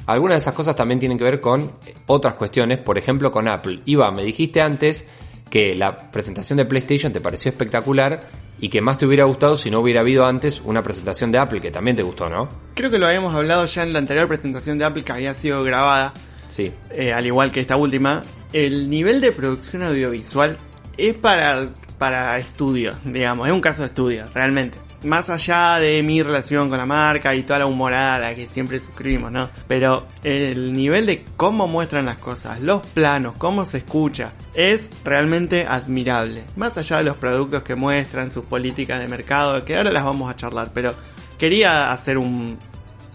Algunas 0.08 0.36
de 0.36 0.40
esas 0.40 0.54
cosas 0.54 0.76
también 0.76 1.00
tienen 1.00 1.18
que 1.18 1.24
ver 1.24 1.42
con 1.42 1.72
otras 2.06 2.36
cuestiones, 2.36 2.78
por 2.80 2.98
ejemplo 2.98 3.30
con 3.32 3.48
Apple. 3.48 3.82
Iván, 3.86 4.16
me 4.16 4.24
dijiste 4.24 4.62
antes 4.62 5.06
que 5.50 5.76
la 5.76 6.12
presentación 6.12 6.58
de 6.58 6.66
PlayStation 6.66 7.12
te 7.14 7.22
pareció 7.22 7.50
espectacular 7.52 8.22
y 8.60 8.70
que 8.70 8.82
más 8.82 8.98
te 8.98 9.06
hubiera 9.06 9.26
gustado 9.26 9.56
si 9.56 9.70
no 9.70 9.80
hubiera 9.80 10.00
habido 10.00 10.26
antes 10.26 10.62
una 10.66 10.82
presentación 10.82 11.32
de 11.32 11.38
Apple, 11.38 11.62
que 11.62 11.72
también 11.72 11.96
te 11.96 12.04
gustó, 12.04 12.30
¿no? 12.30 12.50
Creo 12.74 12.90
que 12.90 12.98
lo 12.98 13.06
habíamos 13.08 13.36
hablado 13.36 13.66
ya 13.66 13.84
en 13.84 13.94
la 13.94 14.00
anterior 14.00 14.28
presentación 14.28 14.78
de 14.80 14.86
Apple 14.86 15.04
que 15.04 15.12
había 15.12 15.34
sido 15.36 15.64
grabada, 15.64 16.14
Sí. 16.50 16.72
eh, 16.90 17.14
al 17.14 17.26
igual 17.26 17.52
que 17.52 17.60
esta 17.60 17.76
última. 17.76 18.24
El 18.54 18.90
nivel 18.90 19.22
de 19.22 19.32
producción 19.32 19.84
audiovisual 19.84 20.58
es 20.98 21.16
para, 21.16 21.70
para 21.98 22.38
estudio, 22.38 22.94
digamos, 23.04 23.48
es 23.48 23.54
un 23.54 23.62
caso 23.62 23.82
de 23.82 23.88
estudio, 23.88 24.26
realmente. 24.34 24.78
Más 25.04 25.30
allá 25.30 25.78
de 25.78 26.02
mi 26.02 26.24
relación 26.24 26.70
con 26.70 26.80
la 26.80 26.86
marca 26.88 27.36
y 27.36 27.44
toda 27.44 27.60
la 27.60 27.66
humorada 27.68 28.34
que 28.34 28.48
siempre 28.48 28.80
suscribimos, 28.80 29.32
¿no? 29.32 29.50
Pero 29.68 30.08
el 30.24 30.74
nivel 30.74 31.06
de 31.06 31.24
cómo 31.36 31.68
muestran 31.68 32.06
las 32.06 32.18
cosas, 32.18 32.62
los 32.62 32.86
planos, 32.88 33.36
cómo 33.38 33.66
se 33.66 33.78
escucha, 33.78 34.32
es 34.56 34.90
realmente 35.04 35.68
admirable. 35.68 36.46
Más 36.56 36.78
allá 36.78 36.98
de 36.98 37.04
los 37.04 37.18
productos 37.18 37.62
que 37.62 37.76
muestran, 37.76 38.32
sus 38.32 38.46
políticas 38.46 39.00
de 39.00 39.08
mercado, 39.08 39.64
que 39.64 39.78
ahora 39.78 39.92
las 39.92 40.04
vamos 40.04 40.32
a 40.32 40.36
charlar, 40.36 40.72
pero 40.74 40.96
quería 41.38 41.92
hacer 41.92 42.18
un, 42.18 42.58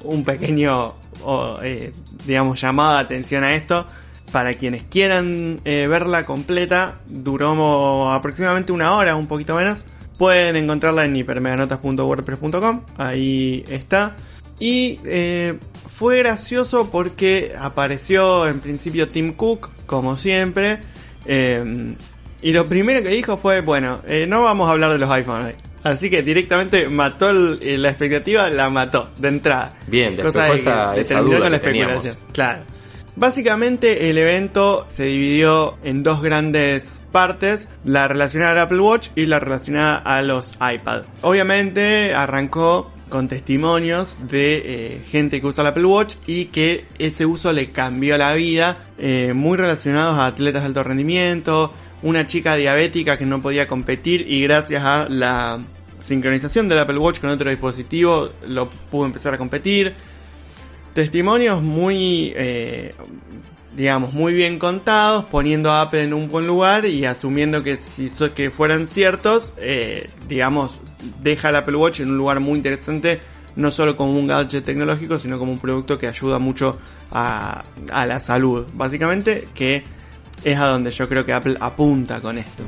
un 0.05 0.25
pequeño, 0.25 0.95
eh, 1.63 1.93
digamos, 2.25 2.61
llamado 2.61 2.95
de 2.95 3.01
atención 3.01 3.43
a 3.43 3.55
esto. 3.55 3.87
Para 4.33 4.55
quienes 4.55 4.83
quieran 4.85 5.61
eh, 5.67 5.87
verla 5.89 6.25
completa, 6.25 7.01
duró 7.07 8.11
aproximadamente 8.11 8.73
una 8.73 8.97
hora, 8.97 9.15
un 9.15 9.27
poquito 9.27 9.55
menos. 9.55 9.85
Pueden 10.19 10.57
encontrarla 10.57 11.05
en 11.05 11.15
hipermeganotas.wordpress.com, 11.17 12.81
ahí 12.97 13.65
está. 13.69 14.17
Y 14.59 14.99
eh, 15.05 15.59
fue 15.95 16.19
gracioso 16.19 16.91
porque 16.91 17.53
apareció 17.59 18.47
en 18.49 18.61
principio 18.61 19.09
Tim 19.09 19.33
Cook, 19.35 19.71
como 19.87 20.17
siempre. 20.17 20.81
eh, 21.27 21.95
y 22.45 22.53
lo 22.53 22.69
primero 22.69 23.03
que 23.03 23.09
dijo 23.11 23.37
fue, 23.37 23.61
bueno, 23.61 24.01
eh, 24.07 24.27
no 24.29 24.43
vamos 24.43 24.69
a 24.69 24.73
hablar 24.73 24.93
de 24.93 24.99
los 24.99 25.09
iPhones. 25.11 25.55
Así 25.85 26.11
que 26.11 26.23
directamente 26.23 26.89
mató 26.89 27.31
el- 27.31 27.59
eh, 27.63 27.79
la 27.79 27.89
expectativa, 27.91 28.49
la 28.51 28.69
mató 28.71 29.11
de 29.19 29.29
entrada. 29.29 29.75
Bien, 29.87 30.17
después 30.17 30.33
Cosa 30.35 30.47
de 30.47 30.57
esa- 30.57 30.95
que 30.95 31.01
esa 31.03 31.21
duda 31.21 31.39
con 31.41 31.53
la 31.53 31.61
teníamos. 31.61 31.95
especulación. 32.05 32.33
Claro. 32.33 32.63
Básicamente 33.15 34.09
el 34.09 34.17
evento 34.17 34.87
se 34.89 35.05
dividió 35.05 35.77
en 35.85 36.03
dos 36.03 36.23
grandes 36.23 37.03
partes, 37.13 37.69
la 37.85 38.09
relacionada 38.09 38.53
al 38.53 38.59
Apple 38.61 38.81
Watch 38.81 39.09
y 39.15 39.27
la 39.27 39.39
relacionada 39.39 39.97
a 39.97 40.23
los 40.23 40.55
iPad. 40.55 41.03
Obviamente 41.21 42.15
arrancó 42.15 42.91
con 43.11 43.29
testimonios 43.29 44.19
de 44.27 44.63
eh, 44.65 45.03
gente 45.07 45.43
que 45.43 45.47
usa 45.47 45.61
el 45.61 45.69
Apple 45.69 45.85
Watch 45.85 46.15
y 46.27 46.47
que 46.47 46.87
ese 46.99 47.27
uso 47.27 47.53
le 47.53 47.71
cambió 47.71 48.17
la 48.17 48.33
vida, 48.33 48.79
eh, 48.97 49.33
muy 49.35 49.59
relacionados 49.59 50.19
a 50.19 50.27
atletas 50.27 50.63
de 50.63 50.69
alto 50.69 50.83
rendimiento, 50.83 51.75
una 52.03 52.27
chica 52.27 52.57
diabética 52.57 53.19
que 53.19 53.27
no 53.27 53.43
podía 53.43 53.67
competir 53.67 54.25
y 54.27 54.43
gracias 54.43 54.83
a 54.85 55.11
la 55.11 55.61
sincronización 55.99 56.69
del 56.69 56.79
Apple 56.79 56.97
Watch 56.99 57.21
con 57.21 57.29
otro 57.29 57.51
dispositivo 57.51 58.31
lo 58.47 58.69
pudo 58.69 59.07
empezar 59.07 59.35
a 59.35 59.39
competir 59.39 59.95
testimonios 60.95 61.63
muy, 61.63 62.33
eh, 62.37 62.95
digamos, 63.77 64.13
muy 64.13 64.35
bien 64.35 64.59
contados, 64.59 65.25
poniendo 65.25 65.71
a 65.71 65.83
Apple 65.83 66.05
en 66.05 66.13
un 66.15 66.29
buen 66.29 66.47
lugar 66.47 66.85
y 66.85 67.05
asumiendo 67.05 67.63
que 67.63 67.77
si 67.79 68.09
so- 68.09 68.35
que 68.35 68.51
fueran 68.51 68.87
ciertos, 68.87 69.53
eh, 69.59 70.11
digamos, 70.29 70.81
deja 71.23 71.49
el 71.49 71.57
Apple 71.57 71.77
Watch 71.77 72.01
en 72.01 72.11
un 72.11 72.19
lugar 72.19 72.41
muy 72.41 72.57
interesante, 72.59 73.21
no 73.57 73.71
solo 73.71 73.97
como 73.97 74.13
un 74.13 74.27
gadget 74.27 74.65
tecnológico, 74.65 75.19
sino 75.19 75.39
como 75.39 75.53
un 75.53 75.59
producto 75.59 75.99
que 75.99 76.07
ayuda 76.09 76.39
mucho 76.39 76.79
a, 77.11 77.65
a 77.91 78.07
la 78.07 78.21
salud, 78.21 78.67
básicamente, 78.75 79.49
que 79.55 79.83
es 80.45 80.59
a 80.59 80.67
donde 80.67 80.91
yo 80.91 81.09
creo 81.09 81.25
que 81.25 81.33
Apple 81.33 81.57
apunta 81.61 82.21
con 82.21 82.37
esto. 82.39 82.65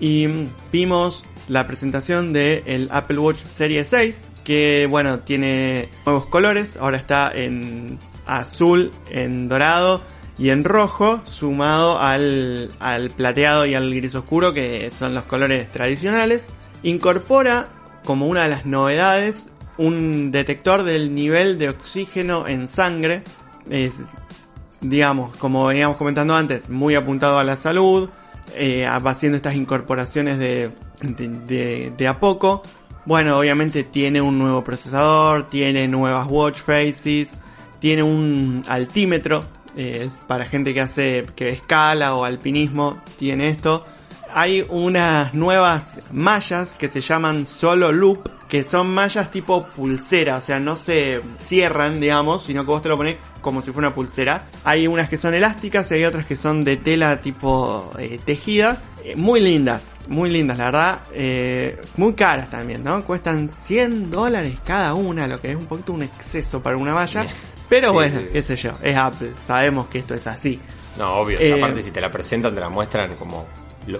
Y 0.00 0.26
vimos 0.72 1.24
la 1.48 1.66
presentación 1.66 2.32
del 2.32 2.88
Apple 2.90 3.18
Watch 3.18 3.38
Series 3.44 3.88
6, 3.88 4.26
que 4.44 4.86
bueno, 4.88 5.20
tiene 5.20 5.88
nuevos 6.06 6.26
colores, 6.26 6.76
ahora 6.76 6.96
está 6.98 7.32
en 7.34 7.98
azul, 8.26 8.92
en 9.10 9.48
dorado 9.48 10.02
y 10.38 10.50
en 10.50 10.64
rojo, 10.64 11.20
sumado 11.24 11.98
al, 11.98 12.70
al 12.80 13.10
plateado 13.10 13.66
y 13.66 13.74
al 13.74 13.94
gris 13.94 14.14
oscuro, 14.14 14.52
que 14.52 14.90
son 14.92 15.14
los 15.14 15.24
colores 15.24 15.68
tradicionales. 15.70 16.46
Incorpora 16.82 17.68
como 18.04 18.26
una 18.26 18.42
de 18.42 18.48
las 18.50 18.66
novedades 18.66 19.48
un 19.78 20.30
detector 20.30 20.82
del 20.84 21.14
nivel 21.14 21.58
de 21.58 21.70
oxígeno 21.70 22.46
en 22.46 22.68
sangre. 22.68 23.22
Es, 23.70 23.92
digamos, 24.80 25.34
como 25.36 25.64
veníamos 25.66 25.96
comentando 25.96 26.34
antes, 26.36 26.68
muy 26.68 26.94
apuntado 26.94 27.38
a 27.38 27.44
la 27.44 27.56
salud, 27.56 28.10
eh, 28.54 28.86
haciendo 28.86 29.36
estas 29.36 29.54
incorporaciones 29.54 30.38
de, 30.38 30.70
de- 31.00 31.92
de 31.96 32.08
a 32.08 32.20
poco. 32.20 32.62
Bueno, 33.06 33.38
obviamente 33.38 33.84
tiene 33.84 34.22
un 34.22 34.38
nuevo 34.38 34.64
procesador, 34.64 35.48
tiene 35.48 35.86
nuevas 35.88 36.26
watch 36.28 36.60
faces, 36.60 37.36
tiene 37.78 38.02
un 38.02 38.64
altímetro 38.66 39.44
eh, 39.76 40.08
para 40.26 40.46
gente 40.46 40.72
que 40.72 40.80
hace 40.80 41.26
que 41.36 41.50
escala 41.50 42.14
o 42.14 42.24
alpinismo, 42.24 43.02
tiene 43.18 43.50
esto. 43.50 43.84
Hay 44.32 44.64
unas 44.68 45.34
nuevas 45.34 46.00
mallas 46.10 46.76
que 46.76 46.88
se 46.88 47.00
llaman 47.02 47.46
solo 47.46 47.92
loop, 47.92 48.28
que 48.48 48.64
son 48.64 48.94
mallas 48.94 49.30
tipo 49.30 49.66
pulsera, 49.66 50.36
o 50.36 50.42
sea, 50.42 50.58
no 50.58 50.76
se 50.76 51.20
cierran, 51.38 52.00
digamos, 52.00 52.44
sino 52.44 52.62
que 52.62 52.70
vos 52.70 52.82
te 52.82 52.88
lo 52.88 52.96
pones 52.96 53.16
como 53.40 53.60
si 53.62 53.70
fuera 53.70 53.88
una 53.88 53.94
pulsera. 53.94 54.46
Hay 54.64 54.86
unas 54.86 55.08
que 55.08 55.18
son 55.18 55.34
elásticas 55.34 55.90
y 55.90 55.94
hay 55.94 56.04
otras 56.04 56.24
que 56.24 56.36
son 56.36 56.64
de 56.64 56.76
tela 56.76 57.20
tipo 57.20 57.90
eh, 57.98 58.18
tejida. 58.24 58.82
Eh, 59.04 59.14
muy 59.16 59.38
lindas, 59.40 59.94
muy 60.08 60.30
lindas, 60.30 60.56
la 60.56 60.64
verdad. 60.64 61.00
eh, 61.12 61.78
muy 61.96 62.14
caras 62.14 62.48
también, 62.48 62.82
¿no? 62.82 63.04
Cuestan 63.04 63.50
100 63.50 64.10
dólares 64.10 64.56
cada 64.64 64.94
una, 64.94 65.26
lo 65.26 65.40
que 65.40 65.50
es 65.50 65.56
un 65.56 65.66
poquito 65.66 65.92
un 65.92 66.02
exceso 66.02 66.62
para 66.62 66.76
una. 66.78 67.04
Bien. 67.04 67.26
Pero 67.68 67.88
Sí, 67.88 67.94
bueno, 67.94 68.20
sí, 68.20 68.26
qué 68.32 68.42
sé 68.42 68.56
yo, 68.56 68.72
es 68.82 68.96
Apple, 68.96 69.32
sabemos 69.42 69.88
que 69.88 69.98
esto 69.98 70.14
es 70.14 70.26
así. 70.26 70.58
No, 70.98 71.14
obvio. 71.16 71.38
Eh, 71.38 71.52
aparte, 71.52 71.82
si 71.82 71.90
te 71.90 72.00
la 72.00 72.10
presentan, 72.10 72.54
te 72.54 72.60
la 72.60 72.68
muestran 72.70 73.14
como, 73.16 73.46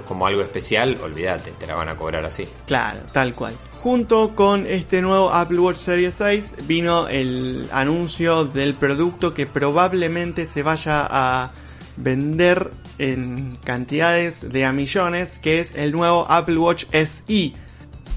como 0.06 0.26
algo 0.26 0.40
especial, 0.42 0.98
olvídate, 1.02 1.50
te 1.52 1.66
la 1.66 1.74
van 1.74 1.88
a 1.90 1.96
cobrar 1.96 2.24
así. 2.24 2.46
Claro, 2.66 3.00
tal 3.12 3.34
cual. 3.34 3.54
Junto 3.82 4.34
con 4.34 4.66
este 4.66 5.02
nuevo 5.02 5.30
Apple 5.30 5.58
Watch 5.58 5.76
Series 5.78 6.14
6 6.14 6.54
vino 6.66 7.08
el 7.08 7.68
anuncio 7.72 8.44
del 8.46 8.72
producto 8.74 9.34
que 9.34 9.46
probablemente 9.46 10.46
se 10.46 10.62
vaya 10.62 11.06
a 11.10 11.52
vender 11.96 12.70
en 12.98 13.56
cantidades 13.64 14.52
de 14.52 14.64
a 14.64 14.72
millones, 14.72 15.38
que 15.40 15.60
es 15.60 15.74
el 15.74 15.92
nuevo 15.92 16.26
Apple 16.28 16.58
Watch 16.58 16.86
SE. 16.92 17.52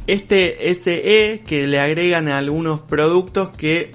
Este 0.08 0.74
SE 0.76 1.44
que 1.46 1.68
le 1.68 1.80
agregan 1.80 2.28
a 2.28 2.38
algunos 2.38 2.80
productos 2.82 3.50
que 3.50 3.92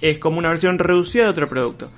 es 0.00 0.18
como 0.18 0.38
una 0.38 0.48
versión 0.48 0.78
reducida 0.78 1.24
de 1.24 1.30
otro 1.30 1.46
producto. 1.46 1.90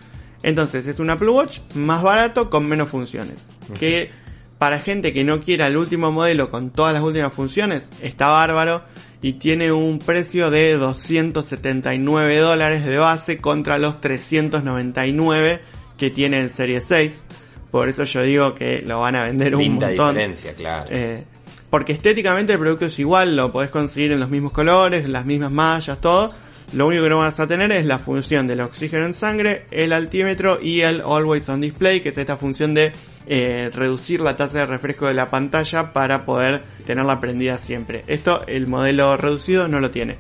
Entonces 0.43 0.87
es 0.87 0.99
un 0.99 1.11
Apple 1.11 1.31
Watch 1.31 1.61
más 1.75 2.03
barato 2.03 2.51
con 2.51 2.69
menos 2.69 2.91
funciones. 2.91 3.49
Que 3.79 4.11
para 4.59 4.79
gente 4.79 5.13
que 5.13 5.25
no 5.25 5.41
quiera 5.41 5.67
el 5.67 5.77
último 5.77 6.11
modelo 6.11 6.51
con 6.51 6.71
todas 6.71 6.95
las 6.95 7.03
últimas 7.03 7.33
funciones, 7.33 7.91
está 8.03 8.29
bárbaro 8.29 8.83
y 9.23 9.35
tiene 9.35 9.73
un 9.73 9.99
precio 9.99 10.51
de 10.51 10.75
279 10.75 12.37
dólares 12.39 12.85
de 12.85 12.99
base 12.99 13.39
contra 13.39 13.79
los 13.79 14.01
399 14.01 15.61
que 15.97 16.11
tiene 16.11 16.39
el 16.39 16.51
Serie 16.51 16.81
6. 16.81 17.23
Por 17.71 17.89
eso 17.89 18.05
yo 18.05 18.23
digo 18.23 18.55
que 18.55 18.83
lo 18.83 19.01
van 19.01 19.17
a 19.17 19.25
vender 19.25 19.57
un 19.57 19.75
montón. 19.75 20.15
diferencia, 20.15 20.55
claro. 20.55 20.89
Eh, 20.91 21.25
porque 21.71 21.93
estéticamente 21.93 22.53
el 22.53 22.61
producto 22.61 22.87
es 22.87 22.99
igual, 23.01 23.35
lo 23.35 23.51
podés 23.51 23.71
conseguir 23.71 24.13
en 24.13 24.21
los 24.21 24.31
mismos 24.31 24.53
colores, 24.53 25.09
las 25.09 25.27
mismas 25.27 25.51
mallas, 25.51 26.01
todo. 26.01 26.33
Lo 26.73 26.87
único 26.87 27.03
que 27.05 27.11
no 27.11 27.19
vas 27.19 27.39
a 27.41 27.47
tener 27.47 27.71
es 27.73 27.85
la 27.85 27.99
función 27.99 28.47
del 28.47 28.61
oxígeno 28.61 29.05
en 29.05 29.15
sangre, 29.15 29.67
el 29.71 29.93
altímetro 29.93 30.61
y 30.61 30.81
el 30.83 31.01
Always 31.01 31.49
on 31.49 31.61
Display, 31.61 32.01
que 32.01 32.09
es 32.11 32.19
esta 32.19 32.37
función 32.37 32.75
de 32.75 32.93
eh, 33.27 33.71
reducir 33.73 34.21
la 34.21 34.37
tasa 34.37 34.59
de 34.59 34.67
refresco 34.67 35.07
de 35.07 35.15
la 35.15 35.31
pantalla 35.31 35.93
para 35.93 36.25
poder 36.25 36.63
tenerla 36.85 37.21
prendida 37.21 37.59
siempre. 37.59 38.05
Esto 38.07 38.45
el 38.47 38.67
modelo 38.67 39.17
reducido 39.17 39.67
no 39.69 39.81
lo 39.81 39.91
tiene. 39.91 40.19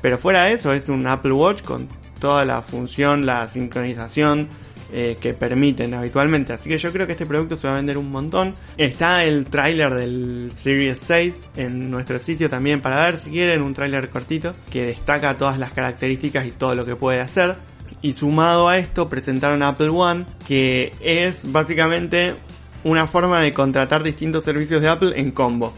Pero 0.00 0.18
fuera 0.18 0.44
de 0.44 0.52
eso 0.52 0.72
es 0.72 0.88
un 0.88 1.06
Apple 1.06 1.32
Watch 1.32 1.62
con 1.62 1.88
toda 2.18 2.44
la 2.44 2.62
función, 2.62 3.26
la 3.26 3.48
sincronización, 3.48 4.48
eh, 4.92 5.16
que 5.20 5.34
permiten 5.34 5.94
habitualmente. 5.94 6.52
Así 6.52 6.68
que 6.68 6.78
yo 6.78 6.92
creo 6.92 7.06
que 7.06 7.12
este 7.12 7.26
producto 7.26 7.56
se 7.56 7.66
va 7.66 7.74
a 7.74 7.76
vender 7.76 7.98
un 7.98 8.10
montón. 8.10 8.54
Está 8.76 9.24
el 9.24 9.46
tráiler 9.46 9.94
del 9.94 10.50
Series 10.54 11.00
6 11.04 11.50
en 11.56 11.90
nuestro 11.90 12.18
sitio 12.18 12.48
también 12.48 12.80
para 12.80 13.04
ver 13.04 13.18
si 13.18 13.30
quieren 13.30 13.62
un 13.62 13.74
tráiler 13.74 14.08
cortito 14.10 14.54
que 14.70 14.86
destaca 14.86 15.36
todas 15.36 15.58
las 15.58 15.72
características 15.72 16.46
y 16.46 16.52
todo 16.52 16.74
lo 16.74 16.86
que 16.86 16.96
puede 16.96 17.20
hacer. 17.20 17.56
Y 18.00 18.14
sumado 18.14 18.68
a 18.68 18.78
esto 18.78 19.08
presentaron 19.08 19.62
Apple 19.62 19.88
One 19.88 20.26
que 20.46 20.92
es 21.00 21.50
básicamente 21.50 22.34
una 22.84 23.08
forma 23.08 23.40
de 23.40 23.52
contratar 23.52 24.04
distintos 24.04 24.44
servicios 24.44 24.80
de 24.80 24.88
Apple 24.88 25.12
en 25.16 25.32
combo. 25.32 25.74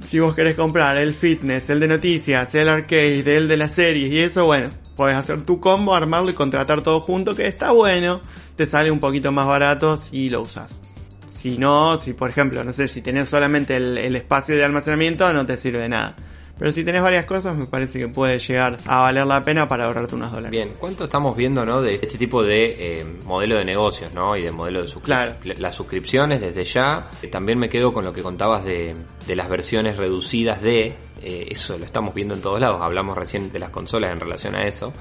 Si 0.00 0.20
vos 0.20 0.34
querés 0.34 0.54
comprar 0.54 0.96
el 0.96 1.12
fitness, 1.12 1.68
el 1.70 1.80
de 1.80 1.88
noticias, 1.88 2.54
el 2.54 2.68
arcade, 2.68 3.36
el 3.36 3.48
de 3.48 3.56
las 3.56 3.74
series 3.74 4.12
y 4.12 4.20
eso, 4.20 4.46
bueno, 4.46 4.70
Puedes 5.02 5.18
hacer 5.18 5.42
tu 5.42 5.58
combo, 5.58 5.96
armarlo 5.96 6.30
y 6.30 6.34
contratar 6.34 6.80
todo 6.82 7.00
junto, 7.00 7.34
que 7.34 7.48
está 7.48 7.72
bueno. 7.72 8.20
Te 8.54 8.66
sale 8.66 8.88
un 8.88 9.00
poquito 9.00 9.32
más 9.32 9.48
barato 9.48 9.98
si 9.98 10.28
lo 10.28 10.42
usas. 10.42 10.78
Si 11.26 11.58
no, 11.58 11.98
si 11.98 12.12
por 12.12 12.30
ejemplo, 12.30 12.62
no 12.62 12.72
sé, 12.72 12.86
si 12.86 13.02
tenés 13.02 13.28
solamente 13.28 13.74
el, 13.74 13.98
el 13.98 14.14
espacio 14.14 14.54
de 14.54 14.62
almacenamiento, 14.62 15.32
no 15.32 15.44
te 15.44 15.56
sirve 15.56 15.80
de 15.80 15.88
nada. 15.88 16.14
Pero 16.62 16.72
si 16.72 16.84
tenés 16.84 17.02
varias 17.02 17.24
cosas, 17.24 17.56
me 17.56 17.66
parece 17.66 17.98
que 17.98 18.06
puede 18.06 18.38
llegar 18.38 18.78
a 18.86 19.00
valer 19.00 19.26
la 19.26 19.42
pena 19.42 19.68
para 19.68 19.86
ahorrarte 19.86 20.14
unos 20.14 20.30
dólares. 20.30 20.52
Bien, 20.52 20.70
¿cuánto 20.78 21.02
estamos 21.02 21.36
viendo 21.36 21.66
¿no? 21.66 21.82
de 21.82 21.94
este 21.94 22.16
tipo 22.16 22.44
de 22.44 23.00
eh, 23.00 23.04
modelo 23.24 23.56
de 23.56 23.64
negocios 23.64 24.14
¿no? 24.14 24.36
y 24.36 24.42
de 24.42 24.52
modelo 24.52 24.82
de 24.82 24.86
suscripción? 24.86 25.38
Claro. 25.42 25.60
Las 25.60 25.74
suscripciones 25.74 26.40
desde 26.40 26.62
ya. 26.62 27.10
Eh, 27.20 27.26
también 27.26 27.58
me 27.58 27.68
quedo 27.68 27.92
con 27.92 28.04
lo 28.04 28.12
que 28.12 28.22
contabas 28.22 28.64
de, 28.64 28.92
de 29.26 29.34
las 29.34 29.48
versiones 29.48 29.96
reducidas 29.96 30.62
de. 30.62 30.98
Eh, 31.20 31.48
eso 31.50 31.76
lo 31.78 31.84
estamos 31.84 32.14
viendo 32.14 32.34
en 32.34 32.40
todos 32.40 32.60
lados. 32.60 32.80
Hablamos 32.80 33.18
recién 33.18 33.50
de 33.52 33.58
las 33.58 33.70
consolas 33.70 34.12
en 34.12 34.20
relación 34.20 34.54
a 34.54 34.62
eso. 34.64 34.92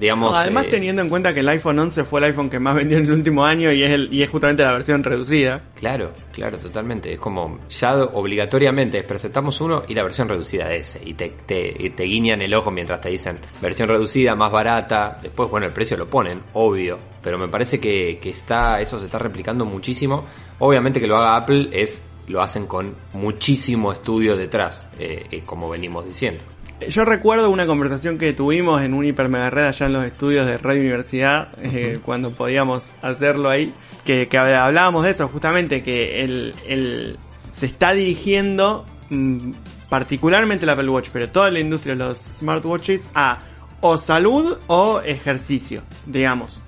Digamos, 0.00 0.34
además 0.34 0.64
eh, 0.64 0.68
teniendo 0.70 1.02
en 1.02 1.10
cuenta 1.10 1.34
que 1.34 1.40
el 1.40 1.48
iPhone 1.50 1.78
11 1.78 2.04
fue 2.04 2.20
el 2.20 2.24
iPhone 2.24 2.48
que 2.48 2.58
más 2.58 2.74
vendió 2.74 2.96
en 2.96 3.04
el 3.04 3.12
último 3.12 3.44
año 3.44 3.70
y 3.70 3.82
es, 3.82 3.92
el, 3.92 4.08
y 4.10 4.22
es 4.22 4.30
justamente 4.30 4.62
la 4.62 4.72
versión 4.72 5.04
reducida. 5.04 5.60
Claro, 5.74 6.12
claro, 6.32 6.56
totalmente. 6.56 7.12
Es 7.12 7.18
como 7.18 7.58
ya 7.68 7.96
obligatoriamente 8.04 9.02
presentamos 9.02 9.60
uno 9.60 9.82
y 9.86 9.94
la 9.94 10.02
versión 10.02 10.26
reducida 10.26 10.68
de 10.68 10.78
ese. 10.78 11.02
Y 11.04 11.12
te, 11.12 11.28
te, 11.44 11.74
y 11.78 11.90
te 11.90 12.04
guiñan 12.04 12.40
el 12.40 12.54
ojo 12.54 12.70
mientras 12.70 13.02
te 13.02 13.10
dicen 13.10 13.38
versión 13.60 13.90
reducida, 13.90 14.34
más 14.34 14.50
barata. 14.50 15.18
Después, 15.20 15.50
bueno, 15.50 15.66
el 15.66 15.72
precio 15.74 15.98
lo 15.98 16.06
ponen, 16.06 16.40
obvio. 16.54 16.98
Pero 17.22 17.38
me 17.38 17.48
parece 17.48 17.78
que, 17.78 18.18
que 18.22 18.30
está, 18.30 18.80
eso 18.80 18.98
se 18.98 19.04
está 19.04 19.18
replicando 19.18 19.66
muchísimo. 19.66 20.24
Obviamente 20.60 20.98
que 20.98 21.06
lo 21.06 21.18
haga 21.18 21.36
Apple 21.36 21.68
es, 21.72 22.02
lo 22.26 22.40
hacen 22.40 22.66
con 22.66 22.94
muchísimo 23.12 23.92
estudio 23.92 24.34
detrás, 24.34 24.88
eh, 24.98 25.26
eh, 25.30 25.42
como 25.44 25.68
venimos 25.68 26.06
diciendo. 26.06 26.42
Yo 26.88 27.04
recuerdo 27.04 27.50
una 27.50 27.66
conversación 27.66 28.16
que 28.16 28.32
tuvimos 28.32 28.82
en 28.82 28.94
un 28.94 29.04
hiper 29.04 29.28
mega 29.28 29.50
red 29.50 29.66
allá 29.66 29.86
en 29.86 29.92
los 29.92 30.04
estudios 30.04 30.46
de 30.46 30.56
Radio 30.56 30.80
Universidad, 30.80 31.48
eh, 31.62 31.98
cuando 32.04 32.34
podíamos 32.34 32.86
hacerlo 33.02 33.50
ahí, 33.50 33.74
que, 34.04 34.28
que 34.28 34.38
hablábamos 34.38 35.04
de 35.04 35.10
eso, 35.10 35.28
justamente, 35.28 35.82
que 35.82 36.24
el, 36.24 36.54
el, 36.66 37.18
se 37.50 37.66
está 37.66 37.92
dirigiendo, 37.92 38.86
mm, 39.10 39.52
particularmente 39.90 40.64
el 40.64 40.70
Apple 40.70 40.88
Watch, 40.88 41.10
pero 41.12 41.28
toda 41.28 41.50
la 41.50 41.60
industria 41.60 41.94
de 41.94 42.04
los 42.04 42.18
smartwatches, 42.18 43.10
a 43.14 43.40
o 43.82 43.98
salud 43.98 44.58
o 44.66 45.00
ejercicio, 45.00 45.82
digamos. 46.06 46.60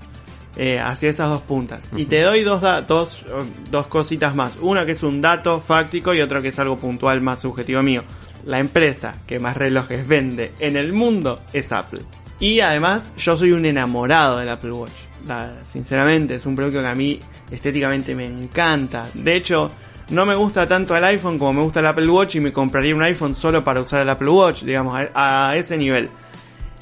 Eh, 0.56 0.78
hacia 0.78 1.08
esas 1.08 1.30
dos 1.30 1.40
puntas. 1.40 1.88
Y 1.96 2.04
te 2.04 2.20
doy 2.20 2.42
dos, 2.42 2.60
dos, 2.86 3.24
dos 3.70 3.86
cositas 3.86 4.34
más. 4.34 4.52
Una 4.60 4.84
que 4.84 4.92
es 4.92 5.02
un 5.02 5.22
dato 5.22 5.62
fáctico 5.62 6.12
y 6.12 6.20
otro 6.20 6.42
que 6.42 6.48
es 6.48 6.58
algo 6.58 6.76
puntual 6.76 7.22
más 7.22 7.40
subjetivo 7.40 7.82
mío. 7.82 8.04
La 8.47 8.59
empresa 8.59 9.14
que 9.26 9.38
más 9.38 9.57
relojes 9.57 10.07
vende 10.07 10.53
en 10.59 10.76
el 10.76 10.93
mundo 10.93 11.40
es 11.53 11.70
Apple. 11.72 12.01
Y 12.40 12.61
además 12.61 13.14
yo 13.16 13.36
soy 13.36 13.53
un 13.53 13.64
enamorado 13.66 14.38
del 14.38 14.49
Apple 14.49 14.72
Watch. 14.72 14.90
La- 15.26 15.53
sinceramente 15.70 16.34
es 16.34 16.47
un 16.47 16.57
producto 16.57 16.80
que 16.80 16.86
a 16.88 16.95
mí 16.95 17.20
estéticamente 17.51 18.14
me 18.16 18.26
encanta. 18.26 19.07
De 19.14 19.36
hecho, 19.36 19.70
no 20.11 20.26
me 20.26 20.34
gusta 20.34 20.66
tanto 20.66 20.97
el 20.97 21.05
iPhone 21.05 21.38
como 21.38 21.53
me 21.53 21.62
gusta 21.62 21.78
el 21.80 21.86
Apple 21.86 22.09
Watch 22.09 22.34
y 22.36 22.40
me 22.40 22.53
compraría 22.53 22.95
un 22.97 23.03
iPhone 23.03 23.34
solo 23.36 23.62
para 23.62 23.80
usar 23.80 24.03
el 24.03 24.09
Apple 24.09 24.28
Watch, 24.30 24.64
digamos, 24.64 24.99
a, 25.14 25.51
a 25.51 25.57
ese 25.57 25.78
nivel. 25.78 26.11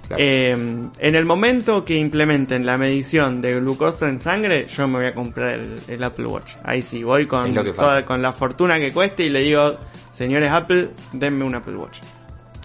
Claro. 0.09 0.25
Eh, 0.27 0.51
en 0.53 1.15
el 1.15 1.25
momento 1.25 1.85
que 1.85 1.95
implementen 1.97 2.67
la 2.67 2.77
medición 2.77 3.41
de 3.41 3.61
glucosa 3.61 4.09
en 4.09 4.19
sangre, 4.19 4.67
yo 4.67 4.89
me 4.89 4.99
voy 4.99 5.07
a 5.07 5.15
comprar 5.15 5.51
el, 5.51 5.77
el 5.87 6.03
Apple 6.03 6.27
Watch. 6.27 6.55
Ahí 6.65 6.83
sí, 6.83 7.05
voy 7.05 7.27
con, 7.27 7.45
toda- 7.77 8.05
con 8.05 8.21
la 8.23 8.33
fortuna 8.33 8.81
que 8.81 8.93
cueste 8.93 9.25
y 9.25 9.29
le 9.29 9.41
digo, 9.41 9.79
señores 10.21 10.53
Apple, 10.53 10.91
denme 11.13 11.45
un 11.45 11.55
Apple 11.55 11.77
Watch. 11.77 12.01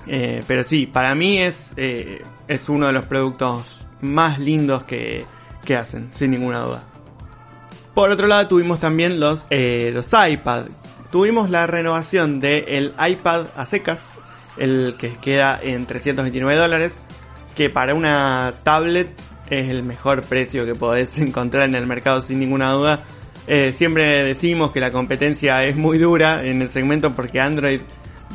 Eh, 0.08 0.44
pero 0.46 0.66
sí, 0.66 0.88
para 0.88 1.16
mí 1.16 1.38
es, 1.38 1.74
eh, 1.78 2.22
es 2.50 2.68
uno 2.68 2.88
de 2.88 2.92
los 2.92 3.06
productos 3.06 3.88
más 4.02 4.40
lindos 4.40 4.84
que, 4.84 5.24
que 5.64 5.78
hacen, 5.78 6.10
sin 6.12 6.32
ninguna 6.32 6.60
duda. 6.60 6.84
Por 7.94 8.10
otro 8.10 8.28
lado, 8.28 8.46
tuvimos 8.50 8.82
también 8.82 9.22
los, 9.22 9.48
eh, 9.52 9.90
los 9.94 10.08
iPad. 10.08 10.66
Tuvimos 11.14 11.50
la 11.50 11.66
renovación 11.66 12.42
del 12.42 12.94
iPad 13.00 13.46
a 13.56 13.66
secas, 13.66 14.12
el 14.58 14.96
que 14.98 15.16
queda 15.16 15.58
en 15.64 15.86
329 15.86 16.60
dólares, 16.60 17.00
que 17.56 17.70
para 17.70 17.94
una 17.94 18.54
tablet 18.64 19.14
es 19.50 19.70
el 19.70 19.82
mejor 19.82 20.24
precio 20.24 20.66
que 20.66 20.76
podés 20.76 21.18
encontrar 21.20 21.70
en 21.70 21.76
el 21.76 21.88
mercado 21.88 22.22
sin 22.22 22.38
ninguna 22.38 22.72
duda. 22.74 23.06
Eh, 23.48 23.74
siempre 23.78 24.24
decimos 24.24 24.72
que 24.72 24.80
la 24.80 24.92
competencia 24.92 25.64
es 25.64 25.76
muy 25.76 25.98
dura 26.00 26.44
en 26.46 26.62
el 26.62 26.70
segmento 26.70 27.16
porque 27.16 27.40
Android 27.40 27.80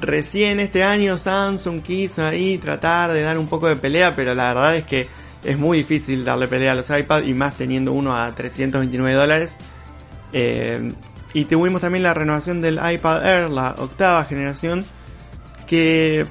recién 0.00 0.60
este 0.60 0.84
año 0.84 1.18
Samsung 1.18 1.82
quiso 1.82 2.24
ahí 2.24 2.58
tratar 2.58 3.12
de 3.12 3.22
dar 3.22 3.36
un 3.38 3.48
poco 3.48 3.66
de 3.66 3.76
pelea, 3.76 4.14
pero 4.14 4.34
la 4.34 4.48
verdad 4.48 4.76
es 4.76 4.84
que 4.84 5.08
es 5.44 5.58
muy 5.58 5.78
difícil 5.78 6.24
darle 6.24 6.48
pelea 6.48 6.72
a 6.72 6.74
los 6.74 6.90
iPad 6.90 7.24
y 7.24 7.34
más 7.34 7.56
teniendo 7.56 7.92
uno 7.92 8.14
a 8.14 8.34
329 8.34 9.14
dólares. 9.14 9.50
Eh, 10.32 10.92
y 11.32 11.44
tuvimos 11.44 11.80
también 11.80 12.02
la 12.02 12.14
renovación 12.14 12.60
del 12.60 12.74
iPad 12.74 13.26
Air, 13.26 13.50
la 13.50 13.74
octava 13.78 14.24
generación, 14.24 14.84
que 15.66 16.26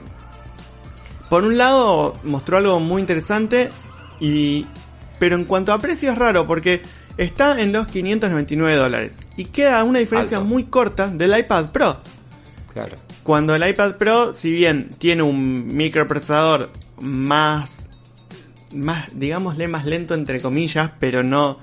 por 1.30 1.44
un 1.44 1.58
lado 1.58 2.14
mostró 2.24 2.58
algo 2.58 2.80
muy 2.80 3.02
interesante 3.02 3.70
y 4.20 4.66
pero 5.20 5.36
en 5.36 5.46
cuanto 5.46 5.74
a 5.74 5.80
precio 5.80 6.12
es 6.12 6.18
raro 6.18 6.48
porque 6.48 6.82
está 7.24 7.62
en 7.62 7.72
los 7.74 7.88
599 7.88 8.76
dólares 8.76 9.18
y 9.38 9.46
queda 9.46 9.84
una 9.84 10.00
diferencia 10.00 10.38
Alto. 10.38 10.50
muy 10.50 10.64
corta 10.66 11.08
del 11.10 11.38
iPad 11.38 11.72
Pro. 11.72 12.00
Claro. 12.74 12.96
Cuando 13.24 13.54
el 13.56 13.68
iPad 13.68 13.96
Pro, 13.98 14.34
si 14.34 14.50
bien 14.52 14.90
tiene 14.98 15.22
un 15.24 15.76
microprocesador 15.76 16.72
más, 17.02 17.90
más, 18.74 19.08
digámosle 19.20 19.68
más 19.68 19.86
lento 19.86 20.14
entre 20.14 20.42
comillas, 20.42 20.92
pero 21.00 21.22
no, 21.24 21.60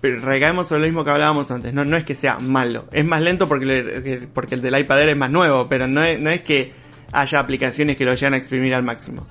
pero 0.00 0.18
recaemos 0.20 0.68
sobre 0.68 0.80
lo 0.82 0.86
mismo 0.88 1.04
que 1.04 1.10
hablábamos 1.10 1.50
antes, 1.50 1.72
no, 1.72 1.84
no 1.84 1.96
es 1.96 2.04
que 2.04 2.14
sea 2.14 2.38
malo, 2.38 2.86
es 2.92 3.04
más 3.04 3.22
lento 3.22 3.48
porque, 3.48 3.64
le- 3.66 4.26
porque 4.28 4.56
el 4.56 4.62
del 4.62 4.78
iPad 4.78 5.00
Air 5.02 5.08
es 5.10 5.16
más 5.16 5.30
nuevo, 5.30 5.68
pero 5.68 5.86
no 5.86 6.02
es, 6.02 6.18
no 6.20 6.30
es 6.30 6.40
que 6.42 6.72
haya 7.12 7.38
aplicaciones 7.38 7.96
que 7.96 8.04
lo 8.04 8.12
llegan 8.14 8.34
a 8.34 8.36
exprimir 8.38 8.74
al 8.74 8.82
máximo. 8.82 9.26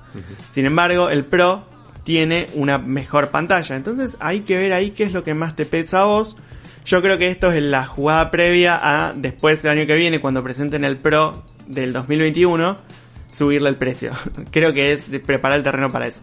Sin 0.50 0.64
embargo, 0.64 1.10
el 1.10 1.24
Pro 1.26 1.66
tiene 2.06 2.46
una 2.54 2.78
mejor 2.78 3.30
pantalla, 3.30 3.74
entonces 3.74 4.16
hay 4.20 4.42
que 4.42 4.56
ver 4.56 4.72
ahí 4.72 4.92
qué 4.92 5.02
es 5.02 5.12
lo 5.12 5.24
que 5.24 5.34
más 5.34 5.56
te 5.56 5.66
pesa 5.66 6.02
a 6.02 6.04
vos. 6.04 6.36
Yo 6.84 7.02
creo 7.02 7.18
que 7.18 7.28
esto 7.28 7.50
es 7.50 7.60
la 7.60 7.84
jugada 7.84 8.30
previa 8.30 8.78
a 8.80 9.12
después 9.12 9.60
del 9.64 9.72
año 9.72 9.86
que 9.88 9.96
viene, 9.96 10.20
cuando 10.20 10.40
presenten 10.40 10.84
el 10.84 10.98
Pro 10.98 11.42
del 11.66 11.92
2021, 11.92 12.76
subirle 13.32 13.70
el 13.70 13.74
precio. 13.74 14.12
creo 14.52 14.72
que 14.72 14.92
es 14.92 15.10
preparar 15.26 15.58
el 15.58 15.64
terreno 15.64 15.90
para 15.90 16.06
eso. 16.06 16.22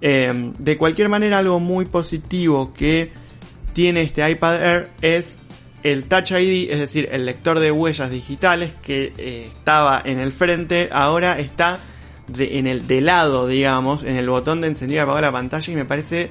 Eh, 0.00 0.52
de 0.58 0.78
cualquier 0.78 1.10
manera, 1.10 1.40
algo 1.40 1.60
muy 1.60 1.84
positivo 1.84 2.72
que 2.72 3.12
tiene 3.74 4.00
este 4.00 4.30
iPad 4.30 4.62
Air 4.62 4.90
es 5.02 5.36
el 5.82 6.04
Touch 6.04 6.30
ID, 6.30 6.70
es 6.70 6.78
decir, 6.78 7.06
el 7.12 7.26
lector 7.26 7.60
de 7.60 7.70
huellas 7.70 8.10
digitales 8.10 8.72
que 8.80 9.12
eh, 9.18 9.50
estaba 9.52 10.00
en 10.02 10.20
el 10.20 10.32
frente, 10.32 10.88
ahora 10.90 11.38
está 11.38 11.80
de- 12.28 12.58
en 12.58 12.66
el 12.66 12.86
de 12.86 13.00
lado, 13.00 13.46
digamos, 13.46 14.02
en 14.04 14.16
el 14.16 14.28
botón 14.28 14.60
de 14.60 14.68
encendido 14.68 14.98
y 14.98 15.00
apagado 15.00 15.16
de 15.16 15.22
la 15.22 15.32
pantalla 15.32 15.72
y 15.72 15.76
me 15.76 15.84
parece 15.84 16.30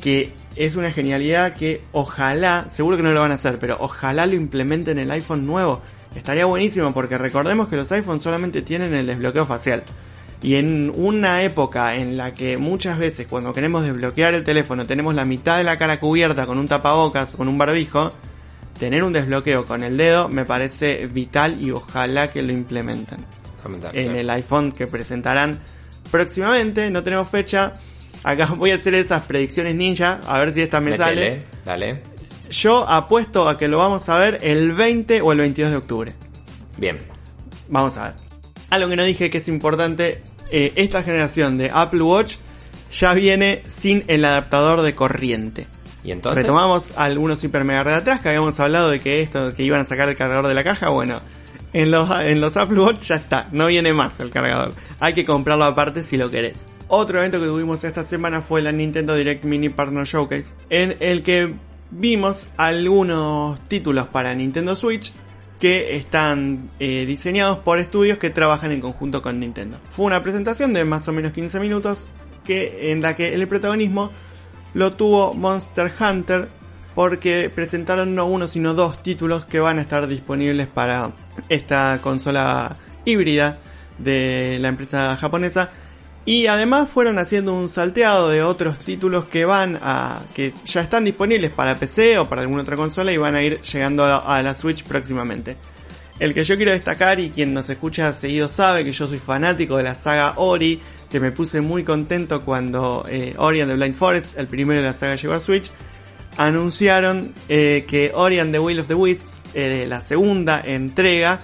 que 0.00 0.32
es 0.56 0.74
una 0.76 0.90
genialidad 0.90 1.54
que 1.54 1.82
ojalá, 1.92 2.66
seguro 2.70 2.96
que 2.96 3.02
no 3.02 3.12
lo 3.12 3.20
van 3.20 3.32
a 3.32 3.36
hacer, 3.36 3.58
pero 3.58 3.76
ojalá 3.80 4.26
lo 4.26 4.34
implementen 4.34 4.98
en 4.98 5.04
el 5.04 5.10
iPhone 5.12 5.46
nuevo. 5.46 5.80
Estaría 6.14 6.44
buenísimo 6.44 6.92
porque 6.92 7.16
recordemos 7.18 7.68
que 7.68 7.76
los 7.76 7.90
iPhones 7.92 8.22
solamente 8.22 8.62
tienen 8.62 8.94
el 8.94 9.06
desbloqueo 9.06 9.46
facial. 9.46 9.84
Y 10.42 10.54
en 10.54 10.90
una 10.96 11.42
época 11.42 11.96
en 11.96 12.16
la 12.16 12.32
que 12.32 12.56
muchas 12.56 12.98
veces 12.98 13.26
cuando 13.26 13.52
queremos 13.52 13.82
desbloquear 13.82 14.34
el 14.34 14.42
teléfono 14.42 14.86
tenemos 14.86 15.14
la 15.14 15.26
mitad 15.26 15.58
de 15.58 15.64
la 15.64 15.76
cara 15.76 16.00
cubierta 16.00 16.46
con 16.46 16.58
un 16.58 16.66
tapabocas, 16.66 17.30
con 17.30 17.46
un 17.46 17.58
barbijo, 17.58 18.12
tener 18.78 19.04
un 19.04 19.12
desbloqueo 19.12 19.66
con 19.66 19.84
el 19.84 19.98
dedo 19.98 20.30
me 20.30 20.46
parece 20.46 21.06
vital 21.06 21.60
y 21.62 21.70
ojalá 21.70 22.30
que 22.30 22.40
lo 22.42 22.52
implementen 22.52 23.18
Fundamental, 23.62 23.96
en 23.96 24.04
claro. 24.04 24.20
el 24.20 24.30
iPhone 24.30 24.72
que 24.72 24.86
presentarán 24.86 25.60
próximamente, 26.10 26.90
no 26.90 27.02
tenemos 27.02 27.28
fecha. 27.28 27.74
acá 28.22 28.46
voy 28.56 28.70
a 28.70 28.76
hacer 28.76 28.94
esas 28.94 29.22
predicciones 29.22 29.74
ninja, 29.74 30.20
a 30.26 30.38
ver 30.38 30.52
si 30.52 30.62
esta 30.62 30.80
me 30.80 30.96
sale. 30.96 31.44
Dale. 31.64 32.02
Yo 32.50 32.88
apuesto 32.88 33.48
a 33.48 33.56
que 33.56 33.68
lo 33.68 33.78
vamos 33.78 34.08
a 34.08 34.18
ver 34.18 34.38
el 34.42 34.72
20 34.72 35.20
o 35.20 35.32
el 35.32 35.38
22 35.38 35.70
de 35.70 35.76
octubre. 35.76 36.14
Bien. 36.76 36.98
Vamos 37.68 37.96
a 37.96 38.04
ver. 38.04 38.14
Algo 38.70 38.88
que 38.88 38.96
no 38.96 39.04
dije 39.04 39.30
que 39.30 39.38
es 39.38 39.48
importante, 39.48 40.22
eh, 40.50 40.72
esta 40.74 41.02
generación 41.02 41.58
de 41.58 41.70
Apple 41.72 42.02
Watch 42.02 42.36
ya 42.90 43.14
viene 43.14 43.62
sin 43.68 44.04
el 44.08 44.24
adaptador 44.24 44.82
de 44.82 44.94
corriente. 44.94 45.66
¿Y 46.02 46.12
entonces? 46.12 46.42
Retomamos 46.42 46.92
algunos 46.96 47.42
hiper 47.44 47.64
mega 47.64 47.84
de 47.84 47.94
atrás 47.94 48.20
que 48.20 48.28
habíamos 48.30 48.58
hablado 48.58 48.90
de 48.90 49.00
que 49.00 49.20
esto, 49.20 49.54
que 49.54 49.62
iban 49.62 49.82
a 49.82 49.84
sacar 49.84 50.08
el 50.08 50.16
cargador 50.16 50.48
de 50.48 50.54
la 50.54 50.64
caja. 50.64 50.88
Bueno, 50.88 51.20
en 51.72 51.90
los, 51.90 52.10
en 52.10 52.40
los 52.40 52.56
Apple 52.56 52.80
Watch 52.80 53.04
ya 53.04 53.16
está, 53.16 53.48
no 53.52 53.66
viene 53.66 53.92
más 53.92 54.20
el 54.20 54.30
cargador. 54.30 54.74
Hay 54.98 55.14
que 55.14 55.24
comprarlo 55.24 55.64
aparte 55.64 56.04
si 56.04 56.16
lo 56.16 56.30
querés. 56.30 56.68
Otro 56.88 57.20
evento 57.20 57.38
que 57.38 57.46
tuvimos 57.46 57.84
esta 57.84 58.04
semana 58.04 58.40
fue 58.40 58.62
la 58.62 58.72
Nintendo 58.72 59.14
Direct 59.14 59.44
Mini 59.44 59.68
Partner 59.68 60.04
Showcase, 60.04 60.54
en 60.70 60.96
el 61.00 61.22
que 61.22 61.54
vimos 61.90 62.46
algunos 62.56 63.60
títulos 63.68 64.08
para 64.08 64.34
Nintendo 64.34 64.74
Switch 64.74 65.12
que 65.60 65.96
están 65.96 66.70
eh, 66.80 67.04
diseñados 67.06 67.58
por 67.58 67.78
estudios 67.78 68.18
que 68.18 68.30
trabajan 68.30 68.72
en 68.72 68.80
conjunto 68.80 69.22
con 69.22 69.38
Nintendo. 69.38 69.78
Fue 69.90 70.06
una 70.06 70.22
presentación 70.22 70.72
de 70.72 70.84
más 70.84 71.06
o 71.06 71.12
menos 71.12 71.32
15 71.32 71.60
minutos 71.60 72.06
que, 72.44 72.90
en 72.90 73.02
la 73.02 73.14
que 73.14 73.34
el 73.34 73.46
protagonismo 73.46 74.10
lo 74.72 74.92
tuvo 74.94 75.34
Monster 75.34 75.92
Hunter 76.00 76.48
porque 76.94 77.50
presentaron 77.54 78.14
no 78.14 78.26
uno 78.26 78.48
sino 78.48 78.74
dos 78.74 79.02
títulos 79.02 79.44
que 79.44 79.60
van 79.60 79.78
a 79.78 79.82
estar 79.82 80.06
disponibles 80.06 80.66
para 80.66 81.12
esta 81.48 82.00
consola 82.02 82.76
híbrida 83.04 83.58
de 83.98 84.58
la 84.60 84.68
empresa 84.68 85.16
japonesa 85.16 85.70
y 86.24 86.46
además 86.46 86.88
fueron 86.90 87.18
haciendo 87.18 87.54
un 87.54 87.68
salteado 87.68 88.28
de 88.28 88.42
otros 88.42 88.78
títulos 88.78 89.24
que 89.24 89.44
van 89.44 89.78
a 89.80 90.20
que 90.34 90.52
ya 90.66 90.82
están 90.82 91.04
disponibles 91.04 91.50
para 91.50 91.76
PC 91.76 92.18
o 92.18 92.28
para 92.28 92.42
alguna 92.42 92.62
otra 92.62 92.76
consola 92.76 93.10
y 93.10 93.16
van 93.16 93.34
a 93.34 93.42
ir 93.42 93.60
llegando 93.62 94.04
a, 94.04 94.42
la 94.42 94.54
Switch 94.54 94.84
próximamente. 94.84 95.56
El 96.18 96.34
que 96.34 96.44
yo 96.44 96.56
quiero 96.56 96.72
destacar 96.72 97.18
y 97.18 97.30
quien 97.30 97.54
nos 97.54 97.70
escucha 97.70 98.12
seguido 98.12 98.50
sabe 98.50 98.84
que 98.84 98.92
yo 98.92 99.08
soy 99.08 99.18
fanático 99.18 99.78
de 99.78 99.84
la 99.84 99.94
saga 99.94 100.34
Ori, 100.36 100.78
que 101.10 101.18
me 101.18 101.32
puse 101.32 101.62
muy 101.62 101.82
contento 101.82 102.42
cuando 102.42 103.06
eh, 103.08 103.34
Ori 103.38 103.62
and 103.62 103.70
the 103.70 103.76
Blind 103.76 103.94
Forest, 103.94 104.38
el 104.38 104.46
primero 104.46 104.82
de 104.82 104.88
la 104.88 104.94
saga, 104.94 105.14
llegó 105.14 105.32
a 105.32 105.40
Switch. 105.40 105.72
Anunciaron 106.40 107.34
eh, 107.48 107.84
que 107.86 108.12
Ori 108.14 108.38
the 108.50 108.58
Will 108.58 108.80
of 108.80 108.88
the 108.88 108.94
Wisps, 108.94 109.42
eh, 109.52 109.84
la 109.86 110.02
segunda 110.02 110.62
entrega, 110.64 111.40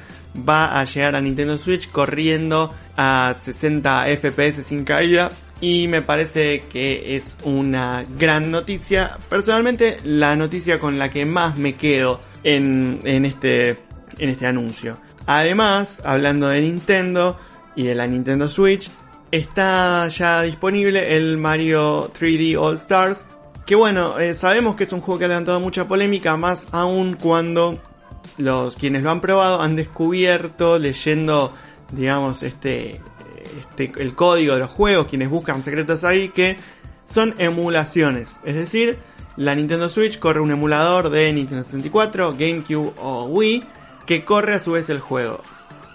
va 0.48 0.80
a 0.80 0.84
llegar 0.84 1.16
a 1.16 1.20
Nintendo 1.20 1.58
Switch 1.58 1.90
corriendo 1.90 2.74
a 2.96 3.34
60 3.38 4.06
FPS 4.16 4.62
sin 4.64 4.84
caída. 4.84 5.30
Y 5.60 5.88
me 5.88 6.02
parece 6.02 6.64
que 6.70 7.16
es 7.16 7.34
una 7.44 8.04
gran 8.18 8.50
noticia. 8.50 9.18
Personalmente, 9.28 9.98
la 10.04 10.34
noticia 10.36 10.78
con 10.78 10.98
la 10.98 11.10
que 11.10 11.26
más 11.26 11.56
me 11.56 11.76
quedo 11.76 12.20
en, 12.42 13.00
en 13.04 13.24
este 13.24 13.78
en 14.18 14.30
este 14.30 14.46
anuncio. 14.46 14.98
Además, 15.26 16.00
hablando 16.04 16.48
de 16.48 16.60
Nintendo 16.60 17.38
y 17.74 17.84
de 17.84 17.94
la 17.94 18.06
Nintendo 18.06 18.48
Switch, 18.48 18.90
está 19.30 20.08
ya 20.08 20.42
disponible 20.42 21.16
el 21.16 21.36
Mario 21.36 22.12
3D 22.12 22.56
All 22.58 22.76
Stars. 22.76 23.24
Que 23.66 23.74
bueno, 23.74 24.20
eh, 24.20 24.36
sabemos 24.36 24.76
que 24.76 24.84
es 24.84 24.92
un 24.92 25.00
juego 25.00 25.18
que 25.18 25.24
ha 25.24 25.28
levantado 25.28 25.58
mucha 25.58 25.88
polémica, 25.88 26.36
más 26.36 26.68
aún 26.70 27.14
cuando 27.14 27.82
los 28.38 28.76
quienes 28.76 29.02
lo 29.02 29.10
han 29.10 29.20
probado 29.20 29.60
han 29.60 29.74
descubierto 29.74 30.78
leyendo, 30.78 31.52
digamos, 31.90 32.44
este, 32.44 33.00
este, 33.58 33.92
el 34.00 34.14
código 34.14 34.54
de 34.54 34.60
los 34.60 34.70
juegos, 34.70 35.08
quienes 35.08 35.30
buscan 35.30 35.64
secretos 35.64 36.04
ahí, 36.04 36.28
que 36.28 36.56
son 37.08 37.34
emulaciones. 37.38 38.36
Es 38.44 38.54
decir, 38.54 38.98
la 39.36 39.56
Nintendo 39.56 39.90
Switch 39.90 40.20
corre 40.20 40.40
un 40.40 40.52
emulador 40.52 41.10
de 41.10 41.32
Nintendo 41.32 41.64
64, 41.64 42.36
GameCube 42.38 42.94
o 42.98 43.24
Wii 43.24 43.64
que 44.06 44.24
corre 44.24 44.54
a 44.54 44.60
su 44.62 44.72
vez 44.72 44.88
el 44.90 45.00
juego. 45.00 45.42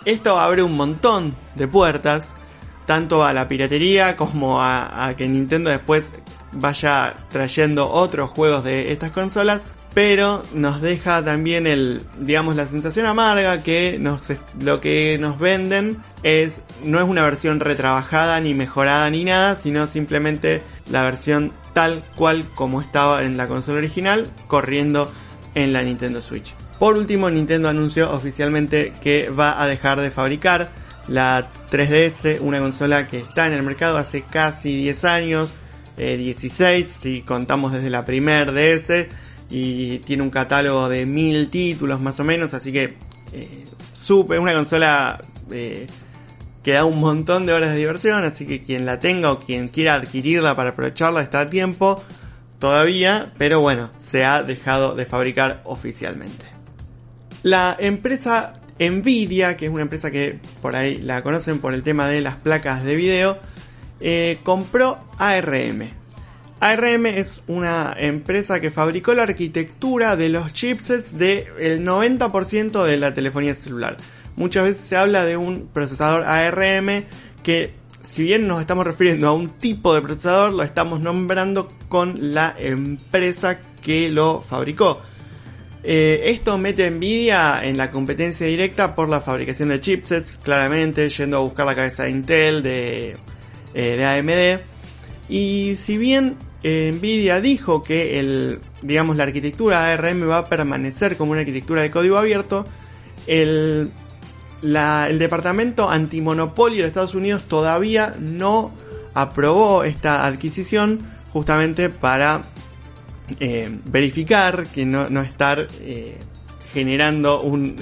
Esto 0.03 0.37
abre 0.37 0.61
un 0.61 0.75
montón 0.75 1.35
de 1.55 1.69
puertas, 1.69 2.35
tanto 2.85 3.23
a 3.23 3.31
la 3.31 3.47
piratería 3.47 4.17
como 4.17 4.61
a, 4.61 5.07
a, 5.07 5.15
que 5.15 5.25
Nintendo 5.27 5.69
después 5.69 6.11
vaya 6.53 7.15
trayendo 7.29 7.89
otros 7.89 8.29
juegos 8.29 8.63
de 8.63 8.91
estas 8.91 9.11
consolas, 9.11 9.63
pero 9.93 10.43
nos 10.53 10.81
deja 10.81 11.23
también 11.23 11.67
el, 11.67 12.01
digamos, 12.19 12.55
la 12.55 12.67
sensación 12.67 13.05
amarga 13.05 13.61
que 13.61 13.97
nos, 13.99 14.21
lo 14.59 14.79
que 14.79 15.17
nos 15.19 15.37
venden 15.37 15.97
es, 16.23 16.61
no 16.83 16.99
es 16.99 17.05
una 17.07 17.23
versión 17.23 17.59
retrabajada 17.59 18.39
ni 18.39 18.53
mejorada 18.53 19.09
ni 19.09 19.25
nada, 19.25 19.57
sino 19.57 19.87
simplemente 19.87 20.61
la 20.89 21.03
versión 21.03 21.53
tal 21.73 22.03
cual 22.15 22.45
como 22.55 22.81
estaba 22.81 23.23
en 23.23 23.37
la 23.37 23.47
consola 23.47 23.79
original, 23.79 24.31
corriendo 24.47 25.11
en 25.55 25.73
la 25.73 25.83
Nintendo 25.83 26.21
Switch. 26.21 26.53
Por 26.79 26.97
último, 26.97 27.29
Nintendo 27.29 27.69
anunció 27.69 28.11
oficialmente 28.11 28.93
que 29.01 29.29
va 29.29 29.61
a 29.61 29.67
dejar 29.67 29.99
de 30.01 30.09
fabricar 30.09 30.71
la 31.07 31.51
3DS, 31.69 32.39
una 32.41 32.59
consola 32.59 33.07
que 33.07 33.17
está 33.17 33.47
en 33.47 33.53
el 33.53 33.63
mercado 33.63 33.97
hace 33.97 34.23
casi 34.23 34.75
10 34.77 35.03
años, 35.05 35.51
eh, 36.01 36.17
16 36.17 36.89
si 36.89 37.21
contamos 37.21 37.71
desde 37.71 37.91
la 37.91 38.03
primer 38.05 38.53
DS, 38.53 39.07
y 39.51 39.99
tiene 39.99 40.23
un 40.23 40.31
catálogo 40.31 40.89
de 40.89 41.05
mil 41.05 41.49
títulos 41.49 42.01
más 42.01 42.19
o 42.19 42.23
menos, 42.23 42.55
así 42.55 42.71
que 42.71 42.95
eh, 43.33 43.65
super, 43.93 44.37
es 44.37 44.41
una 44.41 44.53
consola 44.53 45.21
eh, 45.51 45.85
que 46.63 46.71
da 46.71 46.85
un 46.85 46.99
montón 46.99 47.45
de 47.45 47.53
horas 47.53 47.69
de 47.69 47.77
diversión, 47.77 48.23
así 48.23 48.47
que 48.47 48.61
quien 48.61 48.85
la 48.85 48.99
tenga 48.99 49.31
o 49.31 49.37
quien 49.37 49.67
quiera 49.67 49.93
adquirirla 49.93 50.55
para 50.55 50.71
aprovecharla 50.71 51.21
está 51.21 51.41
a 51.41 51.49
tiempo 51.51 52.03
todavía, 52.57 53.31
pero 53.37 53.59
bueno, 53.59 53.91
se 53.99 54.25
ha 54.25 54.41
dejado 54.41 54.95
de 54.95 55.05
fabricar 55.05 55.61
oficialmente. 55.65 56.45
La 57.43 57.75
empresa 57.79 58.53
Nvidia, 58.79 59.55
que 59.55 59.65
es 59.67 59.71
una 59.71 59.83
empresa 59.83 60.09
que 60.09 60.39
por 60.63 60.75
ahí 60.75 60.97
la 60.97 61.21
conocen 61.21 61.59
por 61.59 61.75
el 61.75 61.83
tema 61.83 62.07
de 62.07 62.21
las 62.21 62.37
placas 62.37 62.83
de 62.83 62.95
video, 62.95 63.39
eh, 64.01 64.39
compró 64.43 64.99
ARM. 65.17 65.89
ARM 66.59 67.05
es 67.07 67.41
una 67.47 67.95
empresa 67.97 68.59
que 68.59 68.69
fabricó 68.69 69.13
la 69.13 69.23
arquitectura 69.23 70.15
de 70.15 70.29
los 70.29 70.53
chipsets 70.53 71.17
del 71.17 71.85
90% 71.85 72.83
de 72.83 72.97
la 72.97 73.13
telefonía 73.13 73.55
celular. 73.55 73.97
Muchas 74.35 74.65
veces 74.65 74.83
se 74.83 74.95
habla 74.95 75.25
de 75.25 75.37
un 75.37 75.69
procesador 75.73 76.23
ARM 76.23 77.05
que 77.43 77.73
si 78.07 78.23
bien 78.23 78.47
nos 78.47 78.59
estamos 78.59 78.85
refiriendo 78.85 79.27
a 79.27 79.33
un 79.33 79.49
tipo 79.49 79.95
de 79.95 80.01
procesador, 80.01 80.53
lo 80.53 80.63
estamos 80.63 80.99
nombrando 80.99 81.71
con 81.87 82.33
la 82.33 82.53
empresa 82.57 83.59
que 83.81 84.09
lo 84.09 84.41
fabricó. 84.41 85.01
Eh, 85.83 86.23
esto 86.25 86.57
mete 86.57 86.85
a 86.85 86.91
Nvidia 86.91 87.65
en 87.65 87.77
la 87.77 87.89
competencia 87.89 88.45
directa 88.45 88.95
por 88.95 89.09
la 89.09 89.21
fabricación 89.21 89.69
de 89.69 89.79
chipsets, 89.79 90.37
claramente 90.43 91.09
yendo 91.09 91.37
a 91.37 91.39
buscar 91.39 91.65
la 91.65 91.73
cabeza 91.73 92.03
de 92.03 92.11
Intel, 92.11 92.61
de, 92.61 93.17
eh, 93.73 93.95
de 93.97 94.05
AMD. 94.05 94.61
Y 95.29 95.75
si 95.77 95.97
bien 95.97 96.37
eh, 96.63 96.91
Nvidia 96.95 97.41
dijo 97.41 97.81
que 97.83 98.19
el, 98.19 98.59
digamos, 98.81 99.15
la 99.15 99.23
arquitectura 99.23 99.91
ARM 99.91 100.29
va 100.29 100.39
a 100.39 100.45
permanecer 100.45 101.17
como 101.17 101.31
una 101.31 101.41
arquitectura 101.41 101.81
de 101.81 101.91
código 101.91 102.17
abierto, 102.17 102.65
el, 103.27 103.91
la, 104.61 105.07
el 105.09 105.19
departamento 105.19 105.89
antimonopolio 105.89 106.81
de 106.81 106.87
Estados 106.87 107.15
Unidos 107.15 107.43
todavía 107.47 108.13
no 108.19 108.73
aprobó 109.13 109.83
esta 109.83 110.25
adquisición 110.25 110.99
justamente 111.31 111.89
para 111.89 112.43
eh, 113.39 113.69
verificar 113.85 114.67
que 114.67 114.85
no, 114.85 115.09
no 115.09 115.21
estar 115.21 115.67
generando 116.73 117.41
un 117.41 117.75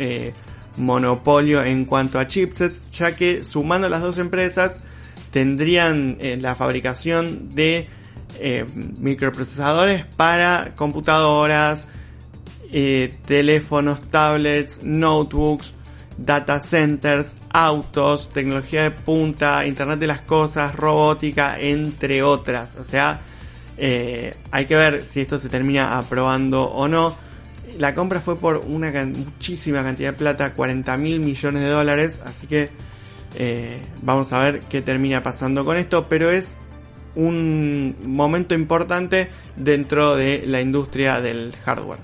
monopolio 0.78 1.64
en 1.64 1.86
cuanto 1.86 2.20
a 2.20 2.28
chipsets, 2.28 2.90
ya 2.90 3.16
que 3.16 3.44
sumando 3.44 3.90
las 3.90 4.02
dos 4.02 4.18
empresas 4.18 4.80
tendrían 5.32 6.18
eh, 6.20 6.38
la 6.40 6.56
fabricación 6.56 7.50
de 7.50 7.88
eh, 8.40 8.66
microprocesadores 8.74 10.06
para 10.06 10.76
computadoras, 10.76 11.86
teléfonos, 13.26 14.02
tablets, 14.12 14.84
notebooks, 14.84 15.74
data 16.24 16.60
centers, 16.60 17.36
autos, 17.50 18.30
tecnología 18.30 18.84
de 18.84 18.92
punta, 18.92 19.66
Internet 19.66 20.00
de 20.00 20.08
las 20.08 20.22
Cosas, 20.22 20.76
robótica, 20.76 21.60
entre 21.60 22.22
otras. 22.24 22.76
O 22.76 22.84
sea, 22.84 23.22
eh, 23.78 24.36
hay 24.52 24.66
que 24.66 24.76
ver 24.76 25.06
si 25.06 25.22
esto 25.22 25.40
se 25.40 25.50
termina 25.50 25.98
aprobando 25.98 26.64
o 26.64 26.88
no. 26.88 27.16
La 27.78 27.94
compra 27.96 28.20
fue 28.20 28.36
por 28.36 28.58
una 28.58 28.92
muchísima 29.06 29.84
cantidad 29.84 30.12
de 30.12 30.18
plata, 30.18 30.54
40 30.54 30.98
mil 30.98 31.20
millones 31.20 31.62
de 31.62 31.70
dólares, 31.70 32.22
así 32.26 32.48
que 32.48 32.70
eh, 33.36 33.80
vamos 34.02 34.34
a 34.34 34.40
ver 34.40 34.62
qué 34.62 34.82
termina 34.82 35.24
pasando 35.24 35.66
con 35.66 35.78
esto, 35.78 36.08
pero 36.10 36.30
es 36.30 36.56
un 37.16 37.96
momento 38.04 38.54
importante 38.54 39.30
dentro 39.56 40.16
de 40.16 40.44
la 40.46 40.62
industria 40.62 41.22
del 41.22 41.56
hardware. 41.64 42.00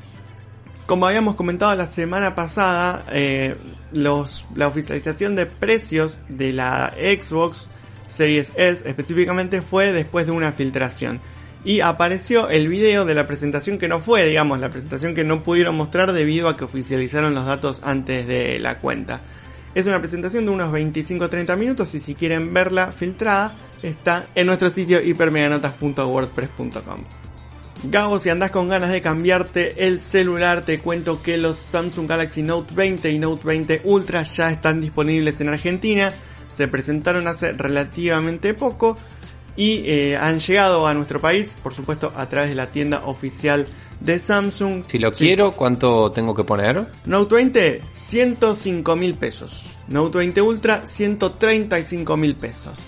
Como 0.86 1.08
habíamos 1.08 1.36
comentado 1.36 1.74
la 1.76 1.88
semana 1.88 2.36
pasada, 2.36 3.06
eh, 3.12 3.56
la 3.92 4.68
oficialización 4.68 5.36
de 5.36 5.48
precios 5.48 6.20
de 6.30 6.54
la 6.54 6.94
Xbox 6.96 7.70
Series 8.08 8.54
S 8.56 8.88
específicamente 8.88 9.62
fue 9.62 9.92
después 9.92 10.28
de 10.28 10.32
una 10.32 10.52
filtración. 10.52 11.22
Y 11.64 11.82
apareció 11.82 12.50
el 12.50 12.68
video 12.68 13.06
de 13.06 13.16
la 13.16 13.26
presentación 13.26 13.80
que 13.80 13.88
no 13.88 14.00
fue, 14.00 14.26
digamos, 14.28 14.60
la 14.60 14.70
presentación 14.70 15.16
que 15.16 15.24
no 15.24 15.42
pudieron 15.42 15.76
mostrar 15.76 16.14
debido 16.14 16.48
a 16.48 16.56
que 16.56 16.66
oficializaron 16.66 17.34
los 17.34 17.48
datos 17.48 17.82
antes 17.84 18.28
de 18.28 18.60
la 18.60 18.78
cuenta. 18.78 19.22
Es 19.76 19.86
una 19.86 20.00
presentación 20.00 20.46
de 20.46 20.52
unos 20.52 20.72
25-30 20.72 21.58
minutos 21.58 21.94
y 21.96 22.00
si 22.00 22.16
quieren 22.16 22.54
verla 22.54 22.94
filtrada 22.94 23.58
está 23.84 24.28
en 24.34 24.48
nuestro 24.48 24.70
sitio 24.70 25.02
hipermeganotas.wordpress.com. 25.02 27.04
Gabo, 27.84 28.22
si 28.22 28.30
andás 28.30 28.52
con 28.52 28.70
ganas 28.70 28.90
de 28.90 29.02
cambiarte 29.02 29.86
el 29.86 30.00
celular, 30.00 30.62
te 30.62 30.80
cuento 30.80 31.22
que 31.22 31.36
los 31.38 31.60
Samsung 31.60 32.08
Galaxy 32.08 32.42
Note 32.42 32.74
20 32.74 33.12
y 33.12 33.20
Note 33.20 33.46
20 33.46 33.82
Ultra 33.84 34.24
ya 34.24 34.50
están 34.50 34.80
disponibles 34.80 35.42
en 35.42 35.50
Argentina. 35.50 36.14
Se 36.52 36.70
presentaron 36.70 37.28
hace 37.28 37.52
relativamente 37.52 38.54
poco 38.54 38.98
y 39.58 39.84
eh, 39.86 40.16
han 40.16 40.40
llegado 40.40 40.88
a 40.88 40.94
nuestro 40.94 41.20
país, 41.20 41.58
por 41.62 41.74
supuesto, 41.74 42.14
a 42.16 42.30
través 42.30 42.48
de 42.50 42.56
la 42.56 42.68
tienda 42.68 43.02
oficial 43.06 43.68
de 44.00 44.20
Samsung. 44.20 44.84
Si 44.88 44.98
lo 45.00 45.12
quiero, 45.12 45.52
¿cuánto 45.52 46.12
tengo 46.12 46.34
que 46.34 46.44
poner? 46.44 46.88
Note 47.06 47.36
20, 47.36 47.82
105 47.92 48.96
mil 48.96 49.16
pesos. 49.16 49.64
Note 49.88 50.18
20 50.18 50.42
Ultra, 50.42 50.86
135 50.86 52.18
mil 52.18 52.36
pesos. 52.36 52.80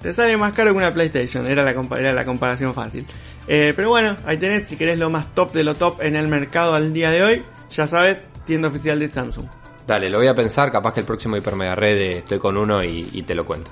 Te 0.00 0.12
sale 0.12 0.36
más 0.36 0.52
caro 0.52 0.72
que 0.72 0.78
una 0.78 0.92
PlayStation, 0.92 1.46
era 1.46 1.64
la, 1.64 1.70
era 1.98 2.12
la 2.12 2.24
comparación 2.24 2.74
fácil. 2.74 3.06
Eh, 3.48 3.72
pero 3.74 3.88
bueno, 3.88 4.16
ahí 4.24 4.36
tenés, 4.36 4.68
si 4.68 4.76
querés 4.76 4.98
lo 4.98 5.10
más 5.10 5.34
top 5.34 5.52
de 5.52 5.64
lo 5.64 5.74
top 5.74 6.02
en 6.02 6.16
el 6.16 6.28
mercado 6.28 6.74
al 6.74 6.92
día 6.92 7.10
de 7.10 7.22
hoy, 7.22 7.42
ya 7.70 7.88
sabes, 7.88 8.26
tienda 8.44 8.68
oficial 8.68 8.98
de 8.98 9.08
Samsung. 9.08 9.46
Dale, 9.86 10.10
lo 10.10 10.18
voy 10.18 10.28
a 10.28 10.34
pensar, 10.34 10.72
capaz 10.72 10.94
que 10.94 11.00
el 11.00 11.06
próximo 11.06 11.36
Hiper 11.36 11.54
Mega 11.54 11.74
Red 11.74 11.96
eh, 11.96 12.18
estoy 12.18 12.38
con 12.38 12.56
uno 12.56 12.82
y, 12.82 13.08
y 13.12 13.22
te 13.22 13.34
lo 13.34 13.44
cuento. 13.44 13.70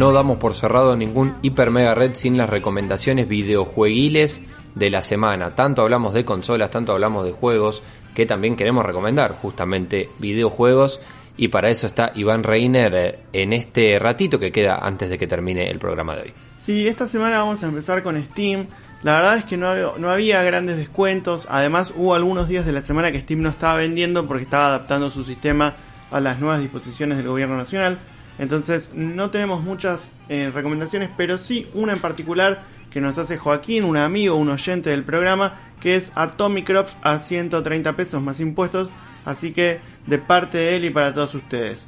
No 0.00 0.12
damos 0.12 0.38
por 0.38 0.54
cerrado 0.54 0.96
ningún 0.96 1.34
Hiper 1.42 1.70
Mega 1.70 1.94
Red 1.94 2.14
sin 2.14 2.38
las 2.38 2.48
recomendaciones 2.48 3.28
videojueguiles 3.28 4.40
de 4.74 4.88
la 4.88 5.02
semana. 5.02 5.54
Tanto 5.54 5.82
hablamos 5.82 6.14
de 6.14 6.24
consolas, 6.24 6.70
tanto 6.70 6.92
hablamos 6.92 7.26
de 7.26 7.32
juegos, 7.32 7.82
que 8.14 8.24
también 8.24 8.56
queremos 8.56 8.86
recomendar 8.86 9.34
justamente 9.34 10.08
videojuegos. 10.18 11.02
Y 11.36 11.48
para 11.48 11.68
eso 11.68 11.86
está 11.86 12.12
Iván 12.14 12.44
Reiner 12.44 12.94
eh, 12.94 13.18
en 13.34 13.52
este 13.52 13.98
ratito 13.98 14.38
que 14.38 14.50
queda 14.50 14.78
antes 14.78 15.10
de 15.10 15.18
que 15.18 15.26
termine 15.26 15.68
el 15.68 15.78
programa 15.78 16.16
de 16.16 16.22
hoy. 16.22 16.32
Sí, 16.56 16.88
esta 16.88 17.06
semana 17.06 17.40
vamos 17.40 17.62
a 17.62 17.66
empezar 17.66 18.02
con 18.02 18.18
Steam. 18.22 18.68
La 19.02 19.16
verdad 19.16 19.36
es 19.36 19.44
que 19.44 19.58
no 19.58 19.66
había, 19.68 19.92
no 19.98 20.08
había 20.08 20.42
grandes 20.42 20.78
descuentos. 20.78 21.46
Además, 21.50 21.92
hubo 21.94 22.14
algunos 22.14 22.48
días 22.48 22.64
de 22.64 22.72
la 22.72 22.80
semana 22.80 23.12
que 23.12 23.20
Steam 23.20 23.42
no 23.42 23.50
estaba 23.50 23.76
vendiendo 23.76 24.26
porque 24.26 24.44
estaba 24.44 24.68
adaptando 24.68 25.10
su 25.10 25.24
sistema 25.24 25.74
a 26.10 26.20
las 26.20 26.40
nuevas 26.40 26.60
disposiciones 26.60 27.18
del 27.18 27.28
gobierno 27.28 27.58
nacional. 27.58 27.98
Entonces, 28.40 28.90
no 28.94 29.30
tenemos 29.30 29.62
muchas 29.62 30.00
eh, 30.30 30.50
recomendaciones, 30.52 31.10
pero 31.14 31.36
sí 31.36 31.68
una 31.74 31.92
en 31.92 31.98
particular 32.00 32.62
que 32.90 33.00
nos 33.00 33.18
hace 33.18 33.36
Joaquín, 33.36 33.84
un 33.84 33.98
amigo, 33.98 34.34
un 34.34 34.48
oyente 34.48 34.88
del 34.88 35.04
programa, 35.04 35.60
que 35.78 35.94
es 35.94 36.10
Atomic 36.14 36.66
Crops 36.66 36.96
a 37.02 37.18
130 37.18 37.94
pesos 37.94 38.22
más 38.22 38.40
impuestos. 38.40 38.88
Así 39.26 39.52
que 39.52 39.80
de 40.06 40.18
parte 40.18 40.56
de 40.56 40.76
él 40.76 40.86
y 40.86 40.90
para 40.90 41.12
todos 41.12 41.34
ustedes. 41.34 41.86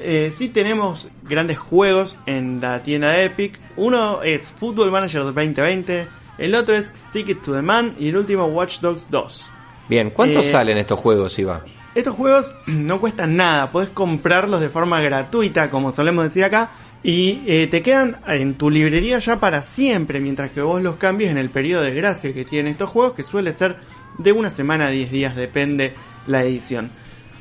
Eh, 0.00 0.32
sí 0.36 0.48
tenemos 0.48 1.06
grandes 1.22 1.58
juegos 1.58 2.16
en 2.26 2.60
la 2.60 2.82
tienda 2.82 3.12
de 3.12 3.26
Epic. 3.26 3.60
Uno 3.76 4.20
es 4.24 4.50
Football 4.50 4.90
Manager 4.90 5.22
2020, 5.22 6.08
el 6.38 6.56
otro 6.56 6.74
es 6.74 6.88
Stick 6.88 7.28
It 7.28 7.42
to 7.42 7.54
the 7.54 7.62
Man 7.62 7.94
y 8.00 8.08
el 8.08 8.16
último 8.16 8.46
Watch 8.46 8.80
Dogs 8.80 9.06
2. 9.10 9.44
Bien, 9.88 10.10
¿cuánto 10.10 10.40
eh, 10.40 10.44
salen 10.44 10.76
estos 10.76 10.98
juegos, 10.98 11.38
Iba? 11.38 11.62
Estos 11.94 12.14
juegos 12.14 12.54
no 12.66 13.00
cuestan 13.00 13.36
nada, 13.36 13.70
podés 13.70 13.90
comprarlos 13.90 14.60
de 14.60 14.68
forma 14.68 15.00
gratuita, 15.00 15.70
como 15.70 15.92
solemos 15.92 16.24
decir 16.24 16.44
acá, 16.44 16.70
y 17.02 17.42
eh, 17.46 17.66
te 17.66 17.82
quedan 17.82 18.20
en 18.26 18.54
tu 18.54 18.70
librería 18.70 19.18
ya 19.18 19.38
para 19.38 19.62
siempre, 19.62 20.20
mientras 20.20 20.50
que 20.50 20.62
vos 20.62 20.82
los 20.82 20.96
cambies 20.96 21.30
en 21.30 21.38
el 21.38 21.50
periodo 21.50 21.82
de 21.82 21.94
gracia 21.94 22.32
que 22.32 22.44
tienen 22.44 22.72
estos 22.72 22.90
juegos, 22.90 23.12
que 23.14 23.22
suele 23.22 23.52
ser 23.52 23.76
de 24.18 24.32
una 24.32 24.50
semana 24.50 24.86
a 24.86 24.90
10 24.90 25.10
días, 25.10 25.36
depende 25.36 25.94
la 26.26 26.42
edición. 26.42 26.90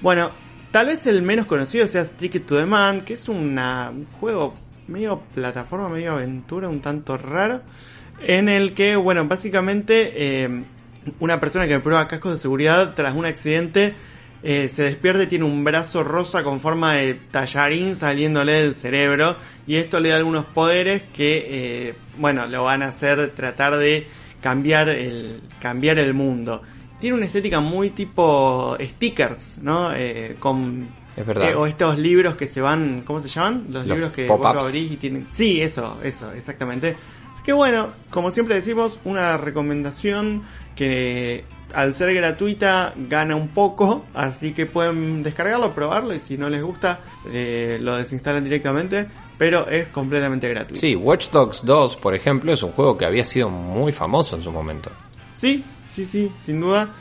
Bueno, 0.01 0.31
tal 0.71 0.87
vez 0.87 1.05
el 1.07 1.21
menos 1.21 1.45
conocido 1.45 1.87
sea 1.87 2.03
Stick 2.03 2.45
to 2.45 2.57
the 2.57 2.65
Man, 2.65 3.01
que 3.01 3.13
es 3.13 3.29
un 3.29 3.57
juego 4.19 4.53
medio 4.87 5.21
plataforma, 5.33 5.87
medio 5.87 6.13
aventura, 6.13 6.67
un 6.67 6.81
tanto 6.81 7.17
raro, 7.17 7.61
en 8.19 8.49
el 8.49 8.73
que, 8.73 8.97
bueno, 8.97 9.25
básicamente 9.27 10.43
eh, 10.43 10.63
una 11.19 11.39
persona 11.39 11.67
que 11.67 11.79
prueba 11.79 12.07
cascos 12.07 12.33
de 12.33 12.39
seguridad 12.39 12.93
tras 12.95 13.15
un 13.15 13.25
accidente 13.25 13.95
eh, 14.45 14.67
se 14.67 14.83
despierta 14.83 15.23
y 15.23 15.27
tiene 15.27 15.45
un 15.45 15.63
brazo 15.63 16.03
rosa 16.03 16.43
con 16.43 16.59
forma 16.59 16.95
de 16.95 17.13
tallarín 17.13 17.95
saliéndole 17.95 18.51
del 18.51 18.75
cerebro 18.75 19.37
y 19.65 19.77
esto 19.77 20.01
le 20.01 20.09
da 20.09 20.17
algunos 20.17 20.43
poderes 20.43 21.03
que, 21.13 21.45
eh, 21.89 21.95
bueno, 22.17 22.45
lo 22.45 22.63
van 22.63 22.83
a 22.83 22.87
hacer 22.87 23.31
tratar 23.33 23.77
de 23.77 24.05
cambiar 24.41 24.89
el, 24.89 25.41
cambiar 25.61 25.97
el 25.97 26.13
mundo. 26.13 26.61
Tiene 26.99 27.15
una 27.15 27.25
estética 27.25 27.61
muy 27.61 27.91
tipo 27.91 28.75
stickers, 28.81 29.59
¿no? 29.61 29.93
Eh, 29.95 30.35
con 30.39 30.89
es 31.15 31.25
verdad. 31.25 31.55
o 31.55 31.65
estos 31.65 31.97
libros 31.97 32.35
que 32.35 32.47
se 32.47 32.59
van, 32.59 33.03
¿cómo 33.05 33.21
se 33.21 33.29
llaman? 33.29 33.67
Los, 33.69 33.87
libros 33.87 34.11
que 34.11 34.27
vos 34.27 34.45
abrís 34.45 34.91
y 34.91 34.97
tienen. 34.97 35.27
Sí, 35.31 35.61
eso, 35.61 35.99
eso, 36.03 36.33
exactamente. 36.33 36.97
Así 37.33 37.43
que 37.43 37.53
bueno, 37.53 37.93
como 38.09 38.29
siempre 38.31 38.55
decimos, 38.55 38.99
una 39.05 39.37
recomendación 39.37 40.43
que 40.75 41.45
al 41.73 41.93
ser 41.95 42.13
gratuita 42.13 42.93
gana 42.95 43.35
un 43.35 43.49
poco, 43.49 44.05
así 44.13 44.53
que 44.53 44.65
pueden 44.65 45.23
descargarlo, 45.23 45.73
probarlo 45.73 46.13
y 46.13 46.19
si 46.19 46.37
no 46.37 46.49
les 46.49 46.61
gusta 46.61 46.99
eh, 47.31 47.79
lo 47.81 47.97
desinstalan 47.97 48.43
directamente, 48.43 49.07
pero 49.37 49.67
es 49.67 49.87
completamente 49.87 50.47
gratuito. 50.47 50.79
Sí, 50.79 50.95
Watch 50.95 51.29
Dogs 51.29 51.65
2, 51.65 51.97
por 51.97 52.15
ejemplo, 52.15 52.53
es 52.53 52.61
un 52.63 52.71
juego 52.71 52.97
que 52.97 53.05
había 53.05 53.23
sido 53.23 53.49
muy 53.49 53.91
famoso 53.91 54.35
en 54.35 54.43
su 54.43 54.51
momento. 54.51 54.91
Sí, 55.35 55.63
sí, 55.89 56.05
sí, 56.05 56.31
sin 56.39 56.61
duda. 56.61 56.93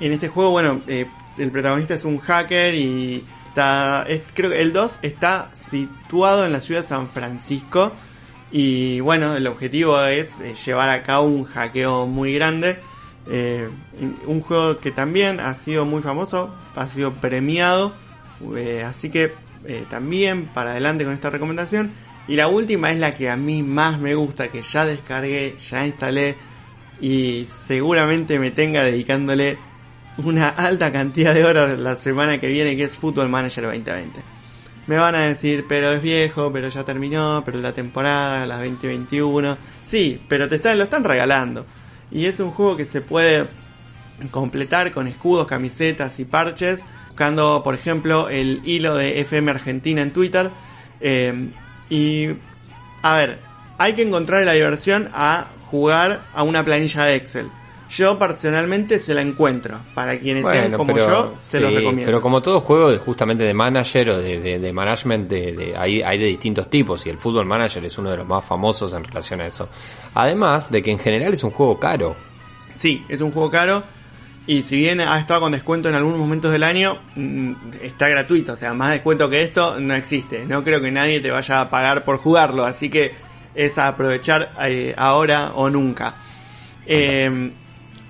En 0.00 0.12
este 0.12 0.28
juego, 0.28 0.50
bueno, 0.50 0.82
eh, 0.86 1.06
el 1.38 1.50
protagonista 1.50 1.94
es 1.94 2.04
un 2.04 2.18
hacker 2.18 2.74
y 2.74 3.24
está, 3.48 4.06
creo 4.34 4.50
que 4.50 4.60
el 4.60 4.72
2 4.72 4.98
está 5.02 5.50
situado 5.54 6.44
en 6.44 6.52
la 6.52 6.60
ciudad 6.60 6.82
de 6.82 6.88
San 6.88 7.08
Francisco 7.08 7.92
y 8.50 9.00
bueno, 9.00 9.36
el 9.36 9.46
objetivo 9.46 10.00
es 10.04 10.40
eh, 10.40 10.54
llevar 10.54 10.88
a 10.88 11.02
cabo 11.02 11.26
un 11.26 11.44
hackeo 11.44 12.06
muy 12.06 12.34
grande 12.34 12.78
eh, 13.30 13.68
un 14.26 14.40
juego 14.40 14.78
que 14.78 14.90
también 14.90 15.40
ha 15.40 15.54
sido 15.54 15.84
muy 15.84 16.02
famoso, 16.02 16.54
ha 16.74 16.86
sido 16.88 17.14
premiado, 17.14 17.92
eh, 18.56 18.84
así 18.84 19.10
que 19.10 19.32
eh, 19.66 19.84
también 19.90 20.46
para 20.46 20.70
adelante 20.70 21.04
con 21.04 21.12
esta 21.12 21.30
recomendación. 21.30 21.92
Y 22.26 22.36
la 22.36 22.48
última 22.48 22.90
es 22.90 22.98
la 22.98 23.14
que 23.14 23.30
a 23.30 23.36
mí 23.36 23.62
más 23.62 23.98
me 23.98 24.14
gusta, 24.14 24.48
que 24.48 24.62
ya 24.62 24.84
descargué, 24.84 25.56
ya 25.58 25.86
instalé 25.86 26.36
y 27.00 27.46
seguramente 27.46 28.38
me 28.38 28.50
tenga 28.50 28.82
dedicándole 28.84 29.56
una 30.18 30.48
alta 30.48 30.92
cantidad 30.92 31.32
de 31.32 31.44
horas 31.44 31.78
la 31.78 31.96
semana 31.96 32.38
que 32.38 32.48
viene, 32.48 32.76
que 32.76 32.84
es 32.84 32.96
Football 32.96 33.28
Manager 33.28 33.64
2020. 33.64 34.20
Me 34.86 34.96
van 34.96 35.14
a 35.14 35.20
decir, 35.20 35.66
pero 35.68 35.92
es 35.92 36.02
viejo, 36.02 36.50
pero 36.50 36.68
ya 36.68 36.82
terminó, 36.82 37.42
pero 37.44 37.58
la 37.58 37.72
temporada, 37.72 38.46
la 38.46 38.56
2021. 38.56 39.56
Sí, 39.84 40.20
pero 40.28 40.48
te 40.48 40.56
están, 40.56 40.78
lo 40.78 40.84
están 40.84 41.04
regalando. 41.04 41.66
Y 42.10 42.26
es 42.26 42.40
un 42.40 42.50
juego 42.50 42.76
que 42.76 42.84
se 42.84 43.00
puede 43.00 43.48
completar 44.30 44.92
con 44.92 45.06
escudos, 45.06 45.46
camisetas 45.46 46.18
y 46.20 46.24
parches, 46.24 46.84
buscando 47.08 47.62
por 47.62 47.74
ejemplo 47.74 48.28
el 48.28 48.62
hilo 48.64 48.96
de 48.96 49.20
FM 49.20 49.50
Argentina 49.50 50.02
en 50.02 50.12
Twitter. 50.12 50.50
Eh, 51.00 51.50
y 51.90 52.28
a 53.02 53.16
ver, 53.16 53.38
hay 53.78 53.94
que 53.94 54.02
encontrar 54.02 54.44
la 54.44 54.52
diversión 54.52 55.10
a 55.12 55.48
jugar 55.66 56.22
a 56.34 56.42
una 56.42 56.64
planilla 56.64 57.04
de 57.04 57.16
Excel. 57.16 57.50
Yo 57.90 58.18
personalmente 58.18 58.98
se 58.98 59.14
la 59.14 59.22
encuentro. 59.22 59.78
Para 59.94 60.18
quienes 60.18 60.46
sean 60.46 60.72
como 60.72 60.96
yo, 60.96 61.32
se 61.36 61.58
los 61.60 61.72
recomiendo. 61.72 62.06
Pero 62.06 62.20
como 62.20 62.42
todo 62.42 62.60
juego 62.60 62.90
de, 62.90 62.98
justamente 62.98 63.44
de 63.44 63.54
manager 63.54 64.10
o 64.10 64.18
de, 64.18 64.58
de, 64.58 64.72
management, 64.72 65.28
de, 65.28 65.74
hay, 65.76 66.02
hay 66.02 66.18
de 66.18 66.26
distintos 66.26 66.68
tipos 66.68 67.06
y 67.06 67.10
el 67.10 67.18
Football 67.18 67.46
Manager 67.46 67.84
es 67.84 67.96
uno 67.96 68.10
de 68.10 68.18
los 68.18 68.26
más 68.26 68.44
famosos 68.44 68.92
en 68.92 69.04
relación 69.04 69.40
a 69.40 69.46
eso. 69.46 69.68
Además 70.14 70.70
de 70.70 70.82
que 70.82 70.90
en 70.90 70.98
general 70.98 71.32
es 71.32 71.42
un 71.42 71.50
juego 71.50 71.78
caro. 71.78 72.14
Sí, 72.74 73.04
es 73.08 73.20
un 73.20 73.32
juego 73.32 73.50
caro. 73.50 73.82
Y 74.46 74.62
si 74.62 74.76
bien 74.76 75.00
ha 75.00 75.18
estado 75.18 75.40
con 75.40 75.52
descuento 75.52 75.88
en 75.88 75.94
algunos 75.94 76.18
momentos 76.18 76.52
del 76.52 76.62
año, 76.62 76.98
mm, 77.14 77.52
está 77.82 78.08
gratuito. 78.08 78.52
O 78.52 78.56
sea, 78.56 78.74
más 78.74 78.90
descuento 78.90 79.28
que 79.30 79.40
esto 79.40 79.80
no 79.80 79.94
existe. 79.94 80.44
No 80.46 80.62
creo 80.62 80.80
que 80.80 80.90
nadie 80.90 81.20
te 81.20 81.30
vaya 81.30 81.60
a 81.60 81.70
pagar 81.70 82.04
por 82.04 82.18
jugarlo. 82.18 82.64
Así 82.64 82.88
que 82.90 83.12
es 83.54 83.76
a 83.78 83.88
aprovechar 83.88 84.52
eh, 84.62 84.94
ahora 84.96 85.52
o 85.54 85.68
nunca. 85.68 86.16
Eh, 86.86 87.50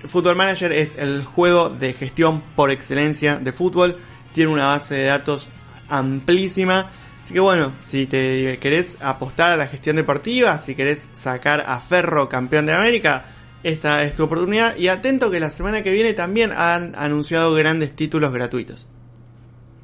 Football 0.05 0.35
Manager 0.35 0.71
es 0.71 0.97
el 0.97 1.23
juego 1.23 1.69
de 1.69 1.93
gestión 1.93 2.41
por 2.55 2.71
excelencia 2.71 3.37
de 3.37 3.51
fútbol. 3.51 3.97
Tiene 4.33 4.51
una 4.51 4.67
base 4.67 4.95
de 4.95 5.05
datos 5.05 5.47
amplísima. 5.89 6.87
Así 7.21 7.33
que 7.33 7.39
bueno, 7.39 7.73
si 7.83 8.05
te 8.05 8.57
querés 8.59 8.95
apostar 9.01 9.51
a 9.51 9.57
la 9.57 9.67
gestión 9.67 9.97
deportiva, 9.97 10.61
si 10.61 10.75
querés 10.75 11.09
sacar 11.11 11.65
a 11.67 11.81
Ferro 11.81 12.29
campeón 12.29 12.65
de 12.65 12.73
América, 12.73 13.25
esta 13.61 14.03
es 14.03 14.15
tu 14.15 14.23
oportunidad. 14.23 14.77
Y 14.77 14.87
atento 14.87 15.29
que 15.29 15.41
la 15.41 15.49
semana 15.49 15.83
que 15.83 15.91
viene 15.91 16.13
también 16.13 16.53
han 16.53 16.95
anunciado 16.95 17.53
grandes 17.53 17.93
títulos 17.95 18.31
gratuitos. 18.31 18.87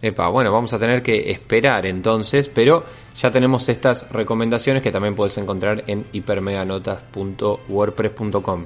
Epa, 0.01 0.30
bueno, 0.30 0.51
vamos 0.51 0.74
a 0.74 0.80
tener 0.80 1.01
que 1.01 1.32
esperar 1.32 1.86
entonces, 1.86 2.47
pero 2.47 2.84
ya 3.16 3.32
tenemos 3.32 3.68
estas 3.70 4.09
recomendaciones 4.09 4.84
que 4.84 4.91
también 4.91 5.16
puedes 5.16 5.38
encontrar 5.38 5.86
en 5.88 6.05
hipermeganotas.wordpress.com. 6.11 8.66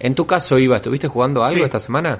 En 0.00 0.14
tu 0.14 0.26
caso, 0.26 0.58
Iva, 0.58 0.76
¿estuviste 0.76 1.08
jugando 1.08 1.42
algo 1.44 1.58
Sí. 1.58 1.64
esta 1.64 1.80
semana? 1.80 2.18